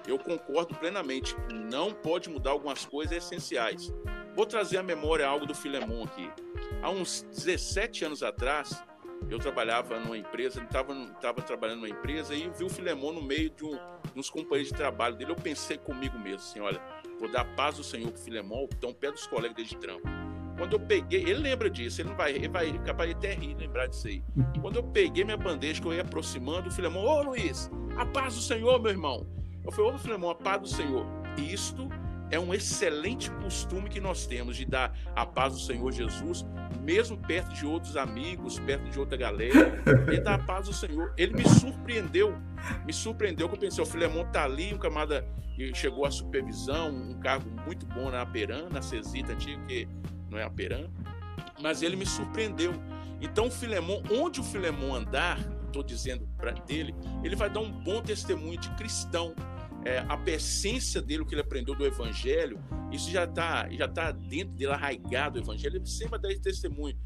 Eu 0.06 0.18
concordo 0.18 0.74
plenamente, 0.74 1.36
não 1.70 1.92
pode 1.92 2.28
mudar 2.28 2.50
algumas 2.50 2.84
coisas 2.84 3.16
essenciais. 3.16 3.92
Vou 4.34 4.44
trazer 4.44 4.78
à 4.78 4.82
memória 4.82 5.26
algo 5.26 5.46
do 5.46 5.54
Filemon 5.54 6.04
aqui. 6.04 6.28
Há 6.82 6.90
uns 6.90 7.22
17 7.30 8.04
anos 8.06 8.22
atrás, 8.22 8.82
eu 9.30 9.38
trabalhava 9.38 9.98
numa 9.98 10.16
empresa, 10.16 10.62
estava 10.62 11.42
trabalhando 11.42 11.80
numa 11.80 11.88
empresa 11.88 12.34
e 12.34 12.50
vi 12.50 12.64
o 12.64 12.68
Filemon 12.68 13.12
no 13.12 13.22
meio 13.22 13.50
de, 13.50 13.64
um, 13.64 13.78
uns 14.16 14.28
companheiros 14.28 14.70
de 14.70 14.76
trabalho 14.76 15.16
dele. 15.16 15.32
Eu 15.32 15.36
pensei 15.36 15.78
comigo 15.78 16.18
mesmo, 16.18 16.38
assim, 16.38 16.60
olha, 16.60 16.80
vou 17.18 17.30
dar 17.30 17.44
paz 17.56 17.76
do 17.76 17.84
Senhor 17.84 18.10
pro 18.10 18.20
Filemão, 18.20 18.68
então 18.76 18.92
pé 18.92 19.10
dos 19.10 19.26
colegas 19.26 19.56
dele 19.56 19.68
de 19.68 19.76
trampo. 19.76 20.08
Quando 20.58 20.74
eu 20.74 20.80
peguei, 20.80 21.22
ele 21.22 21.34
lembra 21.34 21.70
disso, 21.70 22.02
ele 22.02 22.10
não 22.10 22.16
vai, 22.16 22.32
ele 22.32 22.48
vai 22.48 22.70
de 22.70 22.90
até 23.12 23.34
rir, 23.34 23.56
lembrar 23.56 23.86
disso 23.86 24.06
aí. 24.06 24.22
Quando 24.60 24.76
eu 24.76 24.82
peguei 24.82 25.24
minha 25.24 25.36
bandeja, 25.36 25.80
que 25.80 25.86
eu 25.88 25.94
ia 25.94 26.02
aproximando, 26.02 26.68
o 26.68 26.70
Filemão, 26.70 27.02
ô 27.02 27.22
Luiz, 27.22 27.70
a 27.96 28.04
paz 28.04 28.34
do 28.34 28.42
Senhor, 28.42 28.80
meu 28.80 28.90
irmão. 28.90 29.26
Eu 29.64 29.72
falei, 29.72 29.92
ô 29.92 29.98
Filemão, 29.98 30.30
a 30.30 30.34
paz 30.34 30.60
do 30.60 30.68
Senhor. 30.68 31.06
Isto 31.38 31.88
é 32.32 32.40
um 32.40 32.52
excelente 32.54 33.30
costume 33.30 33.90
que 33.90 34.00
nós 34.00 34.26
temos 34.26 34.56
de 34.56 34.64
dar 34.64 34.98
a 35.14 35.24
paz 35.26 35.52
do 35.52 35.60
Senhor 35.60 35.92
Jesus, 35.92 36.46
mesmo 36.80 37.16
perto 37.18 37.52
de 37.52 37.66
outros 37.66 37.94
amigos, 37.94 38.58
perto 38.58 38.90
de 38.90 38.98
outra 38.98 39.18
galera, 39.18 39.78
e 40.10 40.18
dar 40.18 40.34
a 40.34 40.38
paz 40.42 40.66
do 40.66 40.72
Senhor. 40.72 41.12
Ele 41.18 41.34
me 41.34 41.46
surpreendeu, 41.46 42.34
me 42.86 42.92
surpreendeu 42.92 43.50
que 43.50 43.54
eu 43.54 43.60
pensei, 43.60 43.84
o 43.84 43.86
Filemão 43.86 44.24
tá 44.32 44.44
ali, 44.44 44.72
um 44.72 44.78
camada 44.78 45.22
que 45.54 45.74
chegou 45.74 46.06
à 46.06 46.10
supervisão, 46.10 46.90
um 46.90 47.20
cargo 47.20 47.50
muito 47.66 47.84
bom 47.84 48.10
na 48.10 48.22
Aperan, 48.22 48.70
na 48.70 48.80
Cesita 48.80 49.34
antiga, 49.34 49.62
que 49.66 49.86
não 50.30 50.38
é 50.38 50.42
Aperan, 50.42 50.88
mas 51.60 51.82
ele 51.82 51.96
me 51.96 52.06
surpreendeu. 52.06 52.72
Então, 53.20 53.48
o 53.48 53.50
Filemão, 53.50 54.02
onde 54.10 54.40
o 54.40 54.42
Filemão 54.42 54.94
andar, 54.94 55.38
estou 55.66 55.82
dizendo 55.82 56.26
para 56.38 56.52
dele, 56.52 56.94
ele 57.22 57.36
vai 57.36 57.50
dar 57.50 57.60
um 57.60 57.70
bom 57.70 58.00
testemunho 58.00 58.58
de 58.58 58.70
cristão, 58.70 59.34
é, 59.84 59.98
a 59.98 60.18
essência 60.30 61.02
dele, 61.02 61.22
o 61.22 61.26
que 61.26 61.34
ele 61.34 61.40
aprendeu 61.40 61.74
do 61.74 61.84
Evangelho, 61.84 62.58
isso 62.90 63.10
já 63.10 63.24
está 63.24 63.68
já 63.70 63.88
tá 63.88 64.12
dentro 64.12 64.54
dele, 64.54 64.72
arraigado 64.72 65.38
o 65.38 65.42
Evangelho, 65.42 65.76
ele 65.76 65.86
sempre 65.86 66.10
vai 66.12 66.20
dar 66.20 66.32
esse 66.32 66.42
testemunho. 66.42 66.96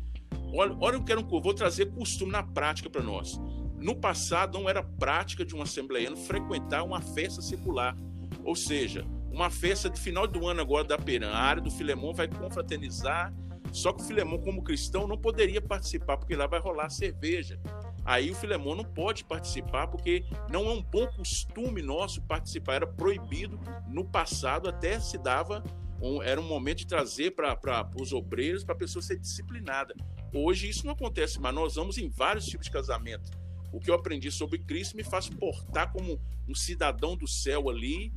Olha, 0.52 0.76
olha 0.80 0.96
eu 0.96 1.04
quero 1.04 1.20
um 1.20 1.40
vou 1.40 1.54
trazer 1.54 1.86
costume 1.86 2.32
na 2.32 2.42
prática 2.42 2.88
para 2.88 3.02
nós. 3.02 3.40
No 3.78 3.94
passado, 3.94 4.58
não 4.58 4.68
era 4.68 4.82
prática 4.82 5.44
de 5.44 5.54
um 5.54 5.62
assembleiano 5.62 6.16
frequentar 6.16 6.82
uma 6.82 7.00
festa 7.00 7.42
secular, 7.42 7.96
ou 8.44 8.54
seja, 8.54 9.06
uma 9.30 9.50
festa 9.50 9.90
de 9.90 10.00
final 10.00 10.26
do 10.26 10.46
ano 10.46 10.60
agora 10.60 10.84
da 10.84 10.96
Peran. 10.96 11.30
A 11.30 11.38
área 11.38 11.62
do 11.62 11.70
Filemão 11.70 12.14
vai 12.14 12.26
confraternizar, 12.26 13.34
só 13.72 13.92
que 13.92 14.02
o 14.02 14.04
Filemão, 14.06 14.38
como 14.38 14.62
cristão, 14.62 15.06
não 15.06 15.18
poderia 15.18 15.60
participar, 15.60 16.16
porque 16.16 16.34
lá 16.34 16.46
vai 16.46 16.58
rolar 16.58 16.88
cerveja. 16.88 17.60
Aí 18.06 18.30
o 18.30 18.34
Filemão 18.36 18.76
não 18.76 18.84
pode 18.84 19.24
participar 19.24 19.88
porque 19.88 20.24
não 20.48 20.70
é 20.70 20.72
um 20.72 20.82
bom 20.82 21.08
costume 21.08 21.82
nosso 21.82 22.22
participar, 22.22 22.74
era 22.74 22.86
proibido 22.86 23.58
no 23.88 24.04
passado, 24.04 24.68
até 24.68 25.00
se 25.00 25.18
dava, 25.18 25.64
um, 26.00 26.22
era 26.22 26.40
um 26.40 26.46
momento 26.46 26.78
de 26.78 26.86
trazer 26.86 27.32
para 27.32 27.90
os 28.00 28.12
obreiros, 28.12 28.62
para 28.62 28.76
a 28.76 28.78
pessoa 28.78 29.02
ser 29.02 29.18
disciplinada. 29.18 29.92
Hoje 30.32 30.68
isso 30.68 30.86
não 30.86 30.92
acontece, 30.92 31.40
mas 31.40 31.52
nós 31.52 31.74
vamos 31.74 31.98
em 31.98 32.08
vários 32.08 32.46
tipos 32.46 32.66
de 32.66 32.72
casamento. 32.72 33.30
O 33.72 33.80
que 33.80 33.90
eu 33.90 33.94
aprendi 33.94 34.30
sobre 34.30 34.60
Cristo 34.60 34.96
me 34.96 35.02
faz 35.02 35.28
portar 35.28 35.92
como 35.92 36.20
um 36.48 36.54
cidadão 36.54 37.16
do 37.16 37.26
céu 37.26 37.68
ali, 37.68 38.12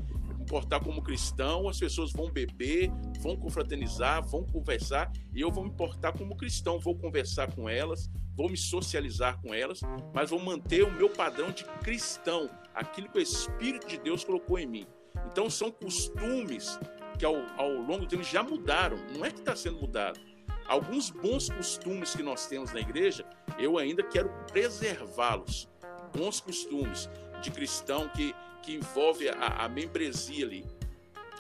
portar 0.50 0.84
como 0.84 1.04
cristão, 1.04 1.70
as 1.70 1.78
pessoas 1.78 2.12
vão 2.12 2.30
beber, 2.30 2.92
vão 3.20 3.38
confraternizar, 3.38 4.26
vão 4.28 4.44
conversar, 4.44 5.12
e 5.34 5.40
eu 5.40 5.52
vou 5.52 5.64
me 5.64 5.72
portar 5.72 6.12
como 6.18 6.36
cristão, 6.36 6.80
vou 6.80 6.96
conversar 6.96 7.54
com 7.54 7.70
elas, 7.70 8.10
vou 8.36 8.50
me 8.50 8.58
socializar 8.58 9.40
com 9.42 9.54
elas, 9.54 9.82
mas 10.12 10.32
vou 10.32 10.40
manter 10.40 10.84
o 10.84 10.92
meu 10.92 11.08
padrão 11.08 11.52
de 11.52 11.64
cristão, 11.84 12.50
aquilo 12.74 13.08
que 13.10 13.20
o 13.20 13.22
Espírito 13.22 13.88
de 13.88 14.00
Deus 14.00 14.24
colocou 14.24 14.58
em 14.58 14.66
mim. 14.66 14.88
Então 15.32 15.50
são 15.50 15.72
costumes 15.72 16.80
que 17.20 17.26
ao, 17.26 17.36
ao 17.56 17.72
longo 17.72 18.00
do 18.00 18.08
tempo 18.08 18.24
já 18.24 18.42
mudaram, 18.42 18.98
não 19.16 19.24
é 19.24 19.30
que 19.30 19.40
está 19.40 19.56
sendo 19.56 19.80
mudado. 19.80 20.20
Alguns 20.68 21.12
bons 21.12 21.50
costumes 21.50 22.16
que 22.16 22.24
nós 22.24 22.48
temos 22.48 22.74
na 22.74 22.80
igreja, 22.80 23.24
eu 23.60 23.78
ainda 23.78 24.04
quero 24.04 24.30
preservá-los. 24.52 25.70
Bons 26.16 26.42
costumes 26.42 27.08
de 27.40 27.52
cristão 27.52 28.08
que 28.10 28.36
que 28.62 28.76
envolve 28.76 29.30
a, 29.30 29.66
a 29.66 29.70
membresia 29.70 30.46
ali. 30.46 30.66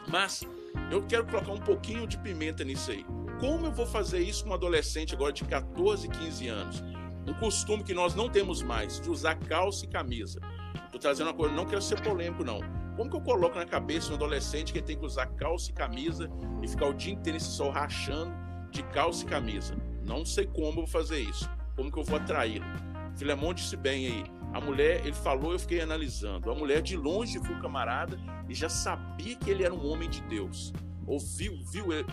Mas 0.08 0.44
eu 0.92 1.06
quero 1.06 1.26
colocar 1.26 1.52
um 1.52 1.60
pouquinho 1.60 2.08
de 2.08 2.18
pimenta 2.18 2.64
nisso 2.64 2.92
aí. 2.92 3.06
Como 3.40 3.68
eu 3.68 3.72
vou 3.72 3.86
fazer 3.86 4.20
isso 4.20 4.44
com 4.44 4.50
um 4.50 4.54
adolescente 4.54 5.14
agora 5.14 5.32
de 5.32 5.44
14, 5.46 6.08
15 6.08 6.48
anos? 6.48 6.84
Um 7.28 7.34
costume 7.34 7.84
que 7.84 7.94
nós 7.94 8.16
não 8.16 8.30
temos 8.30 8.62
mais, 8.62 9.00
de 9.00 9.10
usar 9.10 9.36
calça 9.36 9.86
e 9.86 9.88
camisa. 9.88 10.40
Estou 10.86 11.00
trazendo 11.00 11.28
uma 11.28 11.34
coisa, 11.34 11.54
não 11.54 11.66
quero 11.66 11.82
ser 11.82 12.02
polêmico, 12.02 12.44
não. 12.44 12.60
Como 12.98 13.10
que 13.10 13.16
eu 13.16 13.22
coloco 13.22 13.56
na 13.56 13.66
cabeça 13.66 14.12
um 14.12 14.16
adolescente 14.16 14.74
que 14.74 14.82
tem 14.82 14.98
que 14.98 15.06
usar 15.06 15.28
calça 15.28 15.70
e 15.70 15.74
camisa 15.74 16.30
e 16.62 16.68
ficar 16.68 16.88
o 16.88 16.94
dia 16.94 17.14
inteiro 17.14 17.38
nesse 17.38 17.52
sol 17.52 17.70
rachando 17.70 18.34
de 18.72 18.84
calça 18.84 19.24
e 19.24 19.28
camisa? 19.28 19.76
Não 20.06 20.26
sei 20.26 20.48
como 20.48 20.68
eu 20.68 20.74
vou 20.74 20.88
fazer 20.88 21.20
isso. 21.20 21.50
Como 21.76 21.92
que 21.92 22.00
eu 22.00 22.04
vou 22.04 22.18
atraí-lo? 22.18 22.66
Disse 23.54 23.78
bem 23.78 24.08
aí, 24.08 24.24
a 24.54 24.60
mulher, 24.60 25.06
ele 25.06 25.14
falou, 25.14 25.52
eu 25.52 25.60
fiquei 25.60 25.80
analisando. 25.82 26.52
A 26.52 26.56
mulher 26.56 26.82
de 26.82 26.98
longe 26.98 27.38
viu 27.40 27.56
o 27.56 27.62
camarada 27.62 28.20
e 28.48 28.56
já 28.56 28.70
sabia 28.70 29.36
que 29.36 29.50
ele 29.50 29.64
era 29.64 29.74
um 29.74 29.86
homem 29.88 30.10
de 30.10 30.22
Deus. 30.24 30.74
Ouviu, 31.06 31.54
viu 31.72 31.94
ele. 31.94 32.08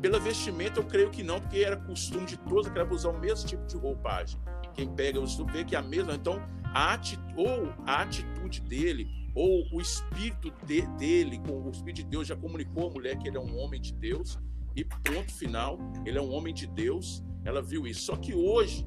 Pela 0.00 0.18
vestimenta, 0.18 0.80
eu 0.80 0.84
creio 0.84 1.10
que 1.10 1.22
não, 1.22 1.40
porque 1.40 1.58
era 1.58 1.76
costume 1.76 2.26
de 2.26 2.36
todos 2.36 2.66
aquela 2.66 2.92
usar 2.92 3.10
o 3.10 3.18
mesmo 3.18 3.48
tipo 3.48 3.66
de 3.66 3.76
roupagem. 3.76 4.40
Quem 4.74 4.88
pega 4.88 5.20
o 5.20 5.26
vê 5.46 5.64
que 5.64 5.74
é 5.74 5.78
a 5.78 5.82
mesma. 5.82 6.14
Então, 6.14 6.42
a 6.74 6.94
atitude, 6.94 7.34
ou 7.36 7.72
a 7.86 8.02
atitude 8.02 8.60
dele, 8.60 9.08
ou 9.34 9.66
o 9.72 9.80
espírito 9.80 10.52
de, 10.66 10.82
dele, 10.98 11.38
com 11.46 11.62
o 11.62 11.70
espírito 11.70 11.96
de 11.96 12.04
Deus 12.04 12.26
já 12.26 12.36
comunicou 12.36 12.88
à 12.88 12.90
mulher 12.90 13.16
que 13.16 13.28
ele 13.28 13.36
é 13.36 13.40
um 13.40 13.58
homem 13.58 13.80
de 13.80 13.92
Deus. 13.94 14.38
E 14.74 14.84
ponto 14.84 15.32
final, 15.32 15.78
ele 16.04 16.18
é 16.18 16.20
um 16.20 16.32
homem 16.32 16.52
de 16.52 16.66
Deus. 16.66 17.22
Ela 17.44 17.62
viu 17.62 17.86
isso. 17.86 18.02
Só 18.02 18.16
que 18.16 18.34
hoje, 18.34 18.86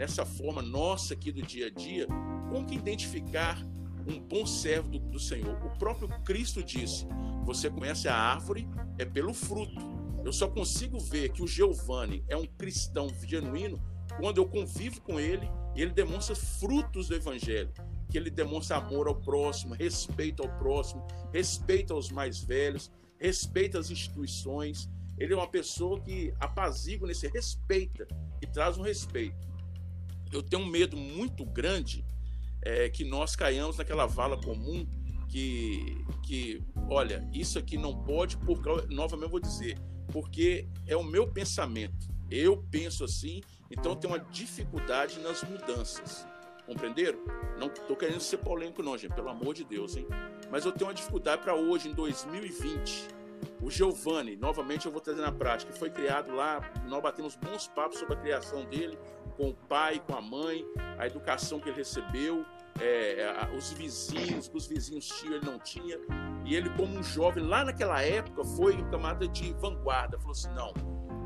nessa 0.00 0.24
forma 0.24 0.62
nossa 0.62 1.12
aqui 1.12 1.30
do 1.30 1.42
dia 1.42 1.66
a 1.66 1.70
dia, 1.70 2.06
como 2.48 2.64
que 2.64 2.74
identificar 2.74 3.62
um 4.08 4.18
bom 4.18 4.46
servo 4.46 4.88
do, 4.88 4.98
do 4.98 5.20
Senhor? 5.20 5.54
O 5.62 5.78
próprio 5.78 6.08
Cristo 6.24 6.64
disse: 6.64 7.06
Você 7.44 7.68
conhece 7.68 8.08
a 8.08 8.16
árvore 8.16 8.66
é 8.98 9.04
pelo 9.04 9.34
fruto. 9.34 9.78
Eu 10.24 10.32
só 10.32 10.48
consigo 10.48 10.98
ver 10.98 11.32
que 11.32 11.42
o 11.42 11.46
Giovanni 11.46 12.24
é 12.28 12.36
um 12.36 12.46
cristão 12.46 13.08
genuíno 13.26 13.78
quando 14.18 14.38
eu 14.38 14.48
convivo 14.48 15.02
com 15.02 15.20
ele 15.20 15.46
e 15.76 15.82
ele 15.82 15.92
demonstra 15.92 16.34
frutos 16.34 17.08
do 17.08 17.14
evangelho, 17.14 17.70
que 18.08 18.16
ele 18.16 18.30
demonstra 18.30 18.78
amor 18.78 19.06
ao 19.06 19.14
próximo, 19.14 19.74
respeito 19.74 20.42
ao 20.42 20.48
próximo, 20.56 21.06
respeito 21.30 21.92
aos 21.92 22.10
mais 22.10 22.42
velhos, 22.42 22.90
respeita 23.18 23.78
as 23.78 23.90
instituições. 23.90 24.88
Ele 25.18 25.34
é 25.34 25.36
uma 25.36 25.46
pessoa 25.46 26.00
que 26.00 26.32
apazigua 26.40 27.06
nesse 27.06 27.28
respeita 27.28 28.08
e 28.40 28.46
traz 28.46 28.78
um 28.78 28.82
respeito. 28.82 29.49
Eu 30.32 30.42
tenho 30.42 30.62
um 30.62 30.66
medo 30.66 30.96
muito 30.96 31.44
grande 31.44 32.04
é, 32.62 32.88
que 32.88 33.04
nós 33.04 33.34
caiamos 33.34 33.76
naquela 33.76 34.06
vala 34.06 34.40
comum 34.40 34.86
que, 35.28 36.04
que, 36.24 36.62
olha, 36.88 37.26
isso 37.32 37.58
aqui 37.58 37.78
não 37.78 37.94
pode, 38.02 38.36
por 38.38 38.60
novamente 38.88 39.30
vou 39.30 39.40
dizer, 39.40 39.78
porque 40.12 40.66
é 40.86 40.96
o 40.96 41.04
meu 41.04 41.26
pensamento. 41.26 42.08
Eu 42.28 42.64
penso 42.70 43.04
assim, 43.04 43.40
então 43.70 43.94
tem 43.94 44.10
uma 44.10 44.18
dificuldade 44.18 45.18
nas 45.20 45.42
mudanças. 45.44 46.26
Compreenderam? 46.66 47.18
Não 47.58 47.68
estou 47.68 47.96
querendo 47.96 48.20
ser 48.20 48.38
polêmico, 48.38 48.82
não, 48.82 48.96
gente, 48.96 49.14
pelo 49.14 49.28
amor 49.28 49.54
de 49.54 49.64
Deus, 49.64 49.96
hein? 49.96 50.06
Mas 50.50 50.64
eu 50.64 50.72
tenho 50.72 50.88
uma 50.88 50.94
dificuldade 50.94 51.42
para 51.42 51.54
hoje, 51.54 51.88
em 51.88 51.92
2020. 51.92 53.08
O 53.62 53.70
Giovanni, 53.70 54.36
novamente 54.36 54.86
eu 54.86 54.92
vou 54.92 55.00
trazer 55.00 55.22
na 55.22 55.32
prática, 55.32 55.72
foi 55.72 55.90
criado 55.90 56.32
lá, 56.32 56.60
nós 56.86 57.02
batemos 57.02 57.36
bons 57.36 57.68
papos 57.68 57.98
sobre 57.98 58.14
a 58.14 58.16
criação 58.16 58.64
dele, 58.64 58.98
com 59.40 59.48
o 59.48 59.54
pai, 59.54 59.98
com 60.06 60.14
a 60.14 60.20
mãe, 60.20 60.66
a 60.98 61.06
educação 61.06 61.58
que 61.58 61.70
ele 61.70 61.78
recebeu, 61.78 62.44
é, 62.78 63.48
os 63.56 63.72
vizinhos, 63.72 64.48
que 64.48 64.56
os 64.56 64.66
vizinhos 64.66 65.08
tinham, 65.08 65.36
ele 65.36 65.46
não 65.46 65.58
tinha. 65.58 65.96
E 66.44 66.54
ele, 66.54 66.68
como 66.76 66.98
um 66.98 67.02
jovem, 67.02 67.42
lá 67.42 67.64
naquela 67.64 68.02
época, 68.02 68.44
foi 68.44 68.76
um 68.76 68.90
camada 68.90 69.26
de 69.26 69.54
vanguarda. 69.54 70.18
Falou 70.18 70.32
assim: 70.32 70.50
não, 70.50 70.74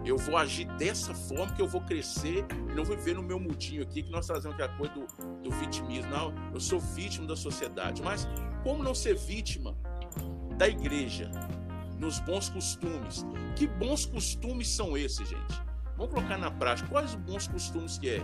eu 0.06 0.16
vou 0.16 0.36
agir 0.36 0.64
dessa 0.76 1.12
forma 1.12 1.52
que 1.54 1.60
eu 1.60 1.66
vou 1.66 1.80
crescer 1.80 2.46
e 2.70 2.74
não 2.74 2.84
vou 2.84 2.96
viver 2.96 3.16
no 3.16 3.22
meu 3.22 3.40
mundinho 3.40 3.82
aqui, 3.82 4.04
que 4.04 4.12
nós 4.12 4.28
trazemos 4.28 4.54
aquela 4.54 4.76
coisa 4.78 4.94
do, 4.94 5.42
do 5.42 5.50
vitimismo. 5.50 6.08
Não, 6.12 6.32
eu 6.54 6.60
sou 6.60 6.78
vítima 6.78 7.26
da 7.26 7.34
sociedade. 7.34 8.00
Mas 8.00 8.28
como 8.62 8.84
não 8.84 8.94
ser 8.94 9.16
vítima 9.16 9.76
da 10.56 10.68
igreja, 10.68 11.28
nos 11.98 12.20
bons 12.20 12.48
costumes? 12.48 13.26
Que 13.56 13.66
bons 13.66 14.06
costumes 14.06 14.68
são 14.68 14.96
esses, 14.96 15.28
gente? 15.28 15.73
Vamos 15.96 16.12
colocar 16.12 16.36
na 16.38 16.50
prática. 16.50 16.88
Quais 16.90 17.10
os 17.10 17.14
bons 17.14 17.46
costumes 17.46 17.98
que 17.98 18.16
é? 18.16 18.22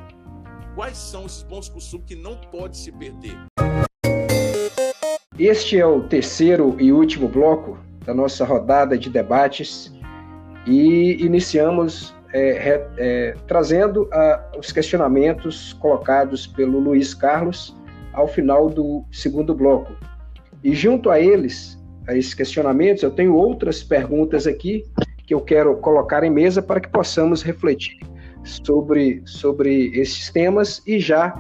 Quais 0.75 0.97
são 0.97 1.27
esses 1.27 1.45
bons 1.45 1.69
costumes 1.69 2.05
que 2.05 2.17
não 2.17 2.35
pode 2.37 2.77
se 2.77 2.91
perder? 2.91 3.37
Este 5.39 5.79
é 5.79 5.87
o 5.87 6.03
terceiro 6.03 6.77
e 6.81 6.93
último 6.93 7.29
bloco 7.29 7.79
da 8.05 8.13
nossa 8.13 8.45
rodada 8.45 8.99
de 8.99 9.09
debates 9.09 9.93
e 10.67 11.25
iniciamos 11.25 12.13
é, 12.33 12.89
é, 12.99 13.37
trazendo 13.47 14.09
a, 14.13 14.51
os 14.59 14.73
questionamentos 14.73 15.73
colocados 15.75 16.49
pelo 16.49 16.81
Luiz 16.81 17.15
Carlos 17.15 17.77
ao 18.13 18.27
final 18.27 18.69
do 18.69 19.05
segundo 19.13 19.55
bloco. 19.55 19.93
E 20.65 20.75
junto 20.75 21.09
a 21.09 21.21
eles, 21.21 21.81
a 22.09 22.17
esses 22.17 22.35
questionamentos, 22.35 23.05
eu 23.05 23.13
tenho 23.13 23.35
outras 23.35 23.83
perguntas 23.83 24.47
aqui 24.47 24.85
que 25.31 25.35
eu 25.35 25.41
quero 25.41 25.77
colocar 25.77 26.25
em 26.25 26.31
mesa 26.31 26.61
para 26.61 26.81
que 26.81 26.89
possamos 26.89 27.41
refletir 27.41 27.97
sobre, 28.43 29.23
sobre 29.25 29.97
esses 29.97 30.29
temas 30.29 30.83
e 30.85 30.99
já 30.99 31.33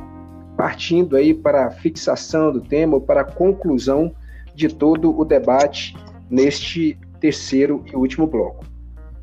partindo 0.56 1.16
aí 1.16 1.34
para 1.34 1.66
a 1.66 1.70
fixação 1.72 2.52
do 2.52 2.60
tema, 2.60 3.00
para 3.00 3.22
a 3.22 3.24
conclusão 3.24 4.14
de 4.54 4.68
todo 4.68 5.18
o 5.18 5.24
debate 5.24 5.96
neste 6.30 6.96
terceiro 7.18 7.84
e 7.92 7.96
último 7.96 8.28
bloco. 8.28 8.64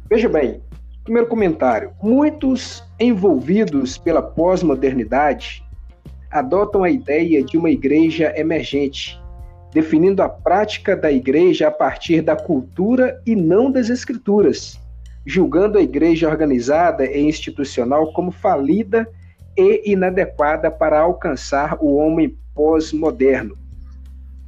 Veja 0.10 0.28
bem, 0.28 0.62
primeiro 1.06 1.30
comentário: 1.30 1.94
muitos 2.04 2.84
envolvidos 3.00 3.98
pela 3.98 4.22
pós-modernidade 4.22 5.64
adotam 6.30 6.84
a 6.84 6.90
ideia 6.90 7.42
de 7.42 7.58
uma 7.58 7.70
igreja 7.70 8.34
emergente, 8.36 9.18
definindo 9.74 10.22
a 10.22 10.30
prática 10.30 10.96
da 10.96 11.12
igreja 11.12 11.68
a 11.68 11.72
partir 11.72 12.22
da 12.22 12.36
cultura 12.36 13.22
e 13.26 13.36
não 13.36 13.72
das 13.72 13.90
escrituras, 13.90 14.80
julgando 15.26 15.78
a 15.78 15.82
igreja 15.82 16.30
organizada 16.30 17.06
e 17.06 17.22
institucional 17.22 18.14
como 18.14 18.32
falida 18.32 19.08
e 19.58 19.92
inadequada 19.92 20.72
para 20.72 21.00
alcançar 21.00 21.78
o 21.82 21.96
homem 21.96 22.38
pós-moderno. 22.54 23.58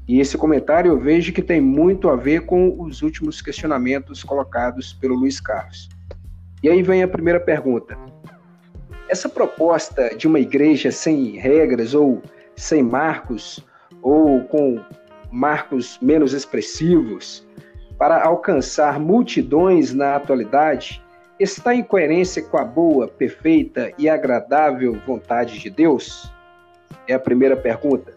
E 0.08 0.20
esse 0.20 0.38
comentário 0.38 0.92
eu 0.92 1.00
vejo 1.00 1.32
que 1.32 1.42
tem 1.42 1.62
muito 1.62 2.10
a 2.10 2.16
ver 2.16 2.46
com 2.46 2.82
os 2.82 3.04
últimos 3.04 3.42
questionamentos 3.42 4.24
colocados 4.24 4.94
pelo 4.94 5.16
Luiz 5.16 5.40
Carlos. 5.40 5.88
E 6.64 6.70
aí 6.70 6.82
vem 6.82 7.04
a 7.04 7.08
primeira 7.08 7.40
pergunta: 7.40 7.96
essa 9.08 9.30
proposta 9.30 10.16
de 10.16 10.28
uma 10.28 10.40
igreja 10.40 10.92
sem 10.92 11.38
regras 11.38 11.94
ou 11.94 12.24
sem 12.56 12.82
marcos 12.82 13.64
ou 14.02 14.42
com 14.46 14.80
marcos 15.32 15.98
menos 16.02 16.34
expressivos 16.34 17.48
para 17.98 18.24
alcançar 18.24 19.00
multidões 19.00 19.94
na 19.94 20.16
atualidade 20.16 21.04
está 21.40 21.74
em 21.74 21.84
coerência 21.84 22.42
com 22.42 22.58
a 22.58 22.64
boa, 22.64 23.08
perfeita 23.08 23.92
e 23.98 24.10
agradável 24.10 25.00
vontade 25.06 25.60
de 25.60 25.70
Deus? 25.70 26.32
É 27.08 27.14
a 27.14 27.20
primeira 27.20 27.56
pergunta. 27.56 28.14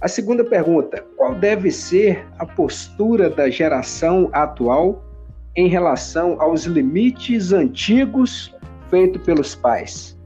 A 0.00 0.08
segunda 0.08 0.44
pergunta: 0.44 1.04
qual 1.16 1.34
deve 1.34 1.70
ser 1.70 2.26
a 2.38 2.44
postura 2.44 3.30
da 3.30 3.48
geração 3.48 4.28
atual 4.32 5.02
em 5.56 5.68
relação 5.68 6.40
aos 6.40 6.64
limites 6.64 7.52
antigos 7.52 8.54
feito 8.90 9.18
pelos 9.20 9.54
pais? 9.54 10.18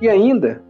E 0.00 0.08
ainda, 0.08 0.62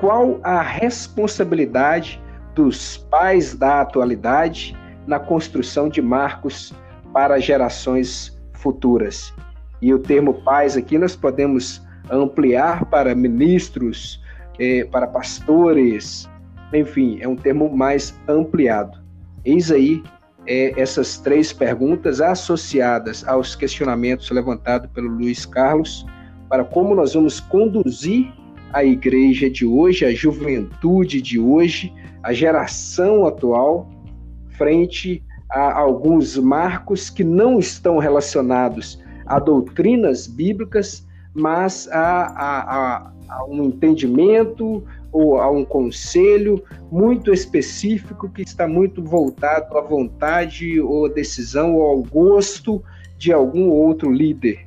qual 0.00 0.40
a 0.42 0.60
responsabilidade 0.60 2.20
dos 2.56 2.96
pais 2.96 3.54
da 3.54 3.82
atualidade 3.82 4.76
na 5.06 5.20
construção 5.20 5.88
de 5.88 6.02
marcos 6.02 6.74
para 7.12 7.38
gerações 7.38 8.36
futuras? 8.54 9.32
E 9.80 9.92
o 9.92 9.98
termo 9.98 10.34
pais 10.42 10.76
aqui 10.76 10.98
nós 10.98 11.14
podemos 11.14 11.86
ampliar 12.10 12.86
para 12.86 13.14
ministros, 13.14 14.20
eh, 14.58 14.84
para 14.90 15.06
pastores, 15.06 16.28
enfim, 16.72 17.18
é 17.20 17.28
um 17.28 17.36
termo 17.36 17.74
mais 17.76 18.18
ampliado. 18.26 18.98
Eis 19.44 19.70
aí 19.70 20.02
eh, 20.46 20.72
essas 20.76 21.18
três 21.18 21.52
perguntas 21.52 22.20
associadas 22.20 23.26
aos 23.28 23.54
questionamentos 23.54 24.30
levantados 24.30 24.90
pelo 24.92 25.08
Luiz 25.08 25.44
Carlos 25.44 26.06
para 26.48 26.64
como 26.64 26.94
nós 26.94 27.14
vamos 27.14 27.38
conduzir 27.38 28.32
a 28.76 28.84
igreja 28.84 29.48
de 29.48 29.64
hoje, 29.64 30.04
a 30.04 30.12
juventude 30.12 31.22
de 31.22 31.38
hoje, 31.38 31.90
a 32.22 32.34
geração 32.34 33.24
atual, 33.24 33.88
frente 34.50 35.24
a 35.50 35.80
alguns 35.80 36.36
marcos 36.36 37.08
que 37.08 37.24
não 37.24 37.58
estão 37.58 37.96
relacionados 37.96 39.02
a 39.24 39.38
doutrinas 39.38 40.26
bíblicas, 40.26 41.06
mas 41.32 41.88
a, 41.88 42.26
a, 42.26 42.76
a, 42.76 43.12
a 43.30 43.46
um 43.46 43.64
entendimento 43.64 44.84
ou 45.10 45.40
a 45.40 45.50
um 45.50 45.64
conselho 45.64 46.62
muito 46.92 47.32
específico 47.32 48.28
que 48.28 48.42
está 48.42 48.68
muito 48.68 49.02
voltado 49.02 49.78
à 49.78 49.80
vontade 49.80 50.78
ou 50.82 51.08
decisão 51.08 51.76
ou 51.76 51.82
ao 51.82 52.02
gosto 52.02 52.84
de 53.16 53.32
algum 53.32 53.70
outro 53.70 54.12
líder. 54.12 54.66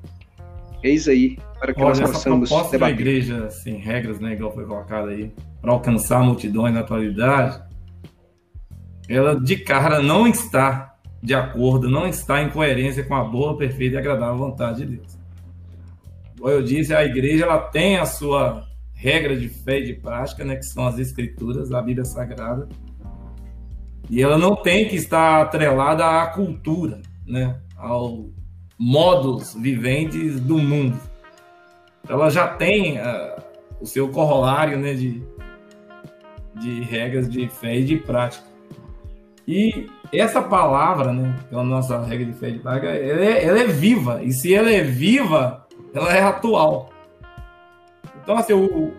Eis 0.82 1.07
aí 1.07 1.38
para 1.60 1.74
que 1.74 1.82
Olha, 1.82 2.01
nós 2.01 2.12
possamos 2.12 2.51
essa 2.51 2.72
debater. 2.72 2.80
da 2.80 2.89
igreja 2.89 3.49
sem 3.49 3.76
regras, 3.76 4.20
né, 4.20 4.34
igual 4.34 4.53
foi 4.53 4.66
colocado 4.66 5.10
aí, 5.10 5.32
para 5.62 5.72
alcançar 5.72 6.24
multidões 6.24 6.74
na 6.74 6.80
atualidade, 6.80 7.62
ela 9.07 9.39
de 9.39 9.57
cara 9.57 10.01
não 10.01 10.28
está 10.28 10.95
de 11.22 11.34
acordo, 11.34 11.89
não 11.89 12.07
está 12.07 12.41
em 12.41 12.49
coerência 12.49 13.03
com 13.03 13.14
a 13.14 13.24
boa, 13.24 13.57
perfeita 13.57 13.95
e 13.95 13.99
agradável 13.99 14.38
vontade 14.38 14.86
de 14.86 14.95
Deus. 14.95 15.20
Como 16.38 16.49
eu 16.49 16.64
disse, 16.64 16.93
a 16.93 17.03
igreja 17.03 17.43
ela 17.43 17.60
tem 17.60 17.97
a 17.97 18.05
sua 18.05 18.66
regra 18.93 19.36
de 19.36 19.49
fé 19.49 19.80
e 19.80 19.86
de 19.88 19.93
prática, 19.93 20.45
né, 20.45 20.55
que 20.55 20.66
são 20.66 20.88
as 20.88 20.97
escrituras, 20.97 21.74
a 21.74 21.82
Bíblia 21.82 22.05
Sagrada, 22.05 22.70
e 24.10 24.22
ela 24.22 24.38
não 24.38 24.55
tem 24.55 24.88
que 24.88 24.95
estar 24.95 25.41
atrelada 25.41 26.05
à 26.05 26.28
cultura, 26.28 27.01
né, 27.28 27.60
ao 27.76 28.30
modos 28.78 29.53
viventes 29.55 30.39
do 30.39 30.57
mundo 30.57 31.09
ela 32.10 32.30
já 32.32 32.47
tem 32.47 32.97
uh, 32.97 33.41
o 33.80 33.86
seu 33.86 34.10
corolário 34.10 34.78
né, 34.80 34.95
de, 34.95 35.24
de 36.55 36.82
regras 36.82 37.30
de 37.30 37.47
fé 37.47 37.78
e 37.78 37.84
de 37.84 37.97
prática. 37.97 38.43
E 39.47 39.88
essa 40.12 40.41
palavra, 40.41 41.14
né, 41.14 41.36
que 41.47 41.55
é 41.55 41.60
a 41.60 41.64
nossa 41.64 42.03
regra 42.03 42.26
de 42.26 42.34
fé 42.34 42.49
e 42.49 42.53
de 42.53 42.60
prática, 42.60 42.88
ela 42.88 43.24
é, 43.24 43.45
ela 43.45 43.60
é 43.60 43.68
viva. 43.68 44.24
E 44.24 44.32
se 44.32 44.53
ela 44.53 44.72
é 44.72 44.82
viva, 44.82 45.68
ela 45.93 46.12
é 46.12 46.22
atual. 46.22 46.89
Então, 48.24 48.36
assim, 48.38 48.53
o, 48.53 48.91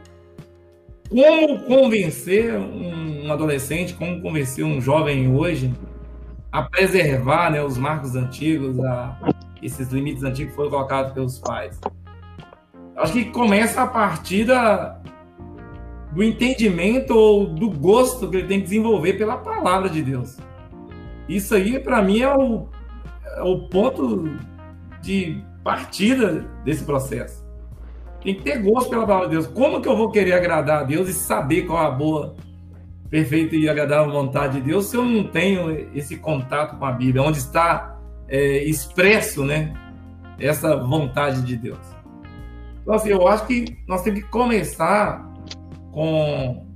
como 1.08 1.64
convencer 1.64 2.54
um 2.54 3.32
adolescente, 3.32 3.94
como 3.94 4.22
convencer 4.22 4.64
um 4.64 4.80
jovem 4.80 5.34
hoje 5.34 5.72
a 6.52 6.62
preservar 6.62 7.50
né, 7.50 7.62
os 7.62 7.76
marcos 7.76 8.14
antigos, 8.14 8.78
a, 8.80 9.18
esses 9.60 9.88
limites 9.90 10.22
antigos 10.22 10.50
que 10.50 10.56
foram 10.56 10.70
colocados 10.70 11.12
pelos 11.12 11.38
pais? 11.40 11.78
Acho 13.00 13.12
que 13.12 13.24
começa 13.26 13.82
a 13.82 13.86
partir 13.86 14.44
da, 14.44 15.00
do 16.12 16.22
entendimento 16.22 17.14
ou 17.14 17.46
do 17.46 17.70
gosto 17.70 18.28
que 18.28 18.36
ele 18.36 18.48
tem 18.48 18.58
que 18.58 18.64
desenvolver 18.64 19.14
pela 19.14 19.36
palavra 19.36 19.88
de 19.88 20.02
Deus. 20.02 20.36
Isso 21.28 21.54
aí, 21.54 21.78
para 21.78 22.02
mim, 22.02 22.20
é 22.20 22.34
o, 22.34 22.68
é 23.36 23.42
o 23.42 23.68
ponto 23.68 24.28
de 25.00 25.42
partida 25.62 26.44
desse 26.64 26.84
processo. 26.84 27.48
Tem 28.22 28.34
que 28.34 28.42
ter 28.42 28.62
gosto 28.62 28.90
pela 28.90 29.06
palavra 29.06 29.28
de 29.28 29.36
Deus. 29.36 29.46
Como 29.46 29.80
que 29.80 29.88
eu 29.88 29.96
vou 29.96 30.10
querer 30.10 30.32
agradar 30.32 30.80
a 30.80 30.84
Deus 30.84 31.08
e 31.08 31.14
saber 31.14 31.62
qual 31.62 31.78
a 31.86 31.90
boa, 31.90 32.34
perfeita 33.08 33.56
e 33.56 33.68
agradável 33.68 34.12
vontade 34.12 34.60
de 34.60 34.66
Deus 34.68 34.86
se 34.86 34.96
eu 34.96 35.04
não 35.04 35.24
tenho 35.24 35.88
esse 35.94 36.16
contato 36.16 36.78
com 36.78 36.84
a 36.84 36.92
Bíblia, 36.92 37.22
onde 37.22 37.38
está 37.38 37.98
é, 38.28 38.64
expresso 38.64 39.44
né, 39.44 39.72
essa 40.38 40.76
vontade 40.76 41.42
de 41.42 41.56
Deus? 41.56 41.99
Então, 42.90 42.98
assim, 42.98 43.10
eu 43.10 43.28
acho 43.28 43.46
que 43.46 43.78
nós 43.86 44.02
temos 44.02 44.20
que 44.20 44.28
começar 44.30 45.32
com, 45.92 46.66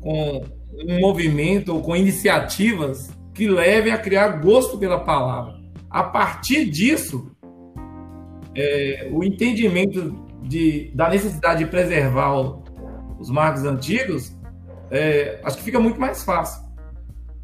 com 0.00 0.44
um 0.86 1.00
movimento, 1.00 1.80
com 1.80 1.96
iniciativas 1.96 3.10
que 3.34 3.48
levem 3.48 3.92
a 3.92 3.98
criar 3.98 4.28
gosto 4.40 4.78
pela 4.78 5.00
palavra. 5.00 5.56
A 5.90 6.04
partir 6.04 6.70
disso, 6.70 7.28
é, 8.54 9.08
o 9.10 9.24
entendimento 9.24 10.14
de, 10.42 10.92
da 10.94 11.08
necessidade 11.08 11.64
de 11.64 11.68
preservar 11.68 12.32
o, 12.32 12.62
os 13.18 13.28
marcos 13.30 13.64
antigos, 13.64 14.38
é, 14.92 15.40
acho 15.42 15.56
que 15.56 15.64
fica 15.64 15.80
muito 15.80 16.00
mais 16.00 16.22
fácil. 16.22 16.62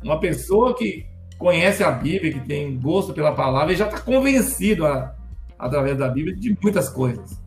Uma 0.04 0.20
pessoa 0.20 0.76
que 0.76 1.04
conhece 1.36 1.82
a 1.82 1.90
Bíblia, 1.90 2.32
que 2.32 2.46
tem 2.46 2.78
gosto 2.78 3.12
pela 3.12 3.32
palavra, 3.32 3.72
e 3.72 3.76
já 3.76 3.86
está 3.86 3.98
convencido 3.98 4.86
a, 4.86 5.16
através 5.60 5.96
da 5.96 6.08
Bíblia, 6.08 6.36
de 6.36 6.56
muitas 6.62 6.88
coisas. 6.88 7.40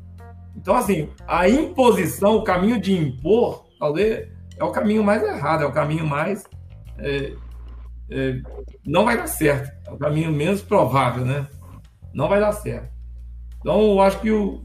Então, 0.55 0.75
assim, 0.75 1.09
a 1.27 1.49
imposição, 1.49 2.37
o 2.37 2.43
caminho 2.43 2.79
de 2.79 2.93
impor, 2.93 3.65
talvez 3.79 4.27
é 4.57 4.63
o 4.63 4.71
caminho 4.71 5.03
mais 5.03 5.23
errado, 5.23 5.63
é 5.63 5.65
o 5.65 5.71
caminho 5.71 6.05
mais. 6.05 6.43
É, 6.97 7.33
é, 8.09 8.41
não 8.85 9.05
vai 9.05 9.17
dar 9.17 9.27
certo. 9.27 9.71
É 9.87 9.91
o 9.91 9.97
caminho 9.97 10.31
menos 10.31 10.61
provável, 10.61 11.25
né? 11.25 11.47
Não 12.13 12.29
vai 12.29 12.39
dar 12.39 12.51
certo. 12.51 12.91
Então, 13.59 13.81
eu 13.81 14.01
acho 14.01 14.19
que 14.19 14.31
o, 14.31 14.61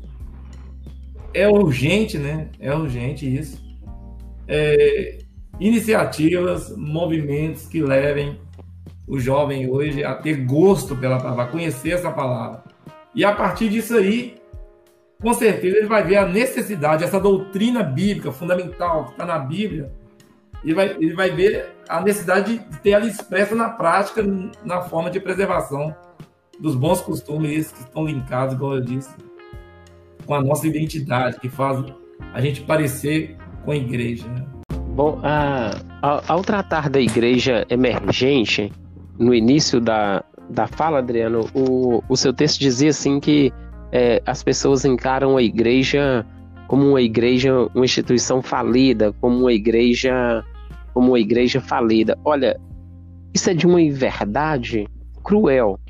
é 1.32 1.48
urgente, 1.48 2.18
né? 2.18 2.48
É 2.60 2.74
urgente 2.74 3.32
isso. 3.32 3.62
É, 4.46 5.18
iniciativas, 5.58 6.76
movimentos 6.76 7.66
que 7.66 7.80
levem 7.80 8.38
o 9.06 9.18
jovem 9.18 9.70
hoje 9.70 10.04
a 10.04 10.14
ter 10.14 10.44
gosto 10.44 10.94
pela 10.94 11.18
palavra, 11.18 11.44
a 11.44 11.48
conhecer 11.48 11.90
essa 11.90 12.10
palavra. 12.10 12.62
E 13.14 13.24
a 13.24 13.34
partir 13.34 13.68
disso 13.68 13.96
aí, 13.96 14.36
com 15.20 15.32
certeza 15.32 15.78
ele 15.78 15.86
vai 15.86 16.04
ver 16.04 16.16
a 16.16 16.26
necessidade, 16.26 17.04
essa 17.04 17.18
doutrina 17.18 17.82
bíblica 17.82 18.30
fundamental 18.30 19.06
que 19.06 19.10
está 19.12 19.26
na 19.26 19.38
Bíblia, 19.38 19.92
ele 20.64 20.74
vai, 20.74 20.88
ele 20.90 21.14
vai 21.14 21.30
ver 21.30 21.74
a 21.88 22.00
necessidade 22.00 22.58
de 22.58 22.78
ter 22.80 22.90
ela 22.90 23.06
expressa 23.06 23.54
na 23.54 23.68
prática, 23.68 24.22
na 24.64 24.82
forma 24.82 25.10
de 25.10 25.20
preservação 25.20 25.94
dos 26.58 26.74
bons 26.74 27.00
costumes 27.00 27.72
que 27.72 27.80
estão 27.80 28.04
linkados, 28.04 28.56
como 28.58 28.74
eu 28.74 28.80
disse, 28.80 29.10
com 30.26 30.34
a 30.34 30.42
nossa 30.42 30.66
identidade, 30.66 31.38
que 31.40 31.48
faz 31.48 31.84
a 32.34 32.40
gente 32.40 32.62
parecer 32.62 33.36
com 33.64 33.70
a 33.70 33.76
igreja. 33.76 34.26
Né? 34.28 34.44
Bom, 34.88 35.20
a, 35.22 35.80
a, 36.02 36.22
ao 36.32 36.42
tratar 36.42 36.90
da 36.90 37.00
igreja 37.00 37.64
emergente, 37.70 38.72
no 39.18 39.34
início 39.34 39.80
da, 39.80 40.24
da 40.48 40.66
fala, 40.66 40.98
Adriano, 40.98 41.48
o, 41.54 42.02
o 42.08 42.16
seu 42.16 42.32
texto 42.32 42.58
dizia 42.58 42.90
assim 42.90 43.20
que 43.20 43.52
é, 43.92 44.22
as 44.26 44.42
pessoas 44.42 44.84
encaram 44.84 45.36
a 45.36 45.42
igreja 45.42 46.24
como 46.66 46.86
uma 46.86 47.00
igreja, 47.00 47.68
uma 47.74 47.84
instituição 47.84 48.42
falida, 48.42 49.12
como 49.20 49.38
uma 49.38 49.52
igreja, 49.52 50.44
como 50.92 51.08
uma 51.08 51.18
igreja 51.18 51.60
falida. 51.60 52.16
Olha, 52.24 52.60
isso 53.34 53.48
é 53.50 53.54
de 53.54 53.66
uma 53.66 53.80
inverdade 53.80 54.86
cruel. 55.24 55.80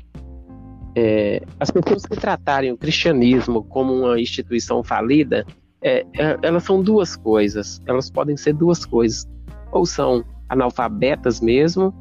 É, 0.95 1.41
as 1.59 1.69
pessoas 1.69 2.05
que 2.05 2.15
tratarem 2.15 2.71
o 2.71 2.77
cristianismo 2.77 3.63
como 3.65 3.93
uma 3.93 4.19
instituição 4.19 4.81
falida, 4.81 5.45
é, 5.81 6.05
é, 6.17 6.37
elas 6.41 6.63
são 6.63 6.81
duas 6.81 7.15
coisas. 7.17 7.81
Elas 7.85 8.09
podem 8.09 8.37
ser 8.37 8.53
duas 8.53 8.85
coisas. 8.85 9.27
Ou 9.73 9.85
são 9.85 10.23
analfabetas 10.47 11.41
mesmo, 11.41 11.93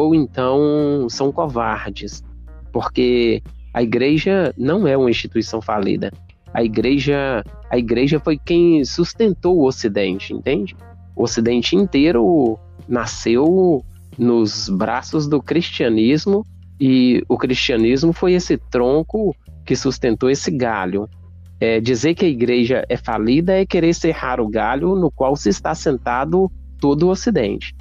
ou 0.00 0.14
então 0.14 1.06
são 1.08 1.30
covardes. 1.30 2.22
Porque 2.72 3.42
a 3.74 3.82
igreja 3.82 4.54
não 4.56 4.86
é 4.86 4.96
uma 4.96 5.10
instituição 5.10 5.60
falida. 5.60 6.10
A 6.52 6.64
igreja, 6.64 7.44
a 7.70 7.78
igreja 7.78 8.18
foi 8.18 8.38
quem 8.38 8.84
sustentou 8.84 9.58
o 9.58 9.66
Ocidente, 9.66 10.32
entende? 10.32 10.74
O 11.14 11.24
Ocidente 11.24 11.76
inteiro 11.76 12.58
nasceu 12.88 13.84
nos 14.18 14.68
braços 14.68 15.28
do 15.28 15.40
cristianismo 15.40 16.44
e 16.80 17.22
o 17.28 17.36
cristianismo 17.36 18.12
foi 18.12 18.32
esse 18.32 18.56
tronco 18.56 19.34
que 19.64 19.76
sustentou 19.76 20.30
esse 20.30 20.50
galho. 20.50 21.08
É, 21.60 21.78
dizer 21.78 22.14
que 22.14 22.24
a 22.24 22.28
igreja 22.28 22.86
é 22.88 22.96
falida 22.96 23.52
é 23.52 23.66
querer 23.66 23.92
serrar 23.92 24.40
o 24.40 24.48
galho 24.48 24.96
no 24.96 25.10
qual 25.10 25.36
se 25.36 25.50
está 25.50 25.74
sentado 25.74 26.50
todo 26.80 27.06
o 27.06 27.10
Ocidente. 27.10 27.74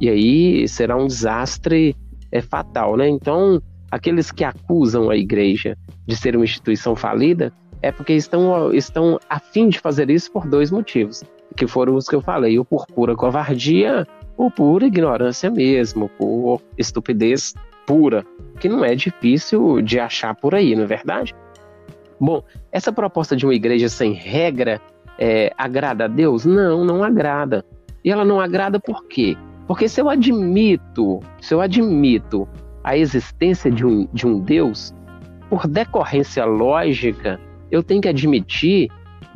E 0.00 0.08
aí 0.08 0.68
será 0.68 0.96
um 0.96 1.06
desastre 1.06 1.96
é, 2.30 2.40
fatal, 2.40 2.96
né? 2.96 3.08
Então, 3.08 3.60
aqueles 3.90 4.30
que 4.30 4.44
acusam 4.44 5.10
a 5.10 5.16
igreja 5.16 5.76
de 6.06 6.16
ser 6.16 6.36
uma 6.36 6.44
instituição 6.44 6.94
falida 6.94 7.52
é 7.82 7.90
porque 7.92 8.12
estão, 8.12 8.72
estão 8.72 9.18
a 9.28 9.38
fim 9.38 9.68
de 9.68 9.78
fazer 9.78 10.10
isso 10.10 10.30
por 10.32 10.46
dois 10.46 10.70
motivos, 10.70 11.22
que 11.56 11.66
foram 11.66 11.94
os 11.94 12.08
que 12.08 12.14
eu 12.14 12.20
falei, 12.20 12.58
ou 12.58 12.64
por 12.64 12.86
pura 12.86 13.14
covardia, 13.14 14.06
ou 14.36 14.50
por 14.50 14.82
ignorância 14.82 15.50
mesmo, 15.50 16.08
por 16.18 16.60
estupidez 16.76 17.54
pura, 17.86 18.24
que 18.58 18.68
não 18.68 18.84
é 18.84 18.94
difícil 18.94 19.80
de 19.80 20.00
achar 20.00 20.34
por 20.34 20.54
aí, 20.54 20.74
não 20.74 20.82
é 20.82 20.86
verdade? 20.86 21.34
Bom, 22.18 22.42
essa 22.72 22.90
proposta 22.90 23.36
de 23.36 23.46
uma 23.46 23.54
igreja 23.54 23.88
sem 23.88 24.12
regra 24.12 24.80
é, 25.18 25.52
agrada 25.56 26.04
a 26.04 26.08
Deus? 26.08 26.44
Não, 26.44 26.84
não 26.84 27.04
agrada. 27.04 27.64
E 28.04 28.10
ela 28.10 28.24
não 28.24 28.40
agrada 28.40 28.80
por 28.80 29.06
quê? 29.06 29.36
Porque 29.66 29.88
se 29.88 30.00
eu 30.00 30.08
admito, 30.08 31.20
se 31.40 31.52
eu 31.52 31.60
admito 31.60 32.48
a 32.84 32.96
existência 32.96 33.70
de 33.70 33.84
um, 33.84 34.06
de 34.12 34.26
um 34.26 34.38
Deus, 34.38 34.94
por 35.50 35.66
decorrência 35.66 36.44
lógica, 36.44 37.40
eu 37.70 37.82
tenho 37.82 38.00
que 38.00 38.08
admitir 38.08 38.90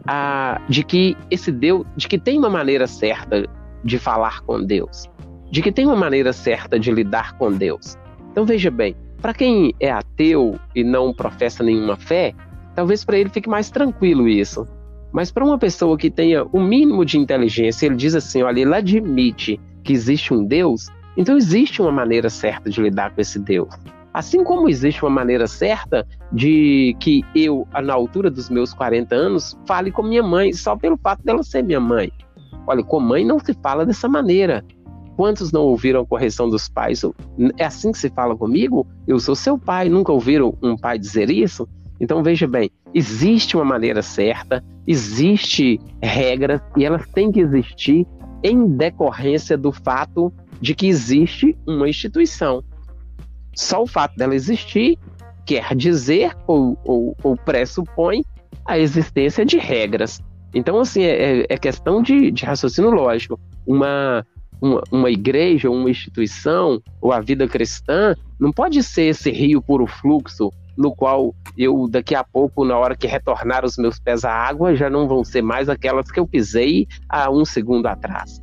a, 0.06 0.60
de 0.68 0.84
que 0.84 1.16
esse 1.30 1.50
Deus, 1.50 1.84
de 1.96 2.08
que 2.08 2.18
tem 2.18 2.38
uma 2.38 2.50
maneira 2.50 2.86
certa 2.86 3.48
de 3.82 3.98
falar 3.98 4.40
com 4.42 4.62
Deus, 4.62 5.08
de 5.50 5.62
que 5.62 5.72
tem 5.72 5.86
uma 5.86 5.96
maneira 5.96 6.32
certa 6.32 6.78
de 6.78 6.92
lidar 6.92 7.36
com 7.36 7.52
Deus. 7.52 7.98
Então 8.30 8.44
veja 8.44 8.70
bem, 8.70 8.94
para 9.20 9.34
quem 9.34 9.74
é 9.80 9.90
ateu 9.90 10.58
e 10.74 10.84
não 10.84 11.12
professa 11.12 11.62
nenhuma 11.62 11.96
fé, 11.96 12.32
talvez 12.74 13.04
para 13.04 13.18
ele 13.18 13.30
fique 13.30 13.48
mais 13.48 13.70
tranquilo 13.70 14.28
isso. 14.28 14.66
Mas 15.12 15.30
para 15.32 15.44
uma 15.44 15.58
pessoa 15.58 15.98
que 15.98 16.08
tenha 16.08 16.44
o 16.44 16.60
mínimo 16.60 17.04
de 17.04 17.18
inteligência, 17.18 17.86
ele 17.86 17.96
diz 17.96 18.14
assim: 18.14 18.42
olha, 18.42 18.60
ele 18.60 18.74
admite 18.74 19.58
que 19.90 19.94
existe 19.94 20.32
um 20.32 20.44
Deus, 20.44 20.86
então 21.16 21.36
existe 21.36 21.82
uma 21.82 21.90
maneira 21.90 22.30
certa 22.30 22.70
de 22.70 22.80
lidar 22.80 23.12
com 23.12 23.20
esse 23.20 23.40
Deus. 23.40 23.74
Assim 24.14 24.44
como 24.44 24.68
existe 24.68 25.02
uma 25.02 25.10
maneira 25.10 25.48
certa 25.48 26.06
de 26.32 26.96
que 27.00 27.24
eu, 27.34 27.66
na 27.82 27.92
altura 27.92 28.30
dos 28.30 28.48
meus 28.48 28.72
40 28.72 29.12
anos, 29.12 29.58
fale 29.66 29.90
com 29.90 30.04
minha 30.04 30.22
mãe, 30.22 30.52
só 30.52 30.76
pelo 30.76 30.96
fato 30.96 31.24
dela 31.24 31.42
ser 31.42 31.64
minha 31.64 31.80
mãe. 31.80 32.12
Olha, 32.68 32.84
com 32.84 33.00
mãe 33.00 33.24
não 33.24 33.40
se 33.40 33.52
fala 33.54 33.84
dessa 33.84 34.08
maneira. 34.08 34.64
Quantos 35.16 35.50
não 35.50 35.62
ouviram 35.62 36.02
a 36.02 36.06
correção 36.06 36.48
dos 36.48 36.68
pais? 36.68 37.02
É 37.58 37.64
assim 37.64 37.90
que 37.90 37.98
se 37.98 38.10
fala 38.10 38.36
comigo? 38.36 38.86
Eu 39.08 39.18
sou 39.18 39.34
seu 39.34 39.58
pai. 39.58 39.88
Nunca 39.88 40.12
ouviram 40.12 40.56
um 40.62 40.76
pai 40.76 41.00
dizer 41.00 41.30
isso? 41.30 41.68
Então 42.00 42.22
veja 42.22 42.46
bem, 42.46 42.70
existe 42.94 43.56
uma 43.56 43.64
maneira 43.64 44.02
certa, 44.02 44.64
existe 44.86 45.80
regras 46.00 46.60
e 46.76 46.84
elas 46.84 47.06
têm 47.08 47.30
que 47.30 47.40
existir 47.40 48.06
em 48.42 48.66
decorrência 48.66 49.56
do 49.56 49.72
fato 49.72 50.32
de 50.60 50.74
que 50.74 50.86
existe 50.86 51.56
uma 51.66 51.88
instituição. 51.88 52.62
Só 53.54 53.82
o 53.82 53.86
fato 53.86 54.16
dela 54.16 54.34
existir 54.34 54.98
quer 55.46 55.74
dizer 55.74 56.36
ou, 56.46 56.78
ou, 56.84 57.16
ou 57.22 57.36
pressupõe 57.36 58.24
a 58.64 58.78
existência 58.78 59.44
de 59.44 59.58
regras. 59.58 60.20
Então, 60.54 60.78
assim, 60.78 61.02
é, 61.02 61.46
é 61.48 61.56
questão 61.56 62.02
de, 62.02 62.30
de, 62.30 62.44
raciocínio 62.44 62.90
lógico. 62.90 63.38
Uma, 63.66 64.24
uma, 64.60 64.82
uma, 64.90 65.10
igreja, 65.10 65.70
uma 65.70 65.90
instituição, 65.90 66.82
ou 67.00 67.12
a 67.12 67.20
vida 67.20 67.46
cristã, 67.46 68.14
não 68.38 68.52
pode 68.52 68.82
ser 68.82 69.04
esse 69.04 69.30
rio 69.30 69.62
puro 69.62 69.86
fluxo, 69.86 70.50
no 70.80 70.94
qual 70.94 71.34
eu, 71.58 71.86
daqui 71.90 72.14
a 72.14 72.24
pouco, 72.24 72.64
na 72.64 72.78
hora 72.78 72.96
que 72.96 73.06
retornar 73.06 73.66
os 73.66 73.76
meus 73.76 74.00
pés 74.00 74.24
à 74.24 74.32
água, 74.32 74.74
já 74.74 74.88
não 74.88 75.06
vão 75.06 75.22
ser 75.22 75.42
mais 75.42 75.68
aquelas 75.68 76.10
que 76.10 76.18
eu 76.18 76.26
pisei 76.26 76.88
há 77.06 77.30
um 77.30 77.44
segundo 77.44 77.86
atrás. 77.86 78.40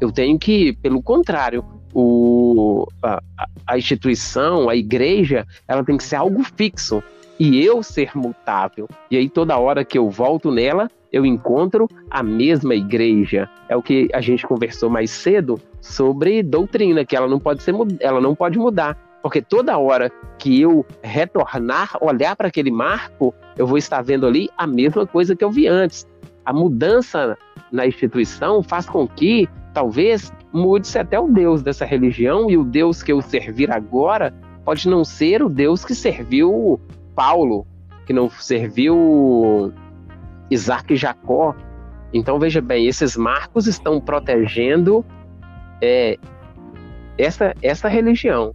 Eu 0.00 0.10
tenho 0.10 0.38
que, 0.38 0.72
pelo 0.80 1.02
contrário, 1.02 1.62
o, 1.92 2.86
a, 3.02 3.20
a 3.66 3.76
instituição, 3.76 4.70
a 4.70 4.74
igreja, 4.74 5.46
ela 5.68 5.84
tem 5.84 5.98
que 5.98 6.04
ser 6.04 6.16
algo 6.16 6.42
fixo 6.56 7.02
e 7.38 7.62
eu 7.62 7.82
ser 7.82 8.12
mutável. 8.14 8.88
E 9.10 9.18
aí 9.18 9.28
toda 9.28 9.58
hora 9.58 9.84
que 9.84 9.98
eu 9.98 10.08
volto 10.08 10.50
nela, 10.50 10.90
eu 11.12 11.26
encontro 11.26 11.86
a 12.10 12.22
mesma 12.22 12.74
igreja. 12.74 13.46
É 13.68 13.76
o 13.76 13.82
que 13.82 14.08
a 14.14 14.22
gente 14.22 14.46
conversou 14.46 14.88
mais 14.88 15.10
cedo 15.10 15.60
sobre 15.82 16.42
doutrina, 16.42 17.04
que 17.04 17.14
ela 17.14 17.28
não 17.28 17.38
pode 17.38 17.62
ser 17.62 17.74
ela 18.00 18.22
não 18.22 18.34
pode 18.34 18.58
mudar. 18.58 18.98
Porque 19.24 19.40
toda 19.40 19.78
hora 19.78 20.12
que 20.38 20.60
eu 20.60 20.84
retornar, 21.02 21.96
olhar 21.98 22.36
para 22.36 22.48
aquele 22.48 22.70
marco, 22.70 23.34
eu 23.56 23.66
vou 23.66 23.78
estar 23.78 24.02
vendo 24.02 24.26
ali 24.26 24.50
a 24.54 24.66
mesma 24.66 25.06
coisa 25.06 25.34
que 25.34 25.42
eu 25.42 25.50
vi 25.50 25.66
antes. 25.66 26.06
A 26.44 26.52
mudança 26.52 27.34
na 27.72 27.86
instituição 27.86 28.62
faz 28.62 28.84
com 28.84 29.08
que 29.08 29.48
talvez 29.72 30.30
mude-se 30.52 30.98
até 30.98 31.18
o 31.18 31.26
Deus 31.26 31.62
dessa 31.62 31.86
religião 31.86 32.50
e 32.50 32.58
o 32.58 32.64
Deus 32.64 33.02
que 33.02 33.12
eu 33.12 33.22
servir 33.22 33.70
agora 33.70 34.34
pode 34.62 34.86
não 34.90 35.06
ser 35.06 35.42
o 35.42 35.48
Deus 35.48 35.86
que 35.86 35.94
serviu 35.94 36.78
Paulo, 37.14 37.66
que 38.04 38.12
não 38.12 38.28
serviu 38.28 39.72
Isaac 40.50 40.92
e 40.92 40.96
Jacó. 40.98 41.54
Então 42.12 42.38
veja 42.38 42.60
bem, 42.60 42.86
esses 42.88 43.16
marcos 43.16 43.66
estão 43.66 43.98
protegendo 44.02 45.02
é, 45.80 46.18
essa, 47.16 47.54
essa 47.62 47.88
religião. 47.88 48.54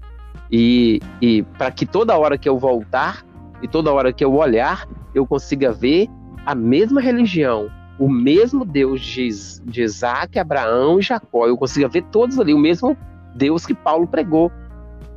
E, 0.52 1.00
e 1.22 1.44
para 1.44 1.72
que 1.72 1.86
toda 1.86 2.18
hora 2.18 2.38
que 2.38 2.50
eu 2.50 2.58
voltar 2.58 3.24
e 3.62 3.68
toda 3.68 3.92
hora 3.92 4.12
que 4.12 4.24
eu 4.24 4.34
olhar, 4.34 4.88
eu 5.14 5.26
consiga 5.26 5.72
ver 5.72 6.08
a 6.46 6.56
mesma 6.56 7.02
religião, 7.02 7.70
o 8.00 8.10
mesmo 8.10 8.64
Deus 8.66 9.02
de, 9.02 9.30
de 9.66 9.82
Isaac, 9.82 10.40
Abraão 10.40 11.00
e 11.00 11.02
Jacó. 11.02 11.46
Eu 11.46 11.58
consigo 11.58 11.90
ver 11.90 12.04
todos 12.12 12.40
ali, 12.40 12.54
o 12.54 12.60
mesmo 12.60 12.98
Deus 13.36 13.66
que 13.66 13.74
Paulo 13.74 14.08
pregou. 14.08 14.52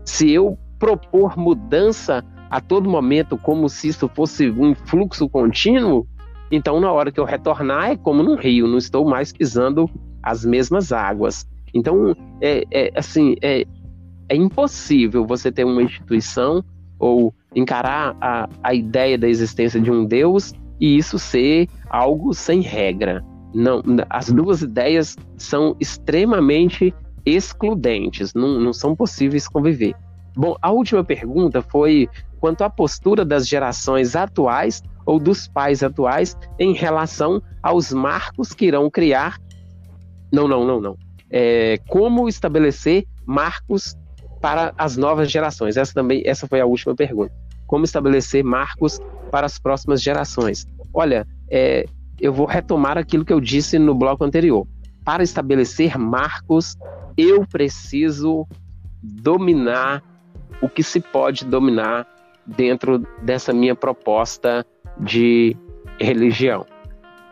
Se 0.04 0.30
eu 0.30 0.58
propor 0.78 1.38
mudança 1.38 2.24
a 2.50 2.60
todo 2.60 2.90
momento, 2.90 3.38
como 3.38 3.68
se 3.68 3.88
isso 3.88 4.10
fosse 4.14 4.50
um 4.50 4.74
fluxo 4.74 5.28
contínuo, 5.28 6.06
então 6.50 6.80
na 6.80 6.92
hora 6.92 7.10
que 7.10 7.18
eu 7.18 7.24
retornar 7.24 7.92
é 7.92 7.96
como 7.96 8.22
num 8.22 8.36
rio, 8.36 8.66
não 8.66 8.76
estou 8.76 9.08
mais 9.08 9.32
pisando 9.32 9.88
as 10.22 10.44
mesmas 10.44 10.92
águas. 10.92 11.46
Então, 11.72 12.14
é, 12.40 12.64
é 12.70 12.92
assim, 12.94 13.36
é, 13.40 13.64
é 14.28 14.36
impossível 14.36 15.26
você 15.26 15.50
ter 15.50 15.64
uma 15.64 15.82
instituição 15.82 16.64
ou 16.98 17.34
encarar 17.54 18.16
a, 18.20 18.48
a 18.62 18.74
ideia 18.74 19.18
da 19.18 19.28
existência 19.28 19.80
de 19.80 19.90
um 19.90 20.04
Deus 20.04 20.52
e 20.80 20.96
isso 20.96 21.18
ser 21.18 21.68
algo 21.88 22.32
sem 22.32 22.60
regra. 22.60 23.24
Não, 23.54 23.82
as 24.08 24.30
duas 24.32 24.62
ideias 24.62 25.16
são 25.36 25.76
extremamente 25.78 26.94
excludentes, 27.24 28.32
não, 28.34 28.58
não 28.58 28.72
são 28.72 28.96
possíveis 28.96 29.46
conviver. 29.46 29.94
Bom, 30.34 30.56
a 30.62 30.70
última 30.70 31.04
pergunta 31.04 31.60
foi 31.60 32.08
quanto 32.40 32.64
à 32.64 32.70
postura 32.70 33.24
das 33.24 33.46
gerações 33.46 34.16
atuais 34.16 34.82
ou 35.04 35.18
dos 35.18 35.46
pais 35.46 35.82
atuais 35.82 36.36
em 36.58 36.72
relação 36.72 37.42
aos 37.62 37.92
marcos 37.92 38.52
que 38.52 38.66
irão 38.66 38.90
criar. 38.90 39.38
Não, 40.32 40.48
não, 40.48 40.64
não, 40.64 40.80
não. 40.80 40.96
É, 41.30 41.78
como 41.88 42.28
estabelecer 42.28 43.04
marcos 43.26 43.96
para 44.42 44.74
as 44.76 44.96
novas 44.96 45.30
gerações? 45.30 45.76
Essa 45.76 45.94
também, 45.94 46.22
essa 46.26 46.46
foi 46.46 46.60
a 46.60 46.66
última 46.66 46.94
pergunta. 46.94 47.32
Como 47.66 47.84
estabelecer 47.84 48.44
marcos 48.44 49.00
para 49.30 49.46
as 49.46 49.58
próximas 49.58 50.02
gerações? 50.02 50.66
Olha, 50.92 51.26
é, 51.48 51.86
eu 52.20 52.32
vou 52.32 52.44
retomar 52.44 52.98
aquilo 52.98 53.24
que 53.24 53.32
eu 53.32 53.40
disse 53.40 53.78
no 53.78 53.94
bloco 53.94 54.24
anterior. 54.24 54.66
Para 55.04 55.22
estabelecer 55.22 55.96
marcos, 55.96 56.76
eu 57.16 57.46
preciso 57.46 58.46
dominar 59.02 60.02
o 60.60 60.68
que 60.68 60.82
se 60.82 61.00
pode 61.00 61.44
dominar 61.44 62.06
dentro 62.44 62.98
dessa 63.22 63.52
minha 63.52 63.74
proposta 63.74 64.66
de 64.98 65.56
religião. 65.98 66.66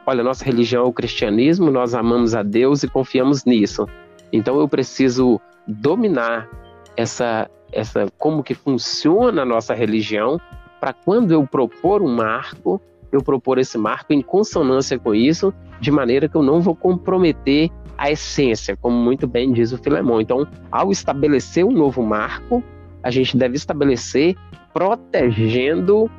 Olha, 0.07 0.23
nossa 0.25 0.45
religião 0.45 0.85
é 0.85 0.89
o 0.89 0.93
cristianismo, 0.93 1.71
nós 1.71 1.95
amamos 1.95 2.35
a 2.35 2.43
Deus 2.43 2.83
e 2.83 2.89
confiamos 2.89 3.45
nisso. 3.45 3.87
Então 4.33 4.59
eu 4.59 4.69
preciso 4.69 5.41
dominar 5.67 6.49
essa 6.97 7.51
essa 7.73 8.07
como 8.19 8.43
que 8.43 8.55
funciona 8.55 9.43
a 9.43 9.45
nossa 9.45 9.75
religião 9.75 10.41
para 10.81 10.93
quando 10.93 11.33
eu 11.33 11.47
propor 11.47 12.03
um 12.03 12.13
marco, 12.13 12.81
eu 13.13 13.23
propor 13.23 13.59
esse 13.59 13.77
marco 13.77 14.13
em 14.13 14.23
consonância 14.23 14.99
com 14.99 15.15
isso, 15.15 15.53
de 15.81 15.91
maneira 15.91 16.29
que 16.29 16.37
eu 16.37 16.43
não 16.43 16.61
vou 16.61 16.75
comprometer 16.75 17.71
a 17.99 18.11
essência, 18.11 18.77
como 18.77 18.97
muito 18.97 19.27
bem 19.27 19.53
diz 19.53 19.73
o 19.73 19.79
Filemão. 19.79 20.21
Então, 20.21 20.47
ao 20.73 20.91
estabelecer 20.91 21.65
um 21.65 21.71
novo 21.71 22.03
marco, 22.03 22.65
a 23.03 23.11
gente 23.11 23.37
deve 23.37 23.57
estabelecer 23.57 24.35
protegendo 24.73 26.11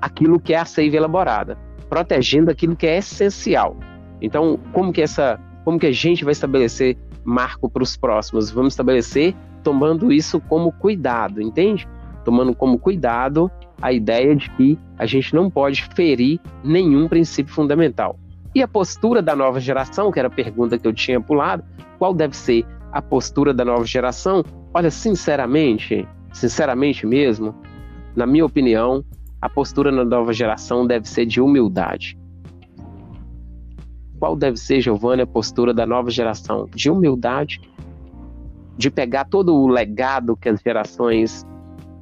aquilo 0.00 0.38
que 0.38 0.54
é 0.54 0.58
a 0.58 0.64
seiva 0.64 0.96
elaborada, 0.96 1.58
protegendo 1.88 2.50
aquilo 2.50 2.76
que 2.76 2.86
é 2.86 2.98
essencial. 2.98 3.76
Então, 4.20 4.58
como 4.72 4.92
que 4.92 5.02
essa, 5.02 5.40
como 5.64 5.78
que 5.78 5.86
a 5.86 5.92
gente 5.92 6.24
vai 6.24 6.32
estabelecer 6.32 6.96
marco 7.26 7.68
para 7.68 7.82
os 7.82 7.96
próximos? 7.96 8.50
Vamos 8.50 8.72
estabelecer 8.72 9.34
tomando 9.62 10.12
isso 10.12 10.40
como 10.40 10.70
cuidado, 10.70 11.42
entende? 11.42 11.88
Tomando 12.24 12.54
como 12.54 12.78
cuidado 12.78 13.50
a 13.82 13.92
ideia 13.92 14.34
de 14.34 14.48
que 14.50 14.78
a 14.96 15.04
gente 15.04 15.34
não 15.34 15.50
pode 15.50 15.84
ferir 15.94 16.40
nenhum 16.62 17.08
princípio 17.08 17.52
fundamental. 17.52 18.18
E 18.54 18.62
a 18.62 18.68
postura 18.68 19.20
da 19.20 19.36
nova 19.36 19.60
geração, 19.60 20.10
que 20.10 20.18
era 20.18 20.28
a 20.28 20.30
pergunta 20.30 20.78
que 20.78 20.86
eu 20.86 20.92
tinha 20.92 21.20
pulado, 21.20 21.62
qual 21.98 22.14
deve 22.14 22.36
ser 22.36 22.64
a 22.92 23.02
postura 23.02 23.52
da 23.52 23.64
nova 23.64 23.84
geração? 23.84 24.42
Olha, 24.72 24.90
sinceramente, 24.90 26.08
sinceramente 26.32 27.06
mesmo, 27.06 27.54
na 28.14 28.26
minha 28.26 28.46
opinião, 28.46 29.04
a 29.42 29.48
postura 29.48 29.92
da 29.92 30.04
nova 30.04 30.32
geração 30.32 30.86
deve 30.86 31.06
ser 31.06 31.26
de 31.26 31.40
humildade. 31.40 32.16
Qual 34.18 34.36
deve 34.36 34.56
ser, 34.56 34.80
Giovanni, 34.80 35.22
a 35.22 35.26
postura 35.26 35.74
da 35.74 35.86
nova 35.86 36.10
geração? 36.10 36.68
De 36.74 36.90
humildade, 36.90 37.60
de 38.76 38.90
pegar 38.90 39.24
todo 39.24 39.54
o 39.54 39.66
legado 39.66 40.36
que 40.36 40.48
as 40.48 40.60
gerações 40.60 41.46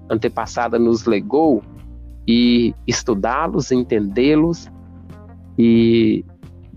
antepassada 0.08 0.78
nos 0.78 1.04
legou 1.04 1.62
e 2.26 2.74
estudá-los, 2.86 3.72
entendê-los 3.72 4.70
e, 5.58 6.24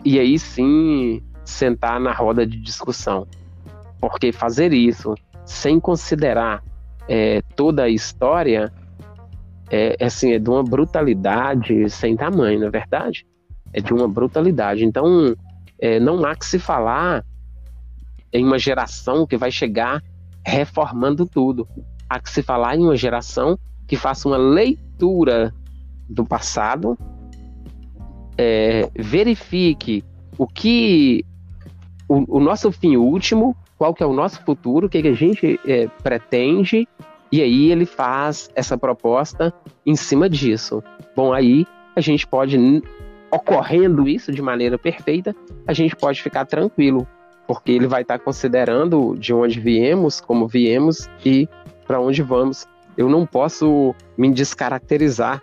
e 0.03 0.19
aí 0.19 0.37
sim 0.37 1.21
sentar 1.45 1.99
na 1.99 2.13
roda 2.13 2.45
de 2.45 2.59
discussão. 2.59 3.27
Porque 3.99 4.31
fazer 4.31 4.73
isso 4.73 5.15
sem 5.45 5.79
considerar 5.79 6.63
é, 7.07 7.41
toda 7.55 7.83
a 7.83 7.89
história 7.89 8.71
é, 9.69 9.95
é, 9.99 10.05
assim, 10.05 10.33
é 10.33 10.39
de 10.39 10.49
uma 10.49 10.63
brutalidade 10.63 11.89
sem 11.89 12.15
tamanho, 12.15 12.59
não 12.59 12.67
é 12.67 12.71
verdade? 12.71 13.25
É 13.73 13.81
de 13.81 13.93
uma 13.93 14.07
brutalidade. 14.07 14.85
Então, 14.85 15.35
é, 15.79 15.99
não 15.99 16.25
há 16.25 16.35
que 16.35 16.45
se 16.45 16.59
falar 16.59 17.23
em 18.31 18.45
uma 18.45 18.59
geração 18.59 19.25
que 19.25 19.37
vai 19.37 19.51
chegar 19.51 20.01
reformando 20.45 21.25
tudo 21.25 21.67
há 22.09 22.19
que 22.19 22.29
se 22.29 22.41
falar 22.41 22.75
em 22.75 22.83
uma 22.83 22.95
geração 22.95 23.57
que 23.87 23.95
faça 23.95 24.27
uma 24.27 24.37
leitura 24.37 25.53
do 26.09 26.25
passado, 26.25 26.97
é, 28.37 28.89
verifique 28.95 30.03
o 30.37 30.47
que 30.47 31.25
o, 32.07 32.37
o, 32.37 32.39
nosso 32.39 32.71
fim 32.71 32.95
último, 32.95 33.55
qual 33.77 33.93
que 33.93 34.03
é 34.03 34.05
o 34.05 34.13
nosso 34.13 34.41
futuro, 34.43 34.87
o 34.87 34.89
que, 34.89 35.01
que 35.01 35.07
a 35.07 35.13
gente 35.13 35.59
é, 35.65 35.87
pretende, 36.01 36.87
e 37.31 37.41
aí 37.41 37.71
ele 37.71 37.85
faz 37.85 38.49
essa 38.55 38.77
proposta 38.77 39.53
em 39.85 39.95
cima 39.95 40.29
disso. 40.29 40.81
Bom, 41.15 41.33
aí 41.33 41.65
a 41.95 42.01
gente 42.01 42.25
pode, 42.25 42.57
ocorrendo 43.31 44.07
isso 44.07 44.31
de 44.31 44.41
maneira 44.41 44.77
perfeita, 44.77 45.35
a 45.65 45.73
gente 45.73 45.95
pode 45.95 46.21
ficar 46.21 46.45
tranquilo, 46.45 47.07
porque 47.47 47.71
ele 47.71 47.87
vai 47.87 48.01
estar 48.01 48.19
considerando 48.19 49.15
de 49.17 49.33
onde 49.33 49.59
viemos, 49.59 50.21
como 50.21 50.47
viemos 50.47 51.09
e 51.25 51.47
para 51.85 51.99
onde 51.99 52.21
vamos. 52.21 52.65
Eu 52.97 53.09
não 53.09 53.25
posso 53.25 53.93
me 54.17 54.31
descaracterizar, 54.31 55.41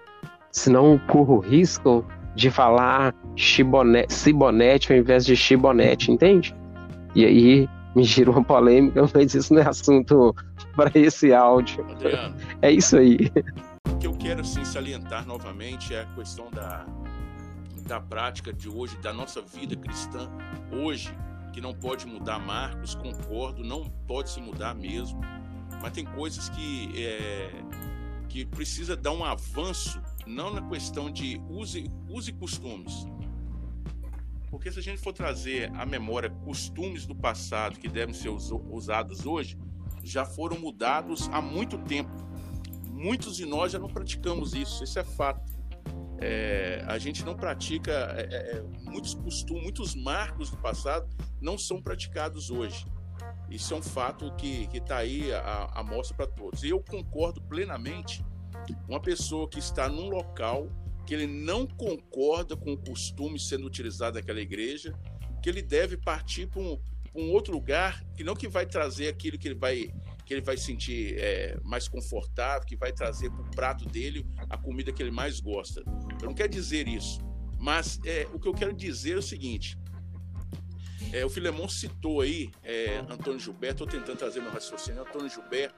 senão 0.51 1.01
corro 1.09 1.39
risco 1.39 2.05
de 2.35 2.51
falar 2.51 3.14
chibonete, 3.37 4.12
cibonete 4.12 4.93
ao 4.93 4.99
invés 4.99 5.24
de 5.24 5.37
chibonete, 5.37 6.11
entende? 6.11 6.55
E 7.14 7.24
aí 7.24 7.68
me 7.95 8.03
girou 8.03 8.35
uma 8.35 8.45
polêmica, 8.45 9.03
mas 9.14 9.35
isso 9.35 9.55
não 9.55 9.62
é 9.62 9.68
assunto 9.68 10.35
para 10.74 10.91
esse 10.95 11.32
áudio. 11.32 11.85
Adriano, 11.91 12.35
é 12.61 12.72
isso 12.72 12.97
aí. 12.97 13.30
O 13.89 13.97
que 13.99 14.07
eu 14.07 14.12
quero 14.14 14.45
salientar 14.45 15.26
novamente 15.26 15.95
é 15.95 16.01
a 16.01 16.07
questão 16.07 16.51
da, 16.51 16.85
da 17.85 18.01
prática 18.01 18.53
de 18.53 18.68
hoje, 18.68 18.97
da 18.99 19.12
nossa 19.12 19.41
vida 19.43 19.76
cristã 19.76 20.30
hoje, 20.72 21.16
que 21.53 21.61
não 21.61 21.72
pode 21.72 22.07
mudar 22.07 22.39
Marcos, 22.39 22.95
concordo, 22.95 23.62
não 23.62 23.89
pode 24.07 24.30
se 24.30 24.41
mudar 24.41 24.74
mesmo 24.74 25.20
mas 25.85 25.93
tem 25.93 26.07
coisas 26.07 26.49
que, 26.49 26.91
é, 26.97 27.51
que 28.30 28.47
precisa 28.47 28.97
dar 28.97 29.12
um 29.12 29.22
avanço, 29.22 30.01
não 30.26 30.51
na 30.51 30.62
questão 30.62 31.11
de 31.11 31.39
use, 31.47 31.91
use 32.09 32.32
costumes. 32.32 33.07
Porque 34.51 34.72
se 34.72 34.78
a 34.78 34.82
gente 34.82 35.03
for 35.03 35.12
trazer 35.12 35.70
à 35.74 35.85
memória 35.85 36.30
costumes 36.30 37.05
do 37.05 37.14
passado 37.14 37.78
que 37.78 37.87
devem 37.87 38.14
ser 38.14 38.30
usados 38.30 39.26
hoje, 39.26 39.59
já 40.03 40.24
foram 40.24 40.59
mudados 40.59 41.28
há 41.30 41.43
muito 41.43 41.76
tempo. 41.76 42.11
Muitos 42.91 43.37
de 43.37 43.45
nós 43.45 43.72
já 43.72 43.78
não 43.78 43.89
praticamos 43.89 44.55
isso, 44.55 44.82
isso 44.85 44.99
é 44.99 45.05
fato. 45.05 45.54
É, 46.27 46.83
a 46.87 46.97
gente 46.97 47.22
não 47.22 47.37
pratica 47.37 47.93
é, 48.16 48.22
é, 48.22 48.57
é 48.57 48.62
muitos 48.91 49.14
costumes, 49.14 49.62
muitos 49.62 49.95
marcos 49.95 50.49
do 50.49 50.57
passado 50.57 51.07
não 51.39 51.59
são 51.59 51.83
praticados 51.83 52.51
hoje. 52.51 52.87
Isso 53.51 53.75
é 53.75 53.77
um 53.77 53.83
fato 53.83 54.35
que 54.37 54.66
está 54.72 54.97
aí 54.97 55.31
a, 55.35 55.70
a 55.75 55.83
mostra 55.83 56.16
para 56.16 56.27
todos. 56.27 56.62
E 56.62 56.70
eu 56.70 56.81
concordo 56.81 57.43
plenamente 57.43 58.25
uma 58.89 59.01
pessoa 59.01 59.47
que 59.47 59.59
está 59.59 59.87
num 59.87 60.09
local 60.09 60.66
que 61.07 61.12
ele 61.12 61.27
não 61.27 61.66
concorda 61.66 62.57
com 62.57 62.72
o 62.72 62.79
costume 62.79 63.39
sendo 63.39 63.66
utilizado 63.66 64.16
naquela 64.16 64.41
igreja, 64.41 64.99
que 65.43 65.51
ele 65.51 65.61
deve 65.61 65.99
partir 65.99 66.47
para 66.47 66.62
um, 66.62 66.81
um, 67.14 67.31
outro 67.33 67.53
lugar 67.53 68.03
que 68.16 68.25
não 68.25 68.35
que 68.35 68.49
vai 68.49 68.64
trazer 68.64 69.09
aquilo 69.09 69.37
que 69.37 69.49
ele 69.49 69.59
vai 69.59 69.93
que 70.25 70.33
ele 70.33 70.41
vai 70.41 70.57
sentir 70.57 71.16
é, 71.18 71.57
mais 71.62 71.87
confortável, 71.87 72.66
que 72.66 72.77
vai 72.77 72.93
trazer 72.93 73.31
para 73.31 73.43
o 73.43 73.51
prato 73.51 73.85
dele 73.87 74.27
a 74.49 74.57
comida 74.57 74.93
que 74.93 75.03
ele 75.03 75.11
mais 75.11 75.41
gosta. 75.41 75.83
Eu 76.20 76.27
não 76.27 76.35
quero 76.35 76.49
dizer 76.51 76.89
isso, 76.89 77.20
mas 77.59 78.01
é, 78.05 78.27
o 78.33 78.39
que 78.39 78.49
eu 78.49 78.55
quero 78.55 78.72
dizer 78.72 79.14
é 79.14 79.18
o 79.18 79.22
seguinte: 79.22 79.79
é, 81.12 81.25
o 81.25 81.31
Filemon 81.31 81.68
citou 81.68 82.20
aí 82.20 82.51
é, 82.62 82.99
Antônio 83.09 83.39
Gilberto, 83.39 83.85
estou 83.85 84.01
tentando 84.01 84.18
trazer 84.18 84.41
meu 84.41 84.51
raciocínio. 84.51 85.03
Antônio 85.03 85.29
Gilberto, 85.29 85.75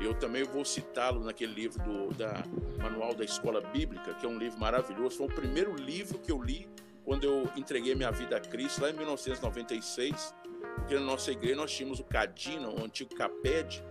eu 0.00 0.14
também 0.14 0.44
vou 0.44 0.64
citá-lo 0.64 1.24
naquele 1.24 1.52
livro 1.52 1.82
do 1.82 2.14
da 2.14 2.42
Manual 2.78 3.14
da 3.14 3.24
Escola 3.24 3.60
Bíblica, 3.60 4.14
que 4.14 4.24
é 4.24 4.28
um 4.28 4.38
livro 4.38 4.58
maravilhoso. 4.58 5.16
Foi 5.16 5.26
o 5.26 5.34
primeiro 5.34 5.74
livro 5.74 6.18
que 6.18 6.30
eu 6.30 6.42
li 6.42 6.68
quando 7.04 7.24
eu 7.24 7.50
entreguei 7.56 7.94
minha 7.94 8.10
vida 8.10 8.36
a 8.36 8.40
Cristo, 8.40 8.80
lá 8.80 8.90
em 8.90 8.92
1996. 8.94 10.34
Porque 10.76 10.94
na 10.94 11.00
nossa 11.00 11.30
igreja 11.30 11.56
nós 11.56 11.72
tínhamos 11.72 12.00
o 12.00 12.04
Cadina, 12.04 12.68
o 12.68 12.84
antigo 12.84 13.14
Caped. 13.14 13.82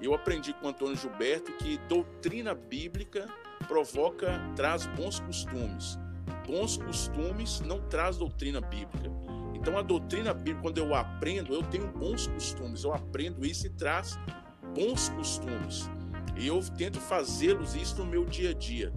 E 0.00 0.04
eu 0.04 0.14
aprendi 0.14 0.52
com 0.54 0.68
Antônio 0.68 0.96
Gilberto 0.96 1.52
que 1.52 1.78
doutrina 1.88 2.54
bíblica 2.54 3.28
provoca, 3.68 4.40
traz 4.56 4.86
bons 4.86 5.20
costumes. 5.20 5.98
Bons 6.46 6.76
costumes 6.76 7.60
não 7.60 7.80
traz 7.88 8.16
doutrina 8.16 8.60
bíblica. 8.60 9.10
Então 9.54 9.78
a 9.78 9.82
doutrina 9.82 10.34
bíblica, 10.34 10.62
quando 10.62 10.78
eu 10.78 10.94
aprendo, 10.94 11.54
eu 11.54 11.62
tenho 11.62 11.86
bons 11.86 12.26
costumes, 12.26 12.82
eu 12.82 12.92
aprendo 12.92 13.46
isso 13.46 13.66
e 13.66 13.70
traz 13.70 14.18
bons 14.74 15.08
costumes. 15.10 15.88
E 16.36 16.46
eu 16.46 16.60
tento 16.76 16.98
fazê-los 16.98 17.74
isso 17.74 17.98
no 17.98 18.06
meu 18.06 18.24
dia 18.24 18.50
a 18.50 18.54
dia. 18.54 18.92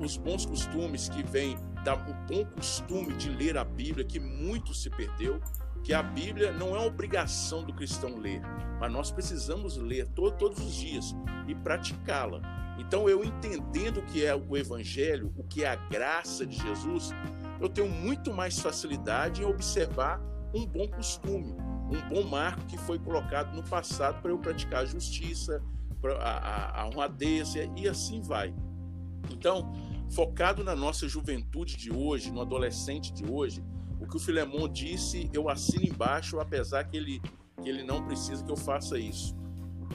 Os 0.00 0.16
bons 0.16 0.46
costumes 0.46 1.08
que 1.08 1.22
vêm 1.22 1.56
o 1.90 2.14
bom 2.28 2.44
costume 2.44 3.12
de 3.14 3.28
ler 3.28 3.58
a 3.58 3.64
Bíblia, 3.64 4.04
que 4.04 4.20
muito 4.20 4.72
se 4.72 4.88
perdeu, 4.88 5.40
que 5.82 5.92
a 5.92 6.02
Bíblia 6.02 6.52
não 6.52 6.76
é 6.76 6.86
obrigação 6.86 7.64
do 7.64 7.72
cristão 7.72 8.16
ler, 8.18 8.40
mas 8.78 8.92
nós 8.92 9.10
precisamos 9.10 9.76
ler 9.76 10.08
todo, 10.08 10.36
todos 10.36 10.58
os 10.60 10.74
dias 10.74 11.14
e 11.46 11.54
praticá-la. 11.54 12.40
Então, 12.78 13.08
eu 13.08 13.24
entendendo 13.24 13.98
o 13.98 14.02
que 14.02 14.24
é 14.24 14.34
o 14.34 14.56
Evangelho, 14.56 15.32
o 15.36 15.44
que 15.44 15.64
é 15.64 15.68
a 15.68 15.76
graça 15.76 16.46
de 16.46 16.56
Jesus, 16.56 17.10
eu 17.60 17.68
tenho 17.68 17.88
muito 17.88 18.32
mais 18.32 18.58
facilidade 18.58 19.42
em 19.42 19.44
observar 19.44 20.20
um 20.54 20.66
bom 20.66 20.88
costume, 20.88 21.54
um 21.90 22.08
bom 22.08 22.22
marco 22.28 22.64
que 22.66 22.76
foi 22.76 22.98
colocado 22.98 23.54
no 23.54 23.62
passado 23.62 24.20
para 24.20 24.30
eu 24.30 24.38
praticar 24.38 24.82
a 24.82 24.86
justiça, 24.86 25.62
a, 26.20 26.30
a, 26.30 26.80
a 26.82 26.86
honradez 26.86 27.54
e 27.76 27.88
assim 27.88 28.20
vai. 28.20 28.54
Então, 29.30 29.72
focado 30.10 30.64
na 30.64 30.74
nossa 30.74 31.08
juventude 31.08 31.76
de 31.76 31.92
hoje, 31.92 32.30
no 32.30 32.40
adolescente 32.40 33.12
de 33.12 33.24
hoje, 33.30 33.62
que 34.12 34.18
o 34.18 34.20
Filemon 34.20 34.68
disse, 34.68 35.30
eu 35.32 35.48
assino 35.48 35.86
embaixo, 35.86 36.38
apesar 36.38 36.84
que 36.84 36.98
ele, 36.98 37.22
que 37.62 37.66
ele 37.66 37.82
não 37.82 38.04
precisa 38.04 38.44
que 38.44 38.52
eu 38.52 38.56
faça 38.58 38.98
isso. 38.98 39.34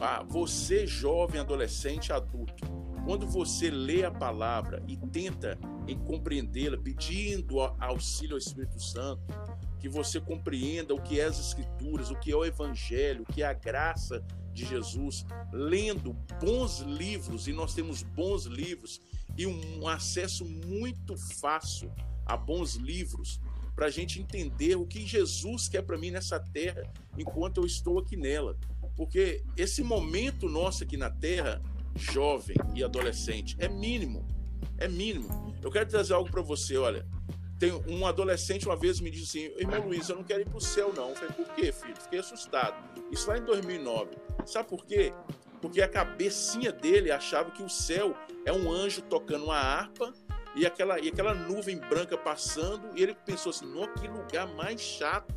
Ah, 0.02 0.24
você, 0.28 0.88
jovem, 0.88 1.40
adolescente, 1.40 2.12
adulto, 2.12 2.66
quando 3.06 3.28
você 3.28 3.70
lê 3.70 4.04
a 4.04 4.10
palavra 4.10 4.84
e 4.88 4.98
tenta 4.98 5.56
em 5.88 5.96
compreendê-la, 6.00 6.80
pedindo 6.80 7.60
auxílio 7.80 8.34
ao 8.34 8.40
Espírito 8.40 8.82
Santo, 8.82 9.22
que 9.80 9.88
você 9.88 10.20
compreenda 10.20 10.96
o 10.96 11.02
que 11.02 11.20
é 11.20 11.26
as 11.26 11.40
Escrituras, 11.40 12.10
o 12.10 12.16
que 12.16 12.32
é 12.32 12.36
o 12.36 12.44
Evangelho, 12.44 13.22
o 13.22 13.32
que 13.32 13.44
é 13.44 13.46
a 13.46 13.54
graça 13.54 14.26
de 14.52 14.66
Jesus, 14.66 15.28
lendo 15.54 16.14
bons 16.42 16.80
livros, 16.80 17.48
e 17.48 17.54
nós 17.54 17.76
temos 17.76 18.02
bons 18.02 18.46
livros 18.46 19.00
e 19.38 19.46
um 19.46 19.88
acesso 19.88 20.44
muito 20.44 21.16
fácil 21.40 21.94
a 22.26 22.36
bons 22.36 22.74
livros 22.78 23.40
para 23.78 23.86
a 23.86 23.90
gente 23.92 24.20
entender 24.20 24.76
o 24.76 24.88
que 24.88 25.06
Jesus 25.06 25.70
quer 25.70 25.84
para 25.84 26.00
mim 26.00 26.10
nessa 26.10 26.40
terra 26.40 26.82
enquanto 27.16 27.62
eu 27.62 27.66
estou 27.66 28.00
aqui 28.00 28.18
nela. 28.18 28.58
Porque 28.96 29.44
esse 29.56 29.84
momento 29.84 30.50
nosso 30.50 30.84
aqui 30.84 30.98
na 30.98 31.12
terra, 31.12 31.62
jovem 31.96 32.58
e 32.74 32.84
adolescente, 32.84 33.56
é 33.60 33.70
mínimo. 33.70 34.28
É 34.80 34.88
mínimo. 34.88 35.56
Eu 35.62 35.70
quero 35.70 35.88
trazer 35.88 36.16
algo 36.16 36.32
para 36.32 36.42
você, 36.42 36.76
olha. 36.76 37.06
Tem 37.60 37.72
um 37.88 38.08
adolescente 38.08 38.66
uma 38.66 38.76
vez 38.76 39.00
me 39.00 39.12
disse 39.12 39.46
assim: 39.46 39.60
Irmão 39.60 39.88
Luiz, 39.88 40.10
eu 40.10 40.16
não 40.16 40.24
quero 40.24 40.42
ir 40.42 40.46
para 40.46 40.58
o 40.58 40.62
céu, 40.62 40.92
não. 40.96 41.10
Eu 41.10 41.16
falei: 41.16 41.36
Por 41.36 41.54
quê, 41.54 41.72
filho? 41.72 41.96
Fiquei 42.02 42.18
assustado. 42.18 42.76
Isso 43.12 43.30
lá 43.30 43.38
em 43.38 43.46
2009. 43.46 44.10
Sabe 44.48 44.70
por 44.70 44.86
quê? 44.88 45.14
Porque 45.62 45.84
a 45.84 45.88
cabecinha 45.88 46.72
dele 46.72 47.12
achava 47.12 47.52
que 47.52 47.62
o 47.62 47.70
céu 47.70 48.16
é 48.44 48.52
um 48.52 48.72
anjo 48.72 49.04
tocando 49.04 49.46
uma 49.46 49.58
harpa 49.58 50.14
e 50.58 50.66
aquela, 50.66 51.00
e 51.00 51.10
aquela 51.10 51.36
nuvem 51.36 51.78
branca 51.78 52.18
passando, 52.18 52.90
e 52.96 53.04
ele 53.04 53.14
pensou 53.14 53.52
assim: 53.52 53.66
no 53.68 53.88
que 53.94 54.08
lugar 54.08 54.48
mais 54.56 54.82
chato. 54.82 55.36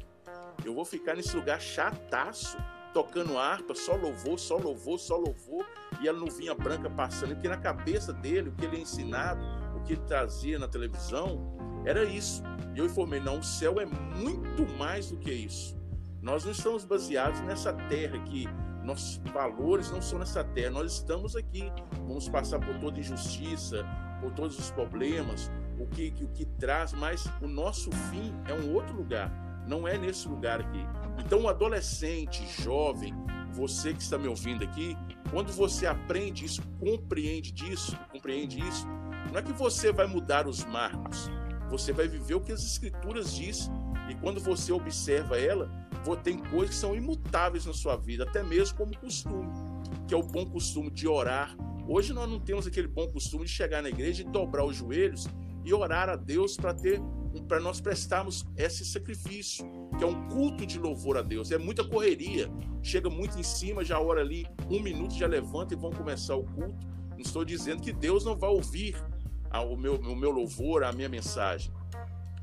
Eu 0.65 0.75
vou 0.75 0.85
ficar 0.85 1.15
nesse 1.15 1.35
lugar 1.35 1.61
chataço, 1.61 2.57
tocando 2.93 3.39
harpa, 3.39 3.75
só 3.75 3.97
louvor, 3.97 4.39
só 4.39 4.57
louvor, 4.57 4.99
só 4.99 5.17
louvor, 5.17 5.67
e 6.03 6.09
a 6.09 6.13
nuvinha 6.13 6.55
branca 6.55 6.91
passando. 6.91 7.35
Porque 7.35 7.49
na 7.49 7.57
cabeça 7.57 8.13
dele, 8.13 8.51
o 8.51 8.53
que 8.53 8.65
ele 8.65 8.77
é 8.77 8.81
ensinado, 8.81 9.41
o 9.77 9.83
que 9.83 9.95
ele 9.95 10.03
trazia 10.03 10.59
na 10.59 10.69
televisão, 10.69 11.57
era 11.85 12.05
isso. 12.05 12.43
E 12.75 12.79
eu 12.79 12.87
informei: 12.87 13.21
não, 13.21 13.39
o 13.39 13.43
céu 13.43 13.79
é 13.79 13.87
muito 13.87 14.67
mais 14.79 15.11
do 15.11 15.19
que 15.19 15.33
isso. 15.33 15.79
Nós 16.23 16.45
não 16.45 16.53
estamos 16.53 16.85
baseados 16.85 17.41
nessa 17.41 17.73
terra 17.73 18.19
que 18.25 18.47
nossos 18.83 19.17
valores 19.33 19.91
não 19.91 20.01
são 20.01 20.19
nessa 20.19 20.45
terra. 20.45 20.71
Nós 20.71 20.95
estamos 20.95 21.37
aqui, 21.37 21.71
vamos 22.07 22.29
passar 22.29 22.59
por 22.59 22.79
toda 22.79 22.99
injustiça, 22.99 23.87
por 24.21 24.33
todos 24.33 24.59
os 24.59 24.71
problemas, 24.71 25.51
o 25.79 25.87
que, 25.87 26.13
o 26.23 26.29
que 26.29 26.45
traz, 26.45 26.93
mas 26.93 27.25
o 27.41 27.49
nosso 27.49 27.91
fim 28.11 28.33
é 28.47 28.55
um 28.55 28.75
outro 28.75 28.95
lugar, 28.95 29.31
não 29.67 29.87
é 29.89 29.97
nesse 29.97 30.29
lugar 30.29 30.61
aqui. 30.61 30.87
Então, 31.19 31.43
o 31.43 31.49
adolescente, 31.49 32.47
jovem, 32.63 33.15
você 33.53 33.93
que 33.93 34.03
está 34.03 34.17
me 34.19 34.29
ouvindo 34.29 34.65
aqui, 34.65 34.97
quando 35.31 35.53
você 35.53 35.87
aprende 35.87 36.45
isso, 36.45 36.63
compreende 36.79 37.51
disso, 37.53 37.99
compreende 38.11 38.61
isso, 38.67 38.87
não 39.31 39.39
é 39.39 39.43
que 39.43 39.53
você 39.53 39.93
vai 39.93 40.07
mudar 40.07 40.47
os 40.47 40.65
marcos, 40.65 41.31
você 41.69 41.93
vai 41.93 42.09
viver 42.09 42.35
o 42.35 42.41
que 42.41 42.53
as 42.53 42.63
escrituras 42.63 43.35
dizem. 43.35 43.73
E 44.09 44.15
quando 44.17 44.41
você 44.41 44.73
observa 44.73 45.39
ela, 45.39 45.71
tem 46.25 46.39
coisas 46.39 46.71
que 46.71 46.81
são 46.81 46.97
imutáveis 46.97 47.67
na 47.67 47.73
sua 47.73 47.97
vida, 47.97 48.25
até 48.25 48.43
mesmo 48.43 48.77
como 48.77 48.97
costume, 48.97 49.49
que 50.11 50.15
é 50.15 50.17
o 50.19 50.23
bom 50.25 50.45
costume 50.45 50.91
de 50.91 51.07
orar, 51.07 51.57
Hoje 51.93 52.13
nós 52.13 52.31
não 52.31 52.39
temos 52.39 52.69
aquele 52.69 52.87
bom 52.87 53.09
costume 53.09 53.47
de 53.47 53.51
chegar 53.51 53.83
na 53.83 53.89
igreja 53.89 54.23
e 54.23 54.25
dobrar 54.25 54.65
os 54.65 54.77
joelhos 54.77 55.27
e 55.65 55.75
orar 55.75 56.09
a 56.09 56.15
Deus 56.15 56.57
para 56.57 56.73
ter 56.73 57.01
para 57.49 57.59
nós 57.59 57.81
prestarmos 57.81 58.47
esse 58.57 58.85
sacrifício, 58.85 59.69
que 59.99 60.05
é 60.05 60.07
um 60.07 60.29
culto 60.29 60.65
de 60.65 60.79
louvor 60.79 61.17
a 61.17 61.23
Deus. 61.23 61.51
É 61.51 61.59
muita 61.59 61.83
correria, 61.83 62.49
chega 62.81 63.11
muito 63.11 63.39
em 63.39 63.43
cima, 63.43 63.85
já 63.85 64.01
ora 64.01 64.21
ali 64.21 64.47
um 64.71 64.81
minuto, 64.81 65.15
já 65.15 65.27
levanta 65.27 65.75
e 65.75 65.77
vão 65.77 65.91
começar 65.91 66.37
o 66.37 66.45
culto. 66.45 66.87
Não 67.11 67.21
estou 67.21 67.45
dizendo 67.45 67.83
que 67.83 67.93
Deus 67.93 68.25
não 68.25 68.37
vai 68.37 68.51
ouvir 68.51 68.95
o 69.53 69.77
meu, 69.77 69.97
o 69.97 70.15
meu 70.15 70.31
louvor, 70.31 70.85
a 70.85 70.93
minha 70.93 71.09
mensagem. 71.09 71.73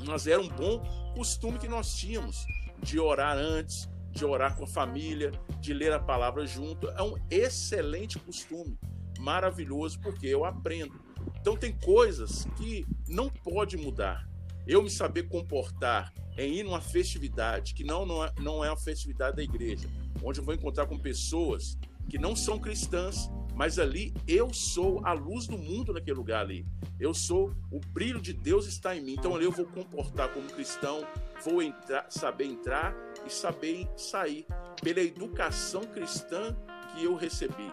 Mas 0.06 0.28
era 0.28 0.42
um 0.42 0.50
bom 0.50 0.84
costume 1.16 1.58
que 1.58 1.70
nós 1.70 1.96
tínhamos 1.96 2.46
de 2.84 3.00
orar 3.00 3.38
antes, 3.38 3.90
de 4.18 4.26
orar 4.26 4.56
com 4.56 4.64
a 4.64 4.68
família, 4.68 5.32
de 5.62 5.74
ler 5.74 5.94
a 5.94 6.00
palavra 6.00 6.46
junto. 6.46 6.90
É 6.90 7.02
um 7.02 7.16
excelente 7.30 8.18
costume 8.20 8.78
maravilhoso 9.20 10.00
porque 10.00 10.28
eu 10.28 10.44
aprendo. 10.44 11.00
Então 11.40 11.56
tem 11.56 11.72
coisas 11.72 12.46
que 12.58 12.86
não 13.08 13.30
pode 13.30 13.78
mudar. 13.78 14.28
Eu 14.66 14.82
me 14.82 14.90
saber 14.90 15.24
comportar 15.30 16.14
em 16.38 16.56
ir 16.56 16.64
numa 16.64 16.82
festividade 16.82 17.74
que 17.74 17.84
não, 17.84 18.06
não, 18.06 18.24
é, 18.24 18.34
não 18.40 18.66
é 18.66 18.70
uma 18.70 18.78
festividade 18.78 19.38
da 19.38 19.44
igreja, 19.44 19.90
onde 20.22 20.40
eu 20.40 20.44
vou 20.44 20.54
encontrar 20.54 20.86
com 20.86 20.98
pessoas 20.98 21.78
que 22.10 22.18
não 22.18 22.36
são 22.36 22.60
cristãs, 22.60 23.30
mas 23.56 23.80
ali 23.80 24.14
eu 24.28 24.54
sou 24.54 25.02
a 25.06 25.14
luz 25.14 25.48
do 25.48 25.58
mundo 25.58 25.94
naquele 25.94 26.18
lugar 26.18 26.42
ali. 26.42 26.66
Eu 27.00 27.14
sou 27.14 27.54
o 27.72 27.80
brilho 27.80 28.22
de 28.22 28.34
Deus 28.34 28.68
está 28.68 28.96
em 28.96 29.02
mim. 29.02 29.14
Então 29.14 29.36
ali 29.36 29.46
eu 29.46 29.52
vou 29.52 29.66
comportar 29.66 30.30
como 30.30 30.48
cristão, 30.48 31.06
vou 31.44 31.62
entrar, 31.62 32.06
saber 32.10 32.46
entrar 32.46 32.96
e 33.28 33.88
sair 33.96 34.46
pela 34.82 35.02
educação 35.02 35.82
cristã 35.84 36.56
que 36.94 37.04
eu 37.04 37.16
recebi. 37.16 37.72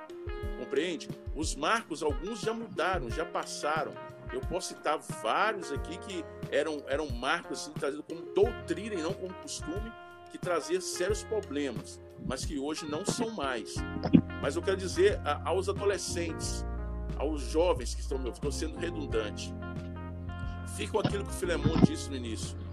Compreende? 0.59 1.09
Os 1.35 1.55
marcos, 1.55 2.03
alguns 2.03 2.41
já 2.41 2.53
mudaram, 2.53 3.11
já 3.11 3.25
passaram. 3.25 3.93
Eu 4.33 4.41
posso 4.41 4.75
citar 4.75 4.99
vários 4.99 5.71
aqui 5.71 5.97
que 5.99 6.25
eram, 6.51 6.83
eram 6.89 7.09
marcos 7.09 7.61
assim, 7.61 7.73
trazidos 7.73 8.05
como 8.09 8.23
doutrina 8.35 8.95
e 8.95 9.03
não 9.03 9.13
como 9.13 9.33
costume, 9.35 9.93
que 10.31 10.39
trazia 10.39 10.81
sérios 10.81 11.23
problemas, 11.23 12.01
mas 12.27 12.45
que 12.45 12.59
hoje 12.59 12.87
não 12.87 13.05
são 13.05 13.31
mais. 13.31 13.75
Mas 14.43 14.57
eu 14.57 14.63
quero 14.63 14.77
dizer 14.77 15.21
aos 15.45 15.69
adolescentes, 15.69 16.65
aos 17.17 17.43
jovens 17.43 17.95
que 17.95 18.01
estão 18.01 18.19
me 18.19 18.31
estou 18.31 18.51
sendo 18.51 18.77
redundante, 18.77 19.55
fica 20.77 20.99
aquilo 20.99 21.25
que 21.25 21.31
o 21.31 21.35
Filemão 21.35 21.77
disse 21.83 22.11
no 22.11 22.17
início. 22.17 22.64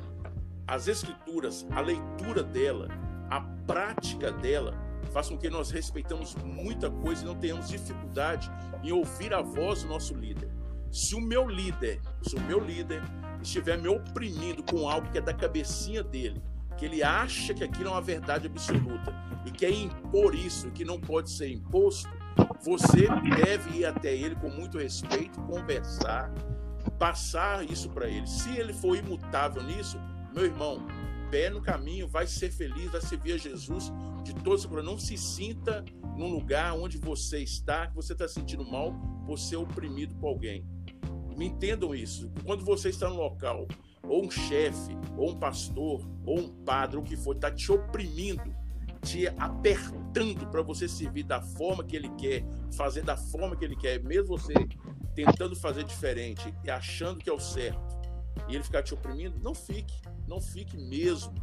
As 0.68 0.88
escrituras, 0.88 1.66
a 1.72 1.82
leitura 1.82 2.43
dela, 2.43 2.88
a 3.30 3.41
prática 3.66 4.32
dela, 4.32 4.74
faz 5.12 5.30
com 5.30 5.38
que 5.38 5.49
nós 5.49 5.72
respeitamos 5.72 6.36
muita 6.36 6.89
coisa 6.89 7.24
e 7.24 7.26
não 7.26 7.36
tenhamos 7.36 7.68
dificuldade 7.68 8.49
em 8.84 8.91
ouvir 8.91 9.34
a 9.34 9.41
voz 9.41 9.84
do 9.84 9.89
nosso 9.89 10.14
líder. 10.14 10.49
Se 10.91 11.16
o 11.16 11.22
meu 11.22 11.47
líder, 11.47 12.01
se 12.22 12.36
o 12.36 12.41
meu 12.41 12.59
líder 12.59 13.01
estiver 13.41 13.78
me 13.78 13.88
oprimindo 13.88 14.64
com 14.64 14.88
algo 14.89 15.09
que 15.09 15.18
é 15.18 15.22
da 15.22 15.34
cabecinha 15.34 16.03
dele, 16.03 16.41
que 16.78 16.86
ele 16.86 17.03
acha 17.03 17.53
que 17.53 17.64
aquilo 17.64 17.89
é 17.89 17.91
uma 17.91 18.01
verdade 18.01 18.47
absoluta 18.47 19.14
e 19.45 19.51
quer 19.51 19.72
impor 19.72 20.36
isso 20.36 20.72
que 20.72 20.86
não 20.86 20.99
pode 20.99 21.30
ser 21.30 21.51
imposto, 21.51 22.09
você 22.62 23.07
deve 23.36 23.80
ir 23.80 23.86
até 23.86 24.16
ele 24.16 24.36
com 24.36 24.49
muito 24.49 24.78
respeito, 24.78 25.39
conversar, 25.41 26.32
passar 26.97 27.64
isso 27.64 27.89
para 27.89 28.07
ele. 28.07 28.28
Se 28.28 28.55
ele 28.57 28.74
for 28.74 28.95
imutável 28.95 29.64
nisso, 29.64 29.97
meu 30.34 30.45
irmão, 30.45 30.82
pé 31.29 31.49
no 31.49 31.61
caminho, 31.61 32.07
vai 32.07 32.27
ser 32.27 32.51
feliz, 32.51 32.91
vai 32.91 33.01
servir 33.01 33.34
a 33.34 33.38
Jesus 33.38 33.91
de 34.23 34.34
todos 34.36 34.65
os 34.65 34.84
Não 34.84 34.97
se 34.97 35.17
sinta 35.17 35.84
num 36.17 36.29
lugar 36.29 36.73
onde 36.73 36.97
você 36.97 37.39
está, 37.39 37.88
que 37.88 37.95
você 37.95 38.13
está 38.13 38.27
sentindo 38.27 38.63
mal 38.63 38.93
por 39.25 39.38
ser 39.38 39.55
oprimido 39.55 40.13
por 40.15 40.27
alguém. 40.27 40.65
Me 41.38 41.45
entendam 41.45 41.95
isso. 41.95 42.32
Quando 42.45 42.63
você 42.63 42.89
está 42.89 43.09
no 43.09 43.15
local, 43.15 43.67
ou 44.03 44.25
um 44.25 44.29
chefe, 44.29 44.95
ou 45.17 45.32
um 45.32 45.39
pastor, 45.39 46.07
ou 46.25 46.39
um 46.39 46.49
padre, 46.63 46.97
o 46.97 47.03
que 47.03 47.15
for, 47.15 47.36
está 47.36 47.49
te 47.49 47.71
oprimindo, 47.71 48.53
te 49.01 49.27
apertando 49.27 50.47
para 50.51 50.61
você 50.61 50.88
servir 50.88 51.23
da 51.23 51.41
forma 51.41 51.84
que 51.84 51.95
ele 51.95 52.09
quer, 52.17 52.43
fazer 52.75 53.03
da 53.03 53.17
forma 53.17 53.55
que 53.55 53.65
ele 53.65 53.75
quer, 53.75 54.03
mesmo 54.03 54.38
você 54.38 54.53
tentando 55.15 55.55
fazer 55.55 55.84
diferente 55.84 56.53
e 56.63 56.69
achando 56.69 57.19
que 57.19 57.29
é 57.29 57.34
o 57.34 57.39
certo, 57.39 58.00
e 58.47 58.55
ele 58.55 58.63
ficar 58.63 58.84
te 58.84 58.93
oprimindo, 58.93 59.39
não 59.39 59.53
fique, 59.53 59.93
não 60.27 60.41
fique 60.41 60.77
mesmo, 60.77 61.34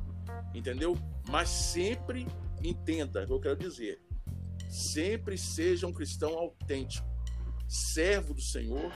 entendeu? 0.55 0.97
Mas 1.29 1.49
sempre 1.49 2.27
entenda 2.63 3.23
o 3.23 3.27
que 3.27 3.33
eu 3.33 3.41
quero 3.41 3.57
dizer. 3.57 4.01
Sempre 4.69 5.39
seja 5.39 5.87
um 5.87 5.93
cristão 5.93 6.37
autêntico, 6.37 7.09
servo 7.67 8.35
do 8.35 8.43
Senhor, 8.43 8.93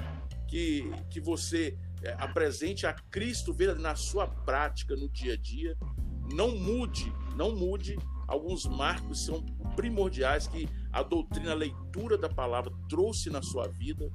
que, 0.47 0.91
que 1.09 1.21
você 1.21 1.79
é, 2.03 2.13
apresente 2.19 2.87
a 2.87 2.93
Cristo 2.93 3.57
na 3.79 3.95
sua 3.95 4.27
prática, 4.27 4.95
no 4.95 5.09
dia 5.09 5.35
a 5.35 5.37
dia. 5.37 5.77
Não 6.35 6.57
mude, 6.57 7.13
não 7.37 7.57
mude. 7.57 7.97
Alguns 8.29 8.67
marcos 8.67 9.25
são 9.25 9.45
primordiais 9.77 10.47
que 10.47 10.69
a 10.93 11.03
doutrina, 11.03 11.53
a 11.53 11.55
leitura 11.55 12.19
da 12.19 12.29
palavra 12.29 12.73
trouxe 12.89 13.31
na 13.31 13.41
sua 13.41 13.69
vida. 13.69 14.11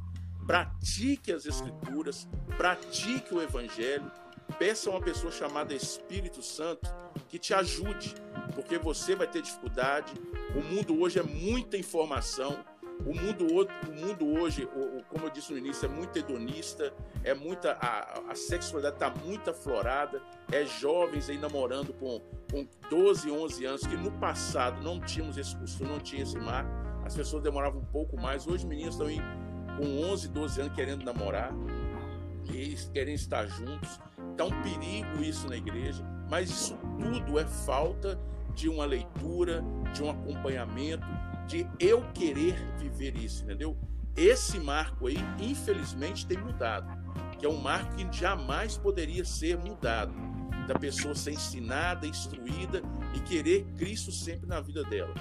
Pratique 0.48 1.34
as 1.34 1.46
Escrituras, 1.46 2.26
pratique 2.56 3.36
o 3.36 3.42
Evangelho. 3.42 4.10
Peça 4.58 4.90
a 4.90 4.94
uma 4.94 5.02
pessoa 5.02 5.30
chamada 5.30 5.74
Espírito 5.74 6.42
Santo 6.42 6.90
que 7.28 7.38
te 7.38 7.54
ajude, 7.54 8.16
porque 8.56 8.78
você 8.78 9.14
vai 9.14 9.28
ter 9.28 9.42
dificuldade. 9.42 10.14
O 10.56 10.64
mundo 10.64 11.02
hoje 11.02 11.20
é 11.20 11.24
muita 11.24 11.76
informação. 11.76 12.64
O 13.06 13.14
mundo, 13.14 13.46
o 13.46 13.92
mundo 13.94 14.26
hoje, 14.40 14.68
como 15.10 15.26
eu 15.26 15.30
disse 15.30 15.52
no 15.52 15.58
início, 15.58 15.86
é 15.86 15.90
muito 15.90 16.18
hedonista, 16.18 16.94
é 17.26 17.34
muita 17.34 17.74
a, 17.74 18.32
a 18.32 18.36
sexualidade 18.36 18.96
está 18.96 19.10
muito 19.24 19.50
aflorada, 19.50 20.22
é 20.50 20.66
jovens 20.66 21.30
aí 21.30 21.38
namorando 21.38 21.94
com, 21.94 22.22
com 22.50 22.66
12, 22.90 23.30
11 23.30 23.66
anos, 23.66 23.86
que 23.86 23.98
no 23.98 24.12
passado 24.14 24.82
não 24.82 25.00
tínhamos 25.02 25.38
esse 25.38 25.56
costume, 25.58 25.90
não 25.90 26.00
tinha 26.00 26.24
esse 26.24 26.40
mar. 26.40 26.66
as 27.06 27.14
pessoas 27.14 27.44
demoravam 27.44 27.82
um 27.82 27.86
pouco 27.86 28.20
mais. 28.20 28.48
Hoje, 28.48 28.66
meninos 28.66 28.96
estão 28.96 29.08
aí 29.08 29.20
com 29.78 30.02
11, 30.12 30.28
12 30.30 30.62
anos 30.62 30.74
querendo 30.74 31.06
namorar 31.06 31.54
e 32.54 32.76
querem 32.94 33.14
estar 33.14 33.46
juntos. 33.48 34.00
Está 34.32 34.46
um 34.46 34.62
perigo 34.62 35.24
isso 35.24 35.48
na 35.48 35.56
igreja, 35.56 36.04
mas 36.30 36.50
isso 36.50 36.78
tudo 37.00 37.40
é 37.40 37.46
falta 37.46 38.20
de 38.54 38.68
uma 38.68 38.86
leitura, 38.86 39.64
de 39.94 40.04
um 40.04 40.10
acompanhamento, 40.10 41.06
de 41.48 41.68
eu 41.80 42.04
querer 42.14 42.56
viver 42.78 43.16
isso, 43.16 43.44
entendeu? 43.44 43.78
Esse 44.16 44.60
marco 44.60 45.08
aí, 45.08 45.18
infelizmente, 45.40 46.26
tem 46.26 46.38
mudado, 46.38 46.88
que 47.38 47.46
é 47.46 47.50
um 47.50 47.62
marco 47.62 47.96
que 47.96 48.18
jamais 48.18 48.78
poderia 48.78 49.24
ser 49.24 49.58
mudado, 49.58 50.14
da 50.68 50.74
pessoa 50.74 51.16
ser 51.16 51.32
ensinada, 51.32 52.06
instruída 52.08 52.82
e 53.16 53.20
querer 53.22 53.64
Cristo 53.78 54.12
sempre 54.12 54.48
na 54.48 54.60
vida 54.60 54.84
dela. 54.84 55.14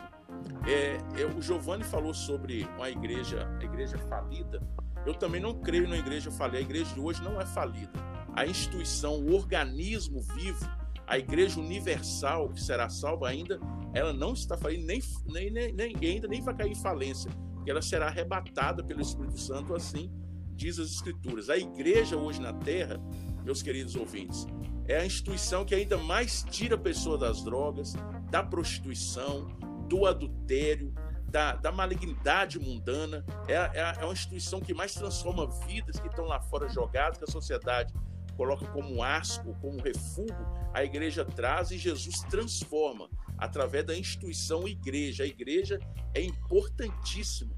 É, 0.66 0.98
o 1.26 1.40
Giovanni 1.40 1.84
falou 1.84 2.14
sobre 2.14 2.68
uma 2.76 2.90
igreja, 2.90 3.48
a 3.60 3.64
igreja 3.64 3.98
falida. 3.98 4.60
Eu 5.04 5.14
também 5.14 5.40
não 5.40 5.54
creio 5.60 5.88
na 5.88 5.96
igreja 5.96 6.30
falida. 6.30 6.58
A 6.58 6.60
igreja 6.60 6.92
de 6.94 7.00
hoje 7.00 7.22
não 7.22 7.40
é 7.40 7.46
falida. 7.46 7.92
A 8.34 8.46
instituição, 8.46 9.14
o 9.14 9.34
organismo 9.34 10.20
vivo, 10.34 10.68
a 11.06 11.18
igreja 11.18 11.60
universal 11.60 12.48
que 12.48 12.60
será 12.60 12.88
salva 12.88 13.28
ainda, 13.28 13.60
ela 13.94 14.12
não 14.12 14.32
está 14.32 14.56
falida, 14.56 14.84
nem, 14.84 15.00
nem, 15.26 15.50
nem, 15.50 15.72
nem 15.72 15.96
ainda 16.02 16.28
nem 16.28 16.42
vai 16.42 16.54
cair 16.54 16.72
em 16.72 16.74
falência, 16.74 17.30
porque 17.54 17.70
ela 17.70 17.80
será 17.80 18.06
arrebatada 18.06 18.82
pelo 18.82 19.00
Espírito 19.00 19.38
Santo, 19.38 19.74
assim 19.74 20.10
diz 20.56 20.78
as 20.78 20.90
Escrituras. 20.90 21.50
A 21.50 21.56
igreja 21.56 22.16
hoje 22.16 22.40
na 22.40 22.52
terra, 22.52 22.98
meus 23.44 23.62
queridos 23.62 23.94
ouvintes, 23.94 24.46
é 24.88 24.98
a 24.98 25.06
instituição 25.06 25.64
que 25.64 25.74
ainda 25.74 25.98
mais 25.98 26.44
tira 26.50 26.74
a 26.74 26.78
pessoa 26.78 27.18
das 27.18 27.44
drogas, 27.44 27.94
da 28.30 28.42
prostituição, 28.42 29.46
do 29.86 30.06
adultério, 30.06 30.92
da, 31.28 31.54
da 31.54 31.72
malignidade 31.72 32.58
mundana. 32.58 33.24
É, 33.48 33.54
é, 33.54 33.96
é, 34.00 34.04
uma 34.04 34.12
instituição 34.12 34.60
que 34.60 34.72
mais 34.72 34.94
transforma 34.94 35.48
vidas 35.66 35.98
que 35.98 36.08
estão 36.08 36.24
lá 36.24 36.40
fora 36.40 36.68
jogadas, 36.68 37.18
que 37.18 37.24
a 37.24 37.30
sociedade 37.30 37.92
coloca 38.36 38.66
como 38.66 39.02
asco, 39.02 39.54
como 39.60 39.80
refúgio, 39.80 40.36
a 40.72 40.84
igreja 40.84 41.24
traz 41.24 41.70
e 41.70 41.78
Jesus 41.78 42.20
transforma 42.28 43.08
através 43.38 43.84
da 43.84 43.96
instituição 43.96 44.68
igreja. 44.68 45.24
A 45.24 45.26
igreja 45.26 45.78
é 46.14 46.22
importantíssima. 46.22 47.56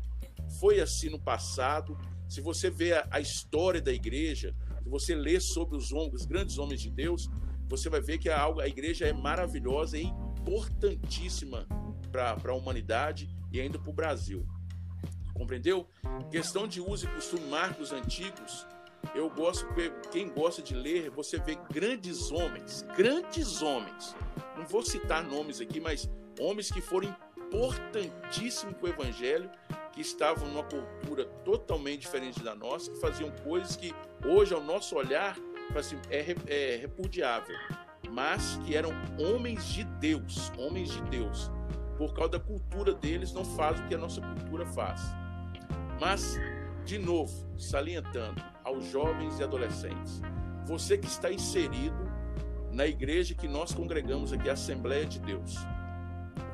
Foi 0.60 0.80
assim 0.80 1.10
no 1.10 1.20
passado. 1.20 1.98
Se 2.28 2.40
você 2.40 2.70
vê 2.70 2.92
a, 3.10 3.20
história 3.20 3.80
da 3.80 3.92
igreja, 3.92 4.54
se 4.82 4.88
você 4.88 5.14
lê 5.14 5.40
sobre 5.40 5.76
os, 5.76 5.92
homens, 5.92 6.14
os 6.14 6.26
grandes 6.26 6.58
homens 6.58 6.80
de 6.80 6.90
Deus, 6.90 7.28
você 7.68 7.88
vai 7.88 8.00
ver 8.00 8.18
que 8.18 8.28
a, 8.28 8.44
a 8.44 8.68
igreja 8.68 9.06
é 9.06 9.12
maravilhosa 9.12 9.98
e 9.98 10.04
importantíssima 10.04 11.66
para 12.08 12.36
a 12.46 12.54
humanidade 12.54 13.28
e 13.52 13.60
ainda 13.60 13.78
para 13.78 13.90
o 13.90 13.92
Brasil. 13.92 14.46
Compreendeu? 15.32 15.86
Questão 16.30 16.66
de 16.66 16.80
uso 16.80 17.06
e 17.06 17.08
costume, 17.08 17.46
marcos 17.46 17.92
antigos. 17.92 18.66
Eu 19.14 19.30
gosto, 19.30 19.66
quem 20.10 20.28
gosta 20.28 20.60
de 20.60 20.74
ler, 20.74 21.10
você 21.10 21.38
vê 21.38 21.56
grandes 21.72 22.32
homens, 22.32 22.84
grandes 22.96 23.62
homens. 23.62 24.16
Não 24.56 24.66
vou 24.66 24.82
citar 24.82 25.22
nomes 25.22 25.60
aqui, 25.60 25.80
mas 25.80 26.10
homens 26.40 26.70
que 26.70 26.80
foram 26.80 27.14
importantíssimos 27.36 28.76
para 28.76 28.86
o 28.86 28.88
Evangelho, 28.88 29.48
que 29.92 30.00
estavam 30.00 30.48
numa 30.48 30.64
cultura 30.64 31.24
totalmente 31.44 32.00
diferente 32.00 32.42
da 32.42 32.54
nossa, 32.54 32.90
que 32.90 33.00
faziam 33.00 33.30
coisas 33.44 33.76
que 33.76 33.94
hoje, 34.24 34.52
ao 34.52 34.62
nosso 34.62 34.96
olhar, 34.96 35.36
assim, 35.76 35.98
é, 36.10 36.34
é 36.46 36.76
repudiável, 36.76 37.56
mas 38.10 38.58
que 38.64 38.76
eram 38.76 38.90
homens 39.18 39.64
de 39.66 39.84
Deus, 39.84 40.52
homens 40.58 40.90
de 40.90 41.00
Deus 41.02 41.50
por 41.98 42.14
causa 42.14 42.32
da 42.32 42.40
cultura 42.40 42.94
deles, 42.94 43.32
não 43.32 43.44
faz 43.44 43.80
o 43.80 43.82
que 43.86 43.94
a 43.94 43.98
nossa 43.98 44.20
cultura 44.20 44.64
faz. 44.64 45.02
Mas, 46.00 46.38
de 46.84 46.96
novo, 46.96 47.34
salientando 47.58 48.40
aos 48.64 48.88
jovens 48.88 49.38
e 49.40 49.42
adolescentes, 49.42 50.22
você 50.64 50.96
que 50.96 51.08
está 51.08 51.30
inserido 51.32 52.08
na 52.72 52.86
igreja 52.86 53.34
que 53.34 53.48
nós 53.48 53.74
congregamos 53.74 54.32
aqui, 54.32 54.48
a 54.48 54.52
Assembleia 54.52 55.04
de 55.04 55.18
Deus. 55.18 55.56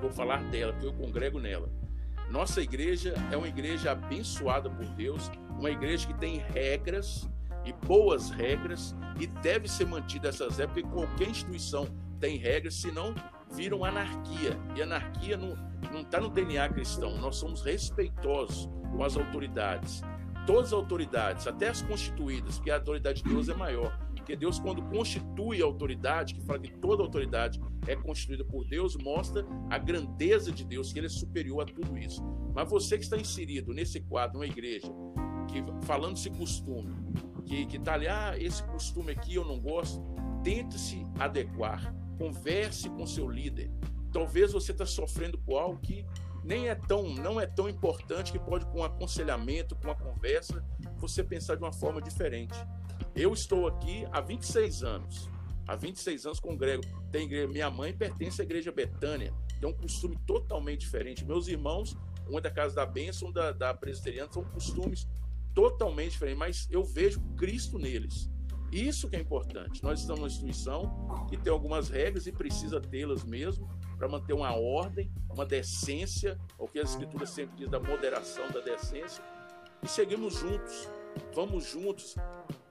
vou 0.00 0.10
falar 0.10 0.42
dela, 0.50 0.72
porque 0.72 0.86
eu 0.86 0.94
congrego 0.94 1.38
nela. 1.38 1.68
Nossa 2.30 2.62
igreja 2.62 3.14
é 3.30 3.36
uma 3.36 3.48
igreja 3.48 3.92
abençoada 3.92 4.70
por 4.70 4.86
Deus, 4.86 5.30
uma 5.58 5.70
igreja 5.70 6.06
que 6.06 6.14
tem 6.14 6.38
regras 6.38 7.28
e 7.64 7.72
boas 7.86 8.30
regras 8.30 8.94
e 9.20 9.26
deve 9.26 9.68
ser 9.68 9.86
mantida 9.86 10.28
essas 10.28 10.56
regras, 10.56 10.82
porque 10.82 10.88
qualquer 10.88 11.28
instituição 11.28 11.86
tem 12.18 12.38
regras, 12.38 12.74
senão 12.74 13.14
viram 13.54 13.84
anarquia. 13.84 14.58
E 14.76 14.82
anarquia 14.82 15.36
não 15.36 16.00
está 16.00 16.20
no 16.20 16.28
DNA 16.28 16.68
cristão. 16.68 17.16
Nós 17.18 17.36
somos 17.36 17.62
respeitosos 17.62 18.68
com 18.90 19.02
as 19.02 19.16
autoridades. 19.16 20.02
Todas 20.46 20.66
as 20.66 20.72
autoridades, 20.74 21.46
até 21.46 21.68
as 21.68 21.80
constituídas, 21.80 22.56
porque 22.56 22.70
a 22.70 22.74
autoridade 22.74 23.22
de 23.22 23.28
Deus 23.28 23.48
é 23.48 23.54
maior. 23.54 23.98
Porque 24.14 24.36
Deus, 24.36 24.58
quando 24.58 24.82
constitui 24.82 25.62
a 25.62 25.64
autoridade, 25.64 26.34
que 26.34 26.42
fala 26.42 26.58
que 26.58 26.72
toda 26.78 27.02
autoridade 27.02 27.60
é 27.86 27.96
constituída 27.96 28.44
por 28.44 28.66
Deus, 28.66 28.96
mostra 28.96 29.46
a 29.70 29.78
grandeza 29.78 30.52
de 30.52 30.64
Deus, 30.64 30.92
que 30.92 30.98
Ele 30.98 31.06
é 31.06 31.10
superior 31.10 31.62
a 31.62 31.66
tudo 31.66 31.96
isso. 31.96 32.22
Mas 32.54 32.68
você 32.68 32.98
que 32.98 33.04
está 33.04 33.16
inserido 33.16 33.72
nesse 33.72 34.00
quadro, 34.00 34.38
uma 34.38 34.46
igreja, 34.46 34.88
que 35.48 35.64
falando 35.86 36.16
esse 36.16 36.30
costume, 36.30 36.94
que 37.46 37.76
está 37.76 37.94
ali, 37.94 38.06
ah, 38.06 38.34
esse 38.38 38.62
costume 38.64 39.12
aqui 39.12 39.34
eu 39.34 39.44
não 39.44 39.58
gosto, 39.60 40.02
tente 40.42 40.78
se 40.78 41.04
adequar 41.18 41.94
Converse 42.18 42.88
com 42.90 43.06
seu 43.06 43.28
líder. 43.28 43.70
Talvez 44.12 44.52
você 44.52 44.72
está 44.72 44.86
sofrendo 44.86 45.38
por 45.38 45.58
algo 45.58 45.80
que 45.80 46.06
nem 46.44 46.68
é 46.68 46.74
tão, 46.74 47.14
não 47.14 47.40
é 47.40 47.46
tão 47.46 47.68
importante 47.68 48.30
que 48.30 48.38
pode 48.38 48.66
com 48.66 48.80
um 48.80 48.84
aconselhamento, 48.84 49.74
com 49.76 49.88
uma 49.88 49.94
conversa, 49.94 50.64
você 50.98 51.24
pensar 51.24 51.56
de 51.56 51.62
uma 51.62 51.72
forma 51.72 52.00
diferente. 52.02 52.54
Eu 53.14 53.32
estou 53.32 53.66
aqui 53.66 54.06
há 54.12 54.20
26 54.20 54.82
anos. 54.82 55.30
Há 55.66 55.74
26 55.74 56.26
anos 56.26 56.40
congrego. 56.40 56.82
Tem 57.10 57.24
igreja, 57.24 57.48
minha 57.48 57.70
mãe 57.70 57.92
pertence 57.92 58.40
à 58.40 58.44
igreja 58.44 58.70
Betânia. 58.70 59.32
Tem 59.58 59.68
um 59.68 59.72
costume 59.72 60.18
totalmente 60.26 60.80
diferente. 60.80 61.24
Meus 61.24 61.48
irmãos, 61.48 61.96
um 62.28 62.38
é 62.38 62.40
da 62.40 62.50
Casa 62.50 62.74
da 62.74 62.86
Bênção, 62.86 63.32
da, 63.32 63.50
da 63.50 63.72
Presbiteriana, 63.72 64.30
são 64.30 64.44
costumes 64.44 65.08
totalmente 65.54 66.12
diferentes, 66.12 66.38
mas 66.38 66.68
eu 66.70 66.84
vejo 66.84 67.20
Cristo 67.36 67.78
neles. 67.78 68.30
Isso 68.72 69.08
que 69.08 69.16
é 69.16 69.20
importante. 69.20 69.82
Nós 69.82 70.00
estamos 70.00 70.20
numa 70.20 70.28
instituição 70.28 71.26
que 71.28 71.36
tem 71.36 71.52
algumas 71.52 71.88
regras 71.88 72.26
e 72.26 72.32
precisa 72.32 72.80
tê-las 72.80 73.24
mesmo 73.24 73.68
para 73.96 74.08
manter 74.08 74.32
uma 74.32 74.54
ordem, 74.56 75.10
uma 75.30 75.46
decência, 75.46 76.38
o 76.58 76.66
que 76.66 76.80
as 76.80 76.90
escrituras 76.90 77.30
sempre 77.30 77.56
dizem 77.56 77.70
da 77.70 77.80
moderação, 77.80 78.50
da 78.50 78.60
decência, 78.60 79.22
e 79.82 79.88
seguimos 79.88 80.34
juntos. 80.34 80.88
Vamos 81.34 81.64
juntos. 81.64 82.16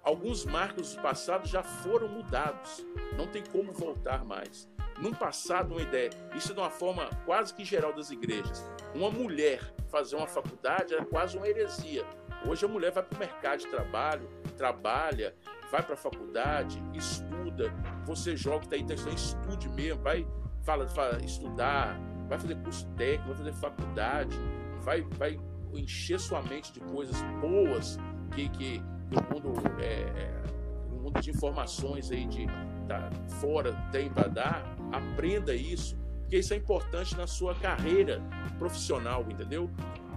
Alguns 0.04 0.46
marcos 0.46 0.94
do 0.94 1.02
passado 1.02 1.48
já 1.48 1.64
foram 1.64 2.10
mudados. 2.10 2.86
Não 3.18 3.28
tem 3.28 3.44
como 3.44 3.72
voltar 3.72 4.26
mais. 4.26 4.68
Num 5.00 5.14
passado, 5.14 5.72
uma 5.72 5.82
ideia, 5.82 6.10
isso 6.36 6.54
de 6.54 6.60
uma 6.60 6.70
forma 6.70 7.10
quase 7.26 7.54
que 7.54 7.64
geral 7.64 7.94
das 7.94 8.12
igrejas. 8.12 8.64
Uma 8.94 9.10
mulher 9.10 9.74
fazer 9.90 10.16
uma 10.16 10.28
faculdade 10.28 10.94
era 10.94 11.06
quase 11.06 11.38
uma 11.38 11.48
heresia. 11.48 12.06
Hoje 12.46 12.66
a 12.66 12.68
mulher 12.68 12.92
vai 12.92 13.04
para 13.04 13.16
o 13.16 13.20
mercado 13.20 13.60
de 13.60 13.68
trabalho, 13.68 14.30
trabalha, 14.58 15.36
vai 15.74 15.82
para 15.82 15.96
a 15.96 15.98
faculdade, 15.98 16.80
estuda, 16.94 17.74
você 18.06 18.38
joga, 18.38 18.64
está 18.64 18.76
aí 18.76 18.84
testando, 18.84 19.16
estude 19.16 19.68
mesmo, 19.70 20.04
vai 20.04 20.24
fala, 20.62 20.88
fala, 20.88 21.18
estudar, 21.26 22.00
vai 22.30 22.38
fazer 22.38 22.56
curso 22.58 22.86
técnico, 22.96 23.30
vai 23.30 23.38
fazer 23.38 23.54
faculdade, 23.54 24.38
vai, 24.84 25.02
vai 25.18 25.40
encher 25.74 26.20
sua 26.20 26.44
mente 26.44 26.72
de 26.74 26.80
coisas 26.80 27.20
boas 27.42 27.98
que, 28.36 28.50
que, 28.50 28.80
que 29.10 29.18
o 29.18 29.34
mundo 29.34 29.54
é, 29.80 30.04
é, 30.04 30.44
o 30.92 31.02
mundo 31.02 31.20
de 31.20 31.32
informações 31.32 32.12
aí 32.12 32.28
de 32.28 32.46
tá, 32.88 33.10
fora 33.42 33.74
tem 33.92 34.12
para 34.12 34.28
dar, 34.28 34.76
aprenda 34.92 35.56
isso, 35.56 35.98
porque 36.20 36.38
isso 36.38 36.54
é 36.54 36.58
importante 36.58 37.18
na 37.18 37.26
sua 37.26 37.56
carreira 37.56 38.22
profissional, 38.60 39.26
entendeu? 39.28 39.68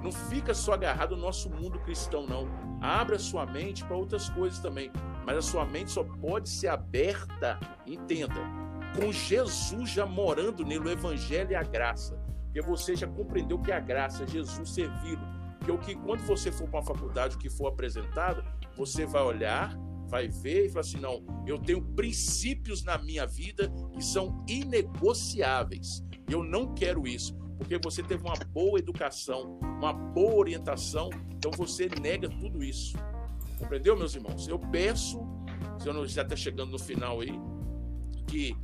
Não 0.06 0.12
fica 0.12 0.54
só 0.54 0.72
agarrado 0.72 1.16
no 1.16 1.22
nosso 1.22 1.50
mundo 1.50 1.78
cristão, 1.80 2.26
não. 2.26 2.48
Abra 2.80 3.18
sua 3.18 3.44
mente 3.44 3.84
para 3.84 3.96
outras 3.96 4.28
coisas 4.30 4.58
também 4.60 4.90
mas 5.26 5.38
a 5.38 5.42
sua 5.42 5.66
mente 5.66 5.90
só 5.90 6.04
pode 6.04 6.48
ser 6.48 6.68
aberta, 6.68 7.58
entenda, 7.84 8.40
com 8.94 9.10
Jesus 9.10 9.90
já 9.90 10.06
morando 10.06 10.64
nele, 10.64 10.88
o 10.88 10.90
evangelho 10.90 11.50
e 11.50 11.54
a 11.56 11.64
graça. 11.64 12.16
Porque 12.44 12.62
você 12.62 12.94
já 12.94 13.08
compreendeu 13.08 13.58
que 13.58 13.72
a 13.72 13.80
graça, 13.80 14.22
é 14.22 14.26
Jesus 14.28 14.70
servi-lo. 14.70 15.26
Porque 15.58 15.72
o 15.72 15.78
que 15.78 15.94
quando 15.96 16.20
você 16.20 16.52
for 16.52 16.68
para 16.68 16.78
uma 16.78 16.86
faculdade, 16.86 17.34
o 17.34 17.38
que 17.40 17.50
for 17.50 17.66
apresentado, 17.66 18.44
você 18.76 19.04
vai 19.04 19.22
olhar, 19.22 19.76
vai 20.06 20.28
ver 20.28 20.66
e 20.66 20.68
falar 20.68 20.82
assim: 20.82 21.00
não, 21.00 21.24
eu 21.44 21.58
tenho 21.58 21.82
princípios 21.82 22.84
na 22.84 22.96
minha 22.96 23.26
vida 23.26 23.68
que 23.92 24.04
são 24.04 24.44
inegociáveis. 24.48 26.04
Eu 26.30 26.44
não 26.44 26.72
quero 26.72 27.04
isso, 27.04 27.36
porque 27.56 27.78
você 27.78 28.02
teve 28.02 28.22
uma 28.22 28.36
boa 28.52 28.78
educação, 28.78 29.58
uma 29.60 29.92
boa 29.92 30.34
orientação, 30.34 31.10
então 31.30 31.50
você 31.50 31.88
nega 32.00 32.28
tudo 32.28 32.62
isso. 32.62 32.96
Compreendeu, 33.58 33.96
meus 33.96 34.14
irmãos? 34.14 34.46
Eu 34.46 34.58
peço, 34.58 35.20
se 35.78 35.88
eu 35.88 35.94
não 35.94 36.06
já 36.06 36.22
está 36.22 36.36
chegando 36.36 36.72
no 36.72 36.78
final 36.78 37.20
aí, 37.20 37.32
que 38.26 38.56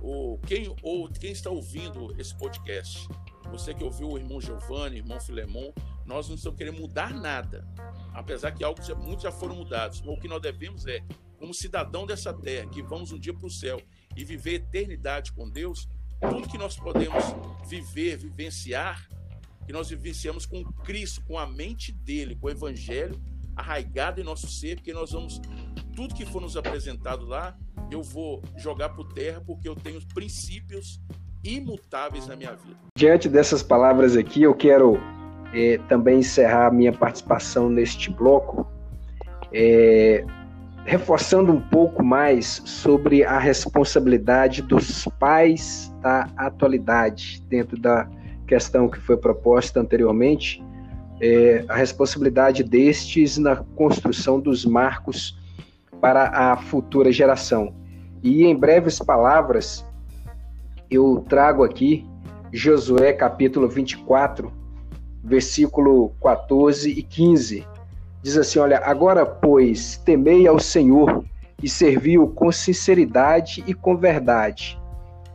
o, 0.00 0.38
quem, 0.46 0.74
ou, 0.82 1.08
quem 1.08 1.32
está 1.32 1.50
ouvindo 1.50 2.14
esse 2.18 2.36
podcast, 2.36 3.08
você 3.50 3.74
que 3.74 3.82
ouviu 3.82 4.10
o 4.10 4.18
irmão 4.18 4.40
Giovanni, 4.40 4.98
irmão 4.98 5.20
Filemon, 5.20 5.72
nós 6.06 6.28
não 6.28 6.36
estamos 6.36 6.56
querendo 6.56 6.80
mudar 6.80 7.12
nada. 7.12 7.66
Apesar 8.12 8.52
que 8.52 8.62
algo 8.62 8.80
muitos 8.98 9.22
já 9.22 9.32
foram 9.32 9.56
mudados. 9.56 10.02
O 10.06 10.16
que 10.16 10.28
nós 10.28 10.40
devemos 10.40 10.86
é, 10.86 11.02
como 11.38 11.52
cidadão 11.52 12.06
dessa 12.06 12.32
terra, 12.32 12.68
que 12.68 12.82
vamos 12.82 13.12
um 13.12 13.18
dia 13.18 13.34
para 13.34 13.46
o 13.46 13.50
céu 13.50 13.80
e 14.16 14.24
viver 14.24 14.54
eternidade 14.54 15.32
com 15.32 15.48
Deus, 15.48 15.88
tudo 16.20 16.48
que 16.48 16.58
nós 16.58 16.76
podemos 16.76 17.24
viver, 17.68 18.16
vivenciar, 18.16 19.06
que 19.66 19.72
nós 19.72 19.88
vivenciamos 19.88 20.46
com 20.46 20.64
Cristo, 20.84 21.22
com 21.26 21.38
a 21.38 21.46
mente 21.46 21.92
dele, 21.92 22.36
com 22.36 22.46
o 22.46 22.50
Evangelho 22.50 23.20
arraigado 23.58 24.20
em 24.20 24.24
nosso 24.24 24.48
ser, 24.48 24.76
porque 24.76 24.92
nós 24.92 25.10
vamos, 25.10 25.40
tudo 25.94 26.14
que 26.14 26.24
for 26.24 26.40
nos 26.40 26.56
apresentado 26.56 27.26
lá, 27.26 27.56
eu 27.90 28.02
vou 28.02 28.40
jogar 28.56 28.90
por 28.90 29.12
terra, 29.12 29.42
porque 29.44 29.68
eu 29.68 29.74
tenho 29.74 30.00
princípios 30.14 31.00
imutáveis 31.42 32.26
na 32.28 32.36
minha 32.36 32.54
vida. 32.54 32.76
Diante 32.96 33.28
dessas 33.28 33.62
palavras 33.62 34.16
aqui, 34.16 34.42
eu 34.42 34.54
quero 34.54 34.96
é, 35.52 35.78
também 35.88 36.20
encerrar 36.20 36.72
minha 36.72 36.92
participação 36.92 37.68
neste 37.68 38.10
bloco, 38.10 38.66
é, 39.52 40.24
reforçando 40.88 41.52
um 41.52 41.60
pouco 41.60 42.02
mais 42.02 42.62
sobre 42.64 43.22
a 43.22 43.38
responsabilidade 43.38 44.62
dos 44.62 45.04
pais 45.20 45.94
da 46.00 46.30
atualidade, 46.34 47.44
dentro 47.46 47.78
da 47.78 48.08
questão 48.46 48.88
que 48.88 48.98
foi 48.98 49.18
proposta 49.18 49.80
anteriormente, 49.80 50.64
é, 51.20 51.62
a 51.68 51.74
responsabilidade 51.74 52.64
destes 52.64 53.36
na 53.36 53.56
construção 53.56 54.40
dos 54.40 54.64
marcos 54.64 55.38
para 56.00 56.30
a 56.30 56.56
futura 56.56 57.12
geração. 57.12 57.74
E 58.22 58.44
em 58.44 58.56
breves 58.56 58.98
palavras, 58.98 59.84
eu 60.90 61.22
trago 61.28 61.64
aqui 61.64 62.06
Josué 62.50 63.12
capítulo 63.12 63.68
24, 63.68 64.50
versículo 65.22 66.14
14 66.22 66.88
e 66.88 67.02
15. 67.02 67.66
Diz 68.22 68.36
assim: 68.36 68.58
Olha, 68.58 68.78
agora, 68.84 69.24
pois, 69.24 69.96
temei 70.04 70.46
ao 70.46 70.58
Senhor 70.58 71.24
e 71.62 71.68
servi-o 71.68 72.28
com 72.28 72.50
sinceridade 72.52 73.64
e 73.66 73.74
com 73.74 73.96
verdade, 73.96 74.78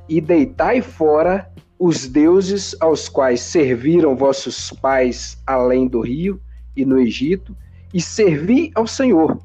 e 0.08 0.22
deitai 0.22 0.82
fora 0.82 1.50
os 1.78 2.08
deuses 2.08 2.76
aos 2.80 3.10
quais 3.10 3.42
serviram 3.42 4.16
vossos 4.16 4.72
pais 4.72 5.38
além 5.46 5.88
do 5.88 6.00
rio 6.00 6.40
e 6.76 6.86
no 6.86 7.00
Egito, 7.00 7.56
e 7.94 8.02
servi 8.02 8.72
ao 8.74 8.88
Senhor. 8.88 9.38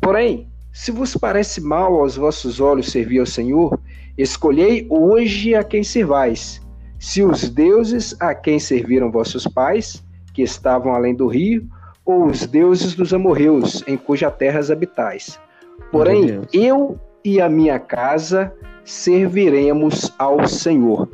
Porém, 0.00 0.48
se 0.72 0.90
vos 0.90 1.16
parece 1.16 1.60
mal 1.60 2.00
aos 2.00 2.16
vossos 2.16 2.60
olhos 2.60 2.90
servir 2.90 3.20
ao 3.20 3.26
Senhor, 3.26 3.78
escolhei 4.18 4.86
hoje 4.90 5.54
a 5.54 5.62
quem 5.62 5.84
servais. 5.84 6.60
Se 6.98 7.22
os 7.22 7.48
deuses 7.48 8.16
a 8.20 8.34
quem 8.34 8.58
serviram 8.58 9.10
vossos 9.10 9.46
pais, 9.46 10.04
que 10.32 10.42
estavam 10.42 10.92
além 10.92 11.14
do 11.14 11.28
rio, 11.28 11.68
ou 12.04 12.26
os 12.26 12.46
deuses 12.46 12.94
dos 12.94 13.14
amorreus, 13.14 13.82
em 13.86 13.96
cuja 13.96 14.30
terras 14.30 14.70
habitais. 14.70 15.38
Porém, 15.90 16.42
eu 16.52 16.98
e 17.24 17.40
a 17.40 17.48
minha 17.48 17.78
casa 17.78 18.52
serviremos 18.84 20.12
ao 20.18 20.46
Senhor. 20.46 21.08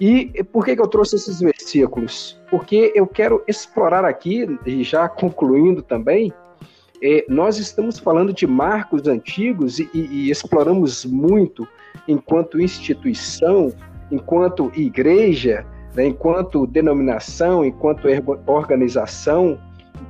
E 0.00 0.26
por 0.52 0.64
que, 0.64 0.74
que 0.74 0.82
eu 0.82 0.88
trouxe 0.88 1.16
esses 1.16 1.40
versículos? 1.40 2.38
Porque 2.50 2.92
eu 2.94 3.06
quero 3.06 3.42
explorar 3.46 4.04
aqui, 4.04 4.58
e 4.66 4.82
já 4.82 5.08
concluindo 5.08 5.82
também, 5.82 6.32
é, 7.02 7.24
nós 7.28 7.58
estamos 7.58 7.98
falando 7.98 8.32
de 8.32 8.46
marcos 8.46 9.06
antigos 9.06 9.78
e, 9.78 9.88
e, 9.94 10.30
exploramos 10.30 11.04
muito 11.04 11.66
enquanto 12.08 12.60
instituição, 12.60 13.72
enquanto 14.10 14.72
igreja, 14.74 15.66
né, 15.94 16.06
enquanto 16.06 16.66
denominação, 16.66 17.64
enquanto 17.64 18.08
organização, 18.46 19.58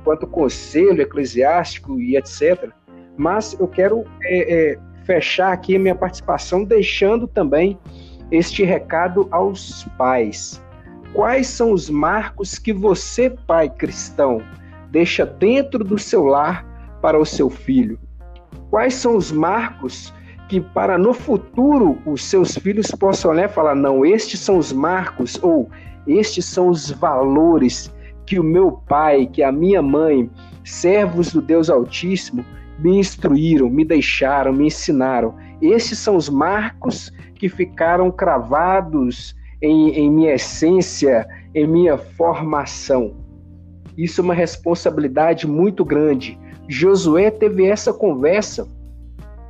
enquanto 0.05 0.27
conselho 0.27 1.01
eclesiástico 1.01 1.99
e 1.99 2.15
etc. 2.15 2.69
Mas 3.17 3.57
eu 3.59 3.67
quero 3.67 4.05
é, 4.23 4.73
é, 4.73 4.79
fechar 5.03 5.51
aqui 5.51 5.75
a 5.75 5.79
minha 5.79 5.95
participação 5.95 6.63
deixando 6.63 7.27
também 7.27 7.79
este 8.29 8.63
recado 8.63 9.27
aos 9.31 9.83
pais. 9.97 10.63
Quais 11.11 11.47
são 11.47 11.71
os 11.71 11.89
marcos 11.89 12.59
que 12.59 12.71
você, 12.71 13.31
pai 13.47 13.67
cristão, 13.67 14.41
deixa 14.91 15.25
dentro 15.25 15.83
do 15.83 15.97
seu 15.97 16.23
lar 16.25 16.63
para 17.01 17.17
o 17.17 17.25
seu 17.25 17.49
filho? 17.49 17.97
Quais 18.69 18.93
são 18.93 19.15
os 19.15 19.31
marcos 19.31 20.13
que 20.47 20.61
para 20.61 20.99
no 20.99 21.13
futuro 21.13 21.97
os 22.05 22.23
seus 22.23 22.55
filhos 22.55 22.91
possam 22.91 23.31
olhar 23.31 23.45
e 23.45 23.53
falar: 23.53 23.73
não, 23.73 24.05
estes 24.05 24.39
são 24.39 24.57
os 24.57 24.71
marcos 24.71 25.39
ou 25.41 25.69
estes 26.05 26.45
são 26.45 26.67
os 26.67 26.91
valores 26.91 27.94
que 28.25 28.39
o 28.39 28.43
meu 28.43 28.71
pai, 28.71 29.27
que 29.27 29.43
a 29.43 29.51
minha 29.51 29.81
mãe, 29.81 30.29
servos 30.63 31.31
do 31.31 31.41
Deus 31.41 31.69
Altíssimo, 31.69 32.45
me 32.79 32.97
instruíram, 32.97 33.69
me 33.69 33.85
deixaram, 33.85 34.51
me 34.51 34.67
ensinaram. 34.67 35.35
Esses 35.61 35.99
são 35.99 36.15
os 36.15 36.29
marcos 36.29 37.11
que 37.35 37.47
ficaram 37.47 38.11
cravados 38.11 39.35
em, 39.61 39.91
em 39.91 40.09
minha 40.09 40.33
essência, 40.33 41.27
em 41.53 41.67
minha 41.67 41.97
formação. 41.97 43.13
Isso 43.97 44.21
é 44.21 44.23
uma 44.23 44.33
responsabilidade 44.33 45.47
muito 45.47 45.85
grande. 45.85 46.37
Josué 46.67 47.31
teve 47.31 47.65
essa 47.65 47.93
conversa 47.93 48.67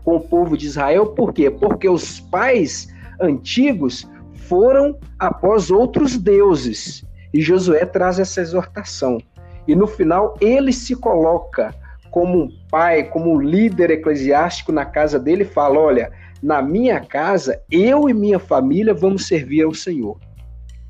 com 0.04 0.18
o 0.18 0.22
povo 0.22 0.56
de 0.56 0.68
Israel, 0.68 1.08
por 1.08 1.34
quê? 1.34 1.50
Porque 1.50 1.90
os 1.90 2.20
pais 2.20 2.88
antigos 3.20 4.08
foram 4.34 5.00
após 5.18 5.72
outros 5.72 6.18
deuses. 6.18 7.05
E 7.36 7.42
Josué 7.42 7.86
traz 7.86 8.18
essa 8.18 8.40
exortação. 8.40 9.18
E 9.68 9.76
no 9.76 9.88
final 9.88 10.38
ele 10.40 10.72
se 10.72 10.96
coloca 10.96 11.76
como 12.10 12.44
um 12.44 12.50
pai, 12.72 13.04
como 13.10 13.34
um 13.34 13.42
líder 13.42 13.92
eclesiástico 13.92 14.72
na 14.72 14.86
casa 14.86 15.20
dele 15.20 15.44
e 15.44 15.46
fala: 15.46 15.78
Olha, 15.78 16.14
na 16.42 16.62
minha 16.62 17.02
casa, 17.02 17.62
eu 17.70 18.08
e 18.08 18.14
minha 18.14 18.40
família 18.40 18.94
vamos 18.94 19.28
servir 19.28 19.64
ao 19.64 19.74
Senhor. 19.74 20.18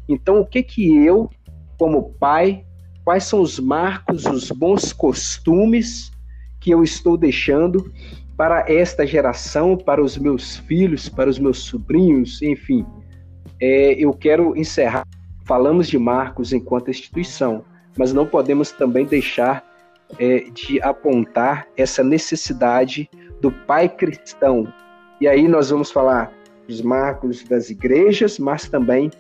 Então, 0.08 0.40
o 0.40 0.46
que 0.46 0.62
que 0.62 0.96
eu, 1.04 1.32
como 1.80 2.14
pai, 2.20 2.64
quais 3.04 3.24
são 3.24 3.42
os 3.42 3.60
marcos, 3.60 4.28
os 4.28 4.52
bons 4.52 4.94
costumes 4.94 6.12
que 6.60 6.70
eu 6.70 6.84
estou 6.84 7.18
deixando 7.18 7.92
para 8.38 8.72
esta 8.72 9.04
geração, 9.04 9.76
para 9.76 10.00
os 10.00 10.16
meus 10.16 10.58
filhos, 10.58 11.10
para 11.10 11.28
os 11.28 11.40
meus 11.40 11.58
sobrinhos, 11.64 12.40
enfim. 12.44 12.86
É, 13.60 13.94
eu 13.94 14.14
quero 14.14 14.56
encerrar. 14.56 15.08
Falamos 15.46 15.88
de 15.88 16.00
Marcos 16.00 16.52
enquanto 16.52 16.90
instituição, 16.90 17.64
mas 17.98 18.12
não 18.12 18.26
podemos 18.26 18.72
também 18.72 19.06
deixar 19.06 19.64
é, 20.18 20.40
de 20.52 20.82
apontar 20.82 21.68
essa 21.78 22.04
necessidade 22.04 23.08
do 23.42 23.52
pai 23.52 23.88
cristão. 23.88 24.68
E 25.22 25.28
aí 25.28 25.48
nós 25.48 25.70
vamos 25.70 25.92
falar 25.92 26.34
dos 26.68 26.82
marcos 26.82 27.44
das 27.44 27.70
igrejas, 27.70 28.40
mas 28.40 28.68
também 28.68 29.12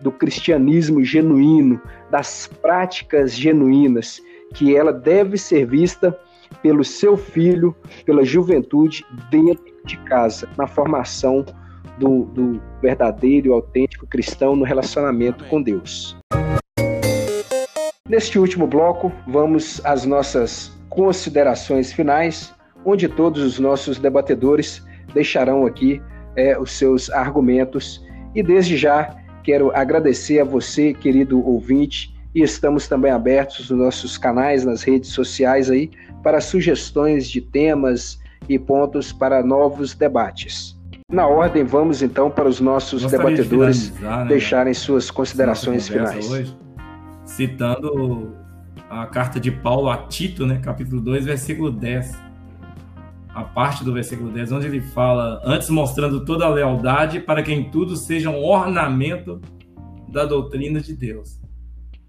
do 0.00 0.10
cristianismo 0.10 1.04
genuíno, 1.04 1.80
das 2.10 2.46
práticas 2.46 3.32
genuínas, 3.34 4.22
que 4.54 4.74
ela 4.74 4.92
deve 4.92 5.36
ser 5.36 5.66
vista 5.66 6.18
pelo 6.62 6.82
seu 6.82 7.14
filho, 7.14 7.76
pela 8.06 8.24
juventude 8.24 9.04
dentro 9.30 9.64
de 9.84 9.98
casa, 10.04 10.48
na 10.56 10.66
formação 10.66 11.44
do, 11.98 12.24
do 12.24 12.62
verdadeiro, 12.80 13.52
autêntico 13.52 14.06
cristão 14.06 14.56
no 14.56 14.64
relacionamento 14.64 15.44
com 15.44 15.62
Deus. 15.62 16.16
Neste 18.08 18.38
último 18.38 18.66
bloco, 18.66 19.10
vamos 19.26 19.80
às 19.84 20.04
nossas 20.04 20.72
considerações 20.90 21.92
finais, 21.92 22.52
onde 22.84 23.08
todos 23.08 23.42
os 23.42 23.58
nossos 23.58 23.98
debatedores 23.98 24.84
deixarão 25.14 25.64
aqui 25.64 26.02
é, 26.36 26.58
os 26.58 26.72
seus 26.72 27.10
argumentos. 27.10 28.04
E 28.34 28.42
desde 28.42 28.76
já 28.76 29.16
quero 29.42 29.74
agradecer 29.74 30.40
a 30.40 30.44
você, 30.44 30.92
querido 30.92 31.46
ouvinte, 31.46 32.14
e 32.34 32.42
estamos 32.42 32.88
também 32.88 33.12
abertos 33.12 33.70
nos 33.70 33.78
nossos 33.78 34.18
canais, 34.18 34.64
nas 34.64 34.82
redes 34.82 35.10
sociais 35.10 35.70
aí, 35.70 35.90
para 36.22 36.40
sugestões 36.40 37.28
de 37.28 37.40
temas 37.40 38.18
e 38.48 38.58
pontos 38.58 39.12
para 39.12 39.42
novos 39.42 39.94
debates. 39.94 40.73
Na 41.14 41.28
ordem, 41.28 41.62
vamos 41.62 42.02
então 42.02 42.28
para 42.28 42.48
os 42.48 42.60
nossos 42.60 43.02
Gostaria 43.02 43.36
debatedores 43.36 43.94
de 43.94 44.02
né, 44.02 44.24
deixarem 44.26 44.74
suas 44.74 45.12
considerações 45.12 45.88
finais. 45.88 46.28
Hoje, 46.28 46.56
citando 47.24 48.34
a 48.90 49.06
carta 49.06 49.38
de 49.38 49.52
Paulo 49.52 49.88
a 49.88 49.96
Tito, 50.08 50.44
né, 50.44 50.58
capítulo 50.58 51.00
2, 51.00 51.24
versículo 51.24 51.70
10 51.70 52.18
a 53.32 53.44
parte 53.44 53.84
do 53.84 53.92
versículo 53.92 54.30
10, 54.30 54.52
onde 54.52 54.66
ele 54.66 54.80
fala, 54.80 55.40
antes 55.44 55.70
mostrando 55.70 56.24
toda 56.24 56.46
a 56.46 56.48
lealdade 56.48 57.20
para 57.20 57.44
que 57.44 57.52
em 57.52 57.70
tudo 57.70 57.96
seja 57.96 58.28
um 58.28 58.42
ornamento 58.44 59.40
da 60.08 60.24
doutrina 60.24 60.80
de 60.80 60.94
Deus, 60.94 61.40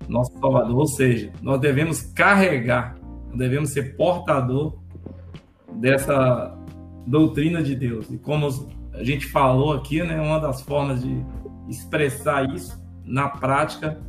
nosso 0.07 0.31
Salvador. 0.39 0.75
Ou 0.75 0.87
seja, 0.87 1.31
nós 1.43 1.59
devemos 1.59 2.01
carregar, 2.01 2.97
devemos 3.35 3.69
ser 3.69 3.95
portador 3.95 4.79
dessa 5.73 6.55
doutrina 7.05 7.61
de 7.61 7.75
Deus. 7.75 8.09
E 8.09 8.17
como 8.17 8.47
a 8.97 9.03
gente 9.03 9.27
falou 9.27 9.73
aqui, 9.73 10.01
né, 10.01 10.19
uma 10.19 10.39
das 10.39 10.61
formas 10.61 11.03
de 11.03 11.23
expressar 11.67 12.49
isso 12.53 12.81
na 13.03 13.29
prática 13.29 13.99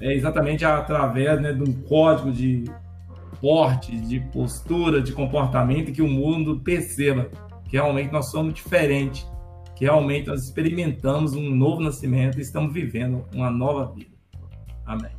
é 0.00 0.14
exatamente 0.14 0.64
através 0.64 1.40
né, 1.40 1.52
de 1.52 1.62
um 1.62 1.72
código 1.82 2.32
de 2.32 2.64
porte, 3.40 3.96
de 4.00 4.20
postura, 4.20 5.00
de 5.00 5.12
comportamento 5.12 5.92
que 5.92 6.02
o 6.02 6.08
mundo 6.08 6.60
perceba 6.60 7.30
que 7.64 7.76
realmente 7.76 8.12
nós 8.12 8.30
somos 8.30 8.54
diferentes, 8.54 9.26
que 9.76 9.84
realmente 9.84 10.28
nós 10.28 10.44
experimentamos 10.44 11.34
um 11.34 11.50
novo 11.50 11.80
nascimento 11.80 12.38
e 12.38 12.42
estamos 12.42 12.72
vivendo 12.72 13.24
uma 13.32 13.50
nova 13.50 13.92
vida. 13.92 14.10
Amém. 14.84 15.10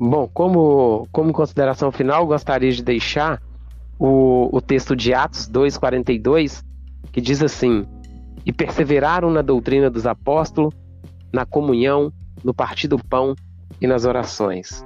Bom, 0.00 0.28
como, 0.32 1.08
como 1.10 1.32
consideração 1.32 1.90
final, 1.90 2.26
gostaria 2.26 2.70
de 2.70 2.82
deixar 2.82 3.42
o, 3.98 4.48
o 4.52 4.60
texto 4.60 4.94
de 4.94 5.12
Atos 5.12 5.48
2,42, 5.50 6.62
que 7.12 7.20
diz 7.20 7.42
assim: 7.42 7.86
E 8.44 8.52
perseveraram 8.52 9.30
na 9.30 9.42
doutrina 9.42 9.90
dos 9.90 10.06
apóstolos, 10.06 10.74
na 11.32 11.44
comunhão, 11.44 12.12
no 12.44 12.54
partir 12.54 12.88
do 12.88 12.98
pão 12.98 13.34
e 13.80 13.86
nas 13.86 14.04
orações. 14.04 14.84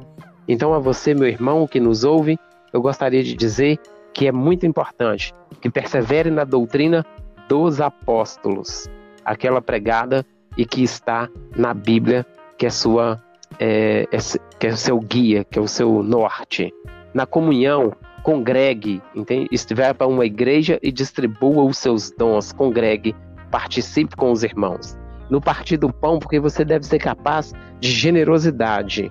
Então, 0.49 0.75
a 0.75 0.79
você, 0.79 1.15
meu 1.15 1.29
irmão 1.29 1.67
que 1.67 1.79
nos 1.79 2.05
ouve, 2.05 2.39
eu 2.73 2.81
gostaria 2.81 3.23
de 3.23 3.35
dizer 3.35 3.79
que 4.13 4.27
é 4.27 4.33
muito 4.33 4.67
importante 4.67 5.33
que 5.61 5.71
persevere 5.71 6.31
na 6.31 6.45
doutrina 6.45 7.05
dos 7.49 7.81
apóstolos, 7.81 8.89
aquela 9.25 9.61
pregada 9.61 10.25
e 10.57 10.65
que 10.67 10.83
está 10.83 11.29
na 11.57 11.73
Bíblia, 11.73 12.27
que 12.59 12.67
é 12.67 12.71
sua 12.71 13.23
é, 13.59 14.09
é, 14.11 14.19
que 14.59 14.67
é 14.67 14.71
o 14.71 14.77
seu 14.77 14.99
guia, 15.01 15.45
que 15.45 15.59
é 15.59 15.63
o 15.63 15.69
seu 15.69 16.03
norte. 16.03 16.73
Na 17.15 17.27
comunhão, 17.27 17.93
congregue, 18.23 19.03
entende? 19.15 19.49
estiver 19.51 19.93
para 19.95 20.07
uma 20.07 20.25
igreja 20.25 20.79
e 20.83 20.93
distribua 20.93 21.65
os 21.65 21.79
seus 21.79 22.11
dons, 22.11 22.53
congregue, 22.53 23.15
participe 23.51 24.17
com 24.17 24.31
os 24.31 24.43
irmãos. 24.43 24.97
No 25.29 25.41
partir 25.41 25.77
do 25.77 25.93
pão, 25.93 26.19
porque 26.19 26.39
você 26.39 26.65
deve 26.65 26.87
ser 26.87 26.99
capaz 26.99 27.53
de 27.81 27.91
generosidade. 27.91 29.11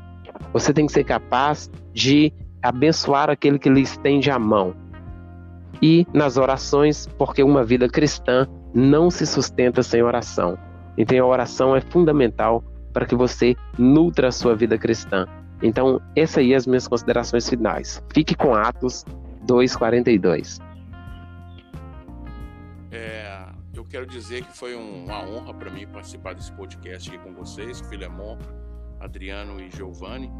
Você 0.53 0.73
tem 0.73 0.85
que 0.85 0.91
ser 0.91 1.03
capaz 1.03 1.69
de 1.93 2.33
abençoar 2.61 3.29
aquele 3.29 3.57
que 3.57 3.69
lhe 3.69 3.81
estende 3.81 4.29
a 4.29 4.37
mão. 4.37 4.73
E 5.81 6.05
nas 6.13 6.37
orações, 6.37 7.07
porque 7.17 7.41
uma 7.43 7.63
vida 7.63 7.89
cristã 7.89 8.47
não 8.73 9.09
se 9.09 9.25
sustenta 9.25 9.81
sem 9.81 10.01
oração. 10.01 10.57
Então 10.97 11.17
a 11.17 11.27
oração 11.27 11.75
é 11.75 11.81
fundamental 11.81 12.63
para 12.93 13.05
que 13.05 13.15
você 13.15 13.55
nutra 13.77 14.27
a 14.27 14.31
sua 14.31 14.55
vida 14.55 14.77
cristã. 14.77 15.25
Então, 15.61 16.01
essas 16.15 16.37
aí 16.37 16.55
as 16.55 16.65
minhas 16.65 16.87
considerações 16.87 17.47
finais. 17.47 18.03
Fique 18.13 18.35
com 18.35 18.53
Atos 18.53 19.05
2,42. 19.45 20.59
É, 22.91 23.45
eu 23.73 23.85
quero 23.85 24.05
dizer 24.05 24.43
que 24.43 24.57
foi 24.57 24.75
um, 24.75 25.05
uma 25.05 25.23
honra 25.23 25.53
para 25.53 25.69
mim 25.69 25.87
participar 25.87 26.33
desse 26.33 26.51
podcast 26.51 27.09
aqui 27.09 27.19
com 27.19 27.33
vocês, 27.33 27.81
Filemon, 27.81 28.37
Adriano 28.99 29.59
e 29.61 29.69
Giovanni. 29.69 30.31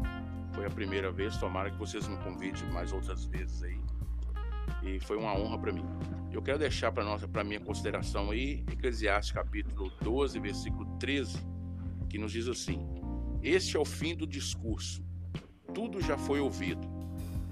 Foi 0.52 0.66
a 0.66 0.70
primeira 0.70 1.10
vez, 1.10 1.36
tomara 1.38 1.70
que 1.70 1.78
vocês 1.78 2.06
me 2.06 2.16
convidem 2.18 2.64
mais 2.72 2.92
outras 2.92 3.24
vezes 3.24 3.62
aí. 3.62 3.80
E 4.82 5.00
foi 5.00 5.16
uma 5.16 5.34
honra 5.34 5.58
para 5.58 5.72
mim. 5.72 5.84
Eu 6.32 6.42
quero 6.42 6.58
deixar 6.58 6.92
para 6.92 7.04
nossa 7.04 7.28
para 7.28 7.44
minha 7.44 7.60
consideração 7.60 8.30
aí 8.30 8.64
Eclesiastes 8.70 9.32
capítulo 9.32 9.90
12, 10.02 10.38
versículo 10.40 10.86
13 10.98 11.52
que 12.12 12.18
nos 12.18 12.30
diz 12.30 12.46
assim: 12.46 12.86
Este 13.42 13.76
é 13.76 13.80
o 13.80 13.86
fim 13.86 14.14
do 14.14 14.26
discurso, 14.26 15.02
tudo 15.74 16.00
já 16.00 16.16
foi 16.16 16.40
ouvido. 16.40 16.86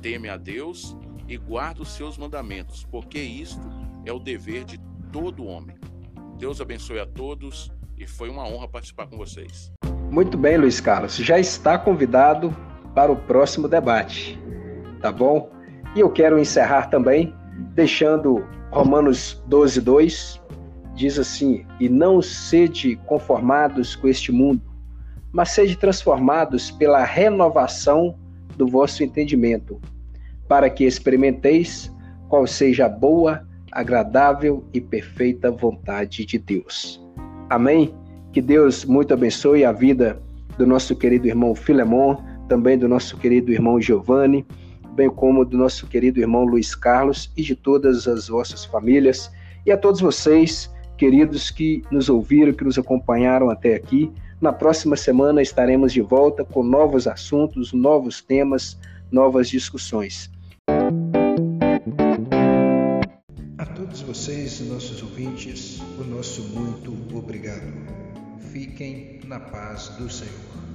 Teme 0.00 0.28
a 0.28 0.36
Deus 0.36 0.96
e 1.28 1.36
guarda 1.36 1.82
os 1.82 1.88
seus 1.88 2.16
mandamentos, 2.16 2.86
porque 2.90 3.18
isto 3.18 3.66
é 4.04 4.12
o 4.12 4.18
dever 4.18 4.64
de 4.64 4.78
todo 5.12 5.44
homem. 5.44 5.76
Deus 6.38 6.60
abençoe 6.60 7.00
a 7.00 7.06
todos 7.06 7.70
e 7.96 8.06
foi 8.06 8.30
uma 8.30 8.46
honra 8.46 8.68
participar 8.68 9.06
com 9.06 9.16
vocês. 9.16 9.70
Muito 10.10 10.36
bem, 10.36 10.56
Luiz 10.56 10.80
Carlos. 10.80 11.16
Já 11.16 11.38
está 11.38 11.78
convidado 11.78 12.54
para 12.94 13.12
o 13.12 13.16
próximo 13.16 13.68
debate, 13.68 14.38
tá 15.00 15.12
bom? 15.12 15.50
E 15.94 16.00
eu 16.00 16.10
quero 16.10 16.38
encerrar 16.38 16.86
também 16.86 17.34
deixando 17.74 18.44
Romanos 18.70 19.42
12, 19.46 19.80
2, 19.80 20.42
diz 20.94 21.18
assim: 21.18 21.66
E 21.78 21.88
não 21.88 22.22
sede 22.22 22.96
conformados 23.06 23.94
com 23.94 24.08
este 24.08 24.32
mundo, 24.32 24.62
mas 25.32 25.50
sede 25.50 25.76
transformados 25.76 26.70
pela 26.70 27.04
renovação 27.04 28.16
do 28.56 28.66
vosso 28.66 29.02
entendimento, 29.02 29.80
para 30.48 30.68
que 30.68 30.84
experimenteis 30.84 31.92
qual 32.28 32.46
seja 32.46 32.86
a 32.86 32.88
boa, 32.88 33.46
agradável 33.72 34.64
e 34.72 34.80
perfeita 34.80 35.50
vontade 35.50 36.24
de 36.24 36.38
Deus. 36.38 37.00
Amém? 37.48 37.94
Que 38.32 38.40
Deus 38.40 38.84
muito 38.84 39.14
abençoe 39.14 39.64
a 39.64 39.72
vida 39.72 40.20
do 40.56 40.66
nosso 40.66 40.94
querido 40.94 41.26
irmão 41.26 41.54
Filemon, 41.54 42.16
também 42.48 42.76
do 42.76 42.88
nosso 42.88 43.16
querido 43.16 43.52
irmão 43.52 43.80
Giovanni, 43.80 44.44
bem 44.94 45.08
como 45.08 45.44
do 45.44 45.56
nosso 45.56 45.86
querido 45.86 46.20
irmão 46.20 46.44
Luiz 46.44 46.74
Carlos 46.74 47.32
e 47.36 47.42
de 47.42 47.54
todas 47.54 48.06
as 48.06 48.28
vossas 48.28 48.64
famílias 48.64 49.30
e 49.64 49.72
a 49.72 49.76
todos 49.76 50.00
vocês 50.00 50.70
queridos 50.96 51.50
que 51.50 51.82
nos 51.90 52.08
ouviram, 52.08 52.52
que 52.52 52.64
nos 52.64 52.78
acompanharam 52.78 53.48
até 53.48 53.74
aqui. 53.74 54.12
Na 54.40 54.54
próxima 54.54 54.96
semana 54.96 55.42
estaremos 55.42 55.92
de 55.92 56.00
volta 56.00 56.42
com 56.44 56.62
novos 56.62 57.06
assuntos, 57.06 57.74
novos 57.74 58.22
temas, 58.22 58.78
novas 59.12 59.50
discussões. 59.50 60.30
A 63.58 63.66
todos 63.66 64.00
vocês, 64.00 64.60
nossos 64.62 65.02
ouvintes, 65.02 65.78
o 65.98 66.04
nosso 66.04 66.42
muito 66.42 66.90
obrigado. 67.14 67.70
Fiquem 68.50 69.20
na 69.26 69.38
paz 69.38 69.88
do 69.98 70.08
Senhor. 70.10 70.69